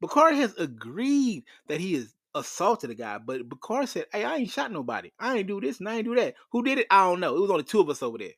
Bakar 0.00 0.32
has 0.32 0.54
agreed 0.56 1.44
that 1.68 1.80
he 1.80 1.94
has 1.94 2.14
assaulted 2.34 2.90
a 2.90 2.94
guy, 2.94 3.18
but 3.18 3.48
Bakar 3.48 3.86
said, 3.86 4.06
Hey, 4.12 4.24
I 4.24 4.36
ain't 4.36 4.50
shot 4.50 4.70
nobody. 4.70 5.10
I 5.18 5.38
ain't 5.38 5.48
do 5.48 5.60
this 5.60 5.80
and 5.80 5.88
I 5.88 5.96
ain't 5.96 6.04
do 6.04 6.14
that. 6.16 6.34
Who 6.50 6.62
did 6.62 6.78
it? 6.78 6.86
I 6.90 7.04
don't 7.04 7.20
know. 7.20 7.36
It 7.36 7.40
was 7.40 7.50
only 7.50 7.64
two 7.64 7.80
of 7.80 7.88
us 7.88 8.02
over 8.02 8.18
there. 8.18 8.32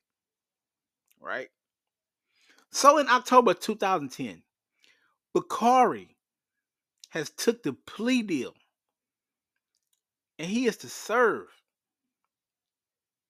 Right? 1.20 1.48
So 2.70 2.98
in 2.98 3.08
October 3.08 3.54
2010, 3.54 4.42
Bakari 5.32 6.16
has 7.10 7.30
took 7.30 7.62
the 7.62 7.72
plea 7.72 8.22
deal 8.22 8.54
and 10.38 10.48
he 10.48 10.66
is 10.66 10.76
to 10.78 10.88
serve. 10.88 11.46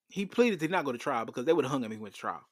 He 0.09 0.25
pleaded 0.25 0.59
to 0.61 0.67
not 0.67 0.85
go 0.85 0.91
to 0.91 0.97
trial 0.97 1.25
because 1.25 1.45
they 1.45 1.53
would 1.53 1.65
have 1.65 1.71
hung 1.71 1.83
him 1.83 1.91
if 1.91 1.97
he 1.97 2.01
went 2.01 2.15
to 2.15 2.19
trial. 2.19 2.45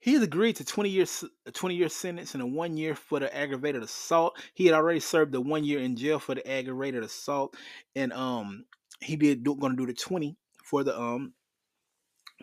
He 0.00 0.14
has 0.14 0.22
agreed 0.22 0.56
to 0.56 0.64
20 0.64 0.90
years 0.90 1.24
a 1.44 1.50
20 1.50 1.74
year 1.74 1.88
sentence 1.88 2.34
and 2.34 2.42
a 2.42 2.46
one 2.46 2.76
year 2.76 2.94
for 2.94 3.18
the 3.18 3.34
aggravated 3.34 3.82
assault. 3.82 4.38
He 4.54 4.64
had 4.64 4.74
already 4.74 5.00
served 5.00 5.32
the 5.32 5.40
one 5.40 5.64
year 5.64 5.80
in 5.80 5.96
jail 5.96 6.18
for 6.18 6.34
the 6.34 6.50
aggravated 6.50 7.02
assault, 7.02 7.56
and 7.96 8.12
um 8.12 8.64
he 9.00 9.16
did 9.16 9.44
gonna 9.44 9.76
do 9.76 9.86
the 9.86 9.94
20 9.94 10.36
for 10.64 10.84
the 10.84 10.98
um 10.98 11.34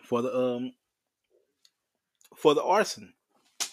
for 0.06 0.22
the 0.22 0.36
um 0.36 0.72
for 2.36 2.54
the 2.54 2.62
arson. 2.62 3.12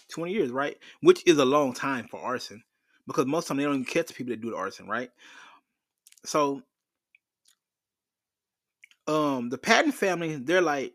20 0.09 0.31
years, 0.31 0.51
right? 0.51 0.77
Which 1.01 1.23
is 1.25 1.39
a 1.39 1.45
long 1.45 1.73
time 1.73 2.07
for 2.07 2.19
arson. 2.19 2.63
Because 3.07 3.25
most 3.25 3.45
of 3.45 3.47
them 3.49 3.57
they 3.57 3.63
don't 3.63 3.73
even 3.73 3.86
catch 3.86 4.13
people 4.13 4.31
that 4.31 4.41
do 4.41 4.51
the 4.51 4.57
arson, 4.57 4.88
right? 4.88 5.09
So 6.25 6.61
um 9.07 9.49
the 9.49 9.57
Patton 9.57 9.91
family, 9.91 10.36
they're 10.36 10.61
like 10.61 10.93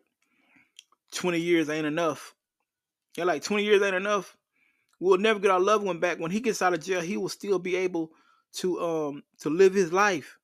20 1.13 1.39
years 1.39 1.69
ain't 1.69 1.87
enough 1.87 2.35
they're 3.19 3.27
like 3.27 3.43
20 3.43 3.65
years 3.65 3.83
ain't 3.83 3.97
enough. 3.97 4.37
We'll 5.01 5.19
never 5.19 5.41
get 5.41 5.51
our 5.51 5.59
loved 5.59 5.85
one 5.85 5.99
back. 5.99 6.21
When 6.21 6.31
he 6.31 6.39
gets 6.39 6.63
out 6.63 6.73
of 6.73 6.85
jail, 6.85 7.01
he 7.01 7.17
will 7.17 7.29
still 7.29 7.59
be 7.59 7.75
able 7.75 8.13
to 8.55 8.81
um 8.81 9.25
to 9.41 9.51
live 9.51 9.75
his 9.75 9.93
life. 9.93 10.39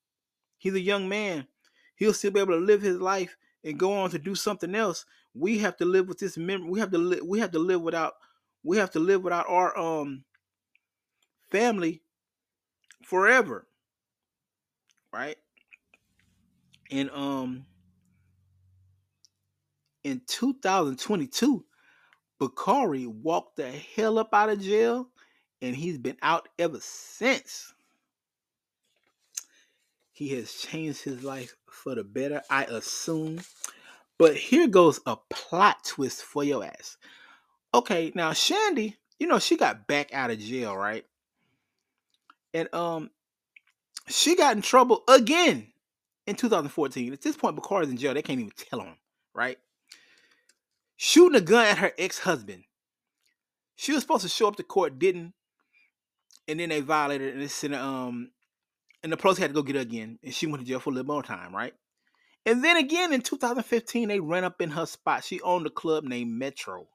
He's 0.58 0.74
a 0.74 0.80
young 0.80 1.08
man. 1.08 1.46
He'll 1.94 2.12
still 2.12 2.32
be 2.32 2.40
able 2.40 2.54
to 2.54 2.64
live 2.64 2.82
his 2.82 2.98
life 2.98 3.36
and 3.64 3.78
go 3.78 3.92
on 3.92 4.10
to 4.10 4.18
do 4.18 4.34
something 4.34 4.74
else. 4.74 5.06
We 5.34 5.58
have 5.58 5.76
to 5.78 5.84
live 5.84 6.06
with 6.08 6.18
this 6.18 6.36
memory. 6.36 6.68
We 6.70 6.80
have 6.80 6.90
to 6.92 6.98
live. 6.98 7.20
We 7.24 7.40
have 7.40 7.52
to 7.52 7.58
live 7.58 7.80
without. 7.80 8.14
We 8.62 8.76
have 8.76 8.90
to 8.92 9.00
live 9.00 9.22
without 9.22 9.46
our 9.48 9.76
um 9.76 10.24
family 11.50 12.02
forever. 13.02 13.66
Right? 15.12 15.36
And 16.90 17.10
um 17.10 17.66
in 20.04 20.20
2022, 20.26 21.64
Bakari 22.38 23.06
walked 23.06 23.56
the 23.56 23.70
hell 23.70 24.18
up 24.18 24.34
out 24.34 24.50
of 24.50 24.60
jail 24.60 25.08
and 25.62 25.74
he's 25.74 25.96
been 25.96 26.18
out 26.20 26.48
ever 26.58 26.78
since. 26.80 27.72
He 30.12 30.28
has 30.36 30.52
changed 30.52 31.02
his 31.02 31.24
life 31.24 31.56
for 31.74 31.94
the 31.94 32.04
better, 32.04 32.42
I 32.50 32.64
assume. 32.64 33.40
But 34.18 34.36
here 34.36 34.68
goes 34.68 35.00
a 35.06 35.16
plot 35.30 35.84
twist 35.84 36.22
for 36.22 36.44
your 36.44 36.64
ass. 36.64 36.96
Okay, 37.74 38.12
now 38.14 38.32
Shandy, 38.32 38.96
you 39.18 39.26
know, 39.26 39.38
she 39.38 39.56
got 39.56 39.86
back 39.86 40.14
out 40.14 40.30
of 40.30 40.38
jail, 40.38 40.76
right? 40.76 41.04
And 42.54 42.72
um 42.74 43.10
she 44.08 44.36
got 44.36 44.54
in 44.56 44.62
trouble 44.62 45.02
again 45.08 45.68
in 46.26 46.36
2014. 46.36 47.12
At 47.12 47.22
this 47.22 47.36
point, 47.36 47.56
Bakari's 47.56 47.90
in 47.90 47.96
jail. 47.96 48.14
They 48.14 48.22
can't 48.22 48.40
even 48.40 48.52
tell 48.56 48.80
him, 48.80 48.96
right? 49.34 49.58
shooting 50.96 51.36
a 51.36 51.40
gun 51.40 51.66
at 51.66 51.78
her 51.78 51.92
ex-husband. 51.98 52.64
She 53.76 53.92
was 53.92 54.02
supposed 54.02 54.22
to 54.22 54.28
show 54.28 54.48
up 54.48 54.56
to 54.56 54.62
court, 54.62 54.98
didn't, 54.98 55.34
and 56.46 56.60
then 56.60 56.68
they 56.68 56.80
violated 56.80 57.32
and 57.34 57.42
they 57.42 57.48
sent 57.48 57.74
um 57.74 58.30
and 59.04 59.12
the 59.12 59.18
police 59.18 59.36
had 59.36 59.50
to 59.50 59.54
go 59.54 59.62
get 59.62 59.76
her 59.76 59.82
again, 59.82 60.18
and 60.24 60.34
she 60.34 60.46
went 60.46 60.60
to 60.60 60.66
jail 60.66 60.80
for 60.80 60.88
a 60.88 60.94
little 60.94 61.12
more 61.12 61.22
time, 61.22 61.54
right? 61.54 61.74
And 62.46 62.64
then 62.64 62.78
again 62.78 63.12
in 63.12 63.20
2015, 63.20 64.08
they 64.08 64.18
ran 64.18 64.44
up 64.44 64.62
in 64.62 64.70
her 64.70 64.86
spot. 64.86 65.24
She 65.24 65.42
owned 65.42 65.66
a 65.66 65.70
club 65.70 66.04
named 66.04 66.32
Metro, 66.32 66.88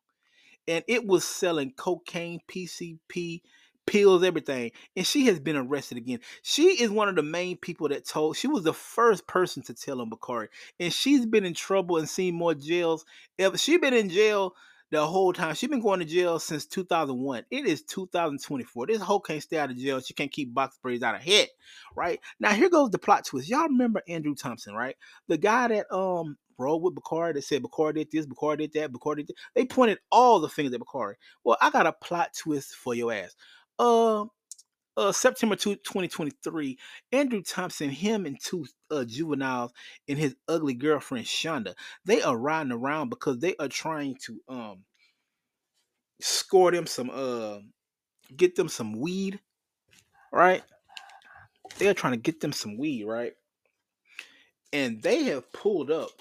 and 0.67 0.83
it 0.87 1.05
was 1.05 1.23
selling 1.23 1.71
cocaine, 1.77 2.41
PCP, 2.47 3.41
pills, 3.85 4.23
everything. 4.23 4.71
And 4.95 5.05
she 5.05 5.27
has 5.27 5.39
been 5.39 5.55
arrested 5.55 5.99
again. 5.99 6.19
She 6.41 6.81
is 6.81 6.89
one 6.89 7.09
of 7.09 7.15
the 7.15 7.23
main 7.23 7.57
people 7.57 7.89
that 7.89 8.07
told. 8.07 8.37
She 8.37 8.47
was 8.47 8.63
the 8.63 8.73
first 8.73 9.27
person 9.27 9.61
to 9.63 9.75
tell 9.75 10.01
on 10.01 10.09
Bakari, 10.09 10.49
and 10.79 10.91
she's 10.91 11.27
been 11.27 11.45
in 11.45 11.53
trouble 11.53 11.97
and 11.97 12.09
seen 12.09 12.33
more 12.33 12.55
jails. 12.55 13.05
Ever 13.37 13.57
she 13.57 13.77
been 13.77 13.93
in 13.93 14.09
jail 14.09 14.55
the 14.91 15.05
whole 15.05 15.33
time. 15.33 15.55
She's 15.55 15.69
been 15.69 15.81
going 15.81 15.99
to 15.99 16.05
jail 16.05 16.39
since 16.39 16.65
2001. 16.65 17.45
It 17.51 17.65
is 17.65 17.83
2024. 17.83 18.87
This 18.87 19.01
hoe 19.01 19.19
can't 19.19 19.43
stay 19.43 19.57
out 19.57 19.71
of 19.71 19.77
jail. 19.77 19.99
She 20.01 20.13
can't 20.13 20.31
keep 20.31 20.53
box 20.53 20.75
sprays 20.75 21.03
out 21.03 21.15
of 21.15 21.21
head, 21.21 21.47
right? 21.95 22.19
Now 22.39 22.53
here 22.53 22.69
goes 22.69 22.89
the 22.89 22.99
plot 22.99 23.25
twist. 23.25 23.49
Y'all 23.49 23.67
remember 23.67 24.01
Andrew 24.07 24.35
Thompson, 24.35 24.73
right? 24.73 24.95
The 25.27 25.37
guy 25.37 25.67
that 25.67 25.93
um 25.93 26.37
rode 26.59 26.81
with 26.81 26.95
Bakari. 26.95 27.33
They 27.33 27.41
said 27.41 27.63
Bakari 27.63 27.93
did 27.93 28.11
this, 28.11 28.25
Bakari 28.25 28.57
did 28.57 28.73
that, 28.73 28.91
Bakari 28.91 29.23
did 29.23 29.27
that. 29.29 29.35
They 29.55 29.65
pointed 29.65 29.99
all 30.11 30.39
the 30.39 30.49
fingers 30.49 30.73
at 30.73 30.79
Bakari. 30.79 31.15
Well, 31.43 31.57
I 31.61 31.69
got 31.71 31.87
a 31.87 31.93
plot 31.93 32.33
twist 32.37 32.75
for 32.75 32.93
your 32.93 33.11
ass. 33.11 33.35
Uh, 33.79 34.25
uh, 34.99 35.13
September 35.13 35.55
2, 35.55 35.77
2023, 35.77 36.77
Andrew 37.13 37.41
Thompson, 37.41 37.89
him 37.89 38.25
and 38.25 38.37
two 38.43 38.65
uh, 38.91 39.05
juveniles 39.05 39.71
and 40.09 40.17
his 40.19 40.35
ugly 40.49 40.73
girlfriend 40.73 41.25
Shonda, 41.25 41.73
they 42.05 42.21
are 42.21 42.37
riding 42.37 42.73
around 42.73 43.09
because 43.09 43.39
they 43.39 43.55
are 43.57 43.69
trying 43.69 44.17
to 44.25 44.41
um 44.49 44.83
score 46.21 46.69
them 46.71 46.85
some 46.85 47.09
uh 47.13 47.59
get 48.35 48.55
them 48.55 48.67
some 48.67 48.99
weed, 48.99 49.39
right? 50.33 50.63
They 51.77 51.87
are 51.87 51.93
trying 51.93 52.13
to 52.13 52.19
get 52.19 52.41
them 52.41 52.51
some 52.51 52.77
weed, 52.77 53.05
right? 53.05 53.33
And 54.73 55.01
they 55.01 55.23
have 55.23 55.51
pulled 55.53 55.91
up 55.91 56.11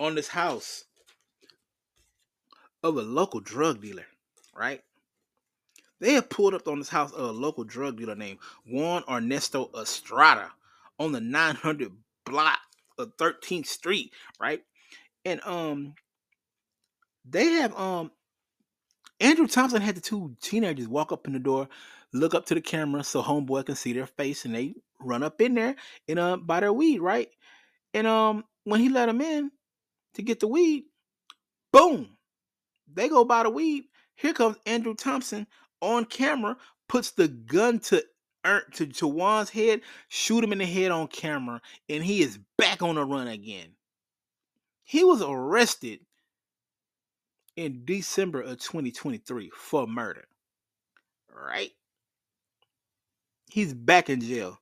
on 0.00 0.16
this 0.16 0.28
house 0.28 0.84
of 2.82 2.96
a 2.96 3.02
local 3.02 3.40
drug 3.40 3.80
dealer, 3.80 4.06
right? 4.56 4.82
They 6.00 6.12
have 6.14 6.30
pulled 6.30 6.54
up 6.54 6.68
on 6.68 6.78
this 6.78 6.88
house 6.88 7.12
of 7.12 7.28
a 7.28 7.32
local 7.32 7.64
drug 7.64 7.98
dealer 7.98 8.14
named 8.14 8.38
Juan 8.66 9.02
Ernesto 9.08 9.70
Estrada 9.78 10.52
on 10.98 11.12
the 11.12 11.20
900 11.20 11.92
block 12.24 12.58
of 12.98 13.16
13th 13.16 13.66
Street, 13.66 14.12
right? 14.40 14.62
And 15.24 15.40
um, 15.44 15.94
they 17.28 17.46
have 17.46 17.76
um, 17.76 18.10
Andrew 19.20 19.46
Thompson 19.46 19.82
had 19.82 19.96
the 19.96 20.00
two 20.00 20.36
teenagers 20.40 20.88
walk 20.88 21.12
up 21.12 21.26
in 21.26 21.32
the 21.32 21.38
door, 21.38 21.68
look 22.12 22.34
up 22.34 22.46
to 22.46 22.54
the 22.54 22.60
camera 22.60 23.02
so 23.02 23.22
homeboy 23.22 23.66
can 23.66 23.74
see 23.74 23.92
their 23.92 24.06
face, 24.06 24.44
and 24.44 24.54
they 24.54 24.74
run 25.00 25.22
up 25.22 25.40
in 25.40 25.54
there 25.54 25.76
and 26.08 26.18
uh 26.18 26.36
buy 26.36 26.60
their 26.60 26.72
weed, 26.72 27.00
right? 27.00 27.28
And 27.94 28.06
um, 28.06 28.44
when 28.64 28.80
he 28.80 28.88
let 28.88 29.06
them 29.06 29.20
in 29.20 29.50
to 30.14 30.22
get 30.22 30.40
the 30.40 30.48
weed, 30.48 30.84
boom, 31.72 32.16
they 32.92 33.08
go 33.08 33.24
buy 33.24 33.42
the 33.42 33.50
weed. 33.50 33.84
Here 34.14 34.32
comes 34.32 34.56
Andrew 34.66 34.94
Thompson 34.94 35.46
on 35.80 36.04
camera, 36.04 36.56
puts 36.88 37.12
the 37.12 37.28
gun 37.28 37.78
to 37.80 38.02
er, 38.46 38.64
to, 38.74 38.86
to 38.86 39.08
Juan's 39.08 39.50
head, 39.50 39.80
shoot 40.08 40.42
him 40.42 40.52
in 40.52 40.58
the 40.58 40.66
head 40.66 40.90
on 40.90 41.08
camera, 41.08 41.60
and 41.88 42.02
he 42.02 42.22
is 42.22 42.38
back 42.56 42.82
on 42.82 42.96
the 42.96 43.04
run 43.04 43.28
again. 43.28 43.68
He 44.84 45.04
was 45.04 45.22
arrested 45.22 46.00
in 47.56 47.84
December 47.84 48.40
of 48.40 48.58
2023 48.58 49.50
for 49.54 49.86
murder. 49.86 50.26
Right? 51.30 51.72
He's 53.50 53.74
back 53.74 54.10
in 54.10 54.20
jail. 54.20 54.58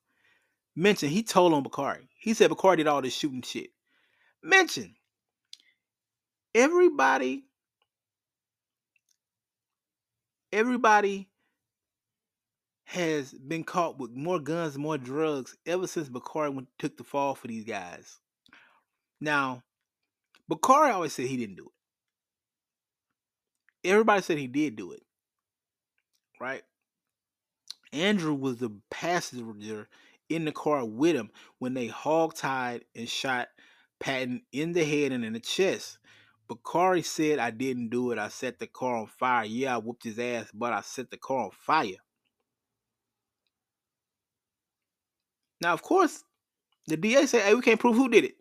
Mention 0.75 1.09
he 1.09 1.23
told 1.23 1.53
on 1.55 1.63
Bakari. 1.63 2.09
He 2.19 2.35
said 2.35 2.51
Bakari 2.51 2.79
did 2.79 2.87
all 2.87 3.03
this 3.03 3.15
shooting 3.15 3.43
shit. 3.43 3.71
Mention 4.43 4.95
everybody 6.55 7.45
everybody 10.57 11.29
has 12.85 13.33
been 13.33 13.63
caught 13.63 13.99
with 13.99 14.11
more 14.13 14.41
guns, 14.41 14.79
more 14.79 14.97
drugs 14.97 15.55
ever 15.67 15.87
since 15.87 16.09
Bakari 16.09 16.49
went, 16.49 16.69
took 16.79 16.97
the 16.97 17.05
fall 17.05 17.35
for 17.35 17.47
these 17.47 17.65
guys. 17.65 18.21
Now, 19.21 19.63
Bakari 20.49 20.93
always 20.93 21.13
said 21.13 21.27
he 21.27 21.37
didn't 21.37 21.57
do 21.57 21.71
it. 23.85 23.91
Everybody 23.91 24.23
said 24.23 24.39
he 24.39 24.47
did 24.47 24.77
do 24.77 24.93
it. 24.93 25.03
Right? 26.41 26.63
Andrew 27.93 28.35
was 28.35 28.57
the 28.57 28.71
passenger 28.91 29.89
in 30.31 30.47
the 30.47 30.53
car 30.53 30.87
with 30.87 31.15
him 31.17 31.31
when 31.59 31.75
they 31.75 31.87
hog-tied 31.89 32.85
and 32.95 33.09
shot 33.09 33.49
Patton 34.01 34.43
in 34.53 34.73
the 34.73 34.85
head 34.85 35.13
and 35.13 35.25
in 35.25 35.35
the 35.35 35.41
chest. 35.41 35.99
Bakari 36.49 37.03
said 37.03 37.39
I 37.39 37.51
didn't 37.51 37.89
do 37.89 38.13
it. 38.13 38.19
I 38.19 38.29
set 38.29 38.59
the 38.59 38.67
car 38.67 38.97
on 38.97 39.07
fire. 39.07 39.45
Yeah, 39.45 39.75
I 39.75 39.79
whooped 39.79 40.05
his 40.05 40.19
ass, 40.19 40.51
but 40.53 40.73
I 40.73 40.81
set 40.81 41.11
the 41.11 41.17
car 41.17 41.45
on 41.45 41.51
fire. 41.51 41.97
Now, 45.61 45.73
of 45.73 45.83
course, 45.83 46.23
the 46.87 46.97
DA 46.97 47.27
said, 47.27 47.43
hey, 47.43 47.55
we 47.55 47.63
can't 47.63 47.81
prove 47.81 47.97
who 47.97 48.09
did 48.09 48.25
it. 48.25 48.37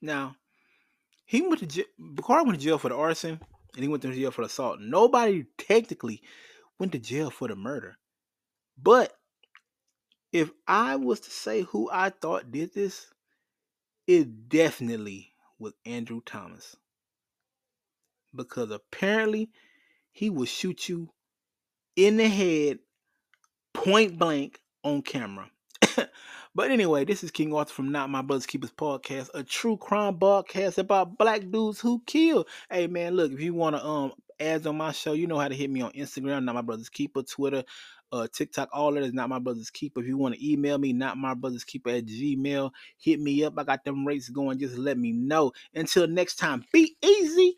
Now, 0.00 0.36
he 1.24 1.42
went 1.42 1.58
to 1.60 1.66
jail, 1.66 1.84
Bakari 1.98 2.44
went 2.44 2.58
to 2.58 2.64
jail 2.64 2.78
for 2.78 2.88
the 2.88 2.96
arson 2.96 3.40
and 3.74 3.82
he 3.82 3.88
went 3.88 4.02
to 4.02 4.12
jail 4.12 4.30
for 4.30 4.42
the 4.42 4.46
assault. 4.46 4.78
Nobody 4.80 5.44
technically 5.58 6.22
went 6.78 6.92
to 6.92 6.98
jail 6.98 7.30
for 7.30 7.48
the 7.48 7.56
murder. 7.56 7.98
But 8.80 9.12
if 10.32 10.50
I 10.66 10.96
was 10.96 11.20
to 11.20 11.30
say 11.30 11.62
who 11.62 11.90
I 11.92 12.10
thought 12.10 12.52
did 12.52 12.72
this, 12.72 13.08
it 14.06 14.48
definitely 14.48 15.27
was 15.58 15.74
Andrew 15.84 16.20
Thomas. 16.24 16.76
Because 18.34 18.70
apparently 18.70 19.50
he 20.12 20.30
will 20.30 20.46
shoot 20.46 20.88
you 20.88 21.10
in 21.96 22.16
the 22.16 22.28
head 22.28 22.78
point 23.74 24.18
blank 24.18 24.60
on 24.84 25.02
camera. 25.02 25.50
but 26.54 26.70
anyway, 26.70 27.04
this 27.04 27.24
is 27.24 27.30
King 27.30 27.54
Arthur 27.54 27.72
from 27.72 27.92
Not 27.92 28.10
My 28.10 28.22
Brothers 28.22 28.46
Keepers 28.46 28.72
podcast, 28.72 29.30
a 29.34 29.42
true 29.42 29.76
crime 29.76 30.14
podcast 30.14 30.78
about 30.78 31.18
black 31.18 31.50
dudes 31.50 31.80
who 31.80 32.02
kill. 32.06 32.46
Hey 32.70 32.86
man, 32.86 33.14
look, 33.14 33.32
if 33.32 33.40
you 33.40 33.54
want 33.54 33.76
to 33.76 33.84
um 33.84 34.12
ads 34.40 34.66
on 34.66 34.76
my 34.76 34.92
show, 34.92 35.12
you 35.12 35.26
know 35.26 35.38
how 35.38 35.48
to 35.48 35.54
hit 35.54 35.70
me 35.70 35.80
on 35.80 35.92
Instagram, 35.92 36.44
Not 36.44 36.54
My 36.54 36.62
Brothers 36.62 36.88
Keeper, 36.88 37.22
Twitter, 37.22 37.64
uh, 38.12 38.26
TikTok, 38.32 38.68
all 38.72 38.92
that 38.92 39.02
is 39.02 39.12
not 39.12 39.28
my 39.28 39.38
brother's 39.38 39.70
keeper. 39.70 40.00
If 40.00 40.06
you 40.06 40.16
want 40.16 40.34
to 40.34 40.50
email 40.52 40.78
me, 40.78 40.92
not 40.92 41.18
my 41.18 41.34
brother's 41.34 41.64
keeper 41.64 41.90
at 41.90 42.06
Gmail, 42.06 42.70
hit 42.98 43.20
me 43.20 43.44
up. 43.44 43.54
I 43.56 43.64
got 43.64 43.84
them 43.84 44.06
rates 44.06 44.28
going. 44.28 44.58
Just 44.58 44.78
let 44.78 44.98
me 44.98 45.12
know. 45.12 45.52
Until 45.74 46.06
next 46.06 46.36
time, 46.36 46.64
be 46.72 46.96
easy. 47.02 47.56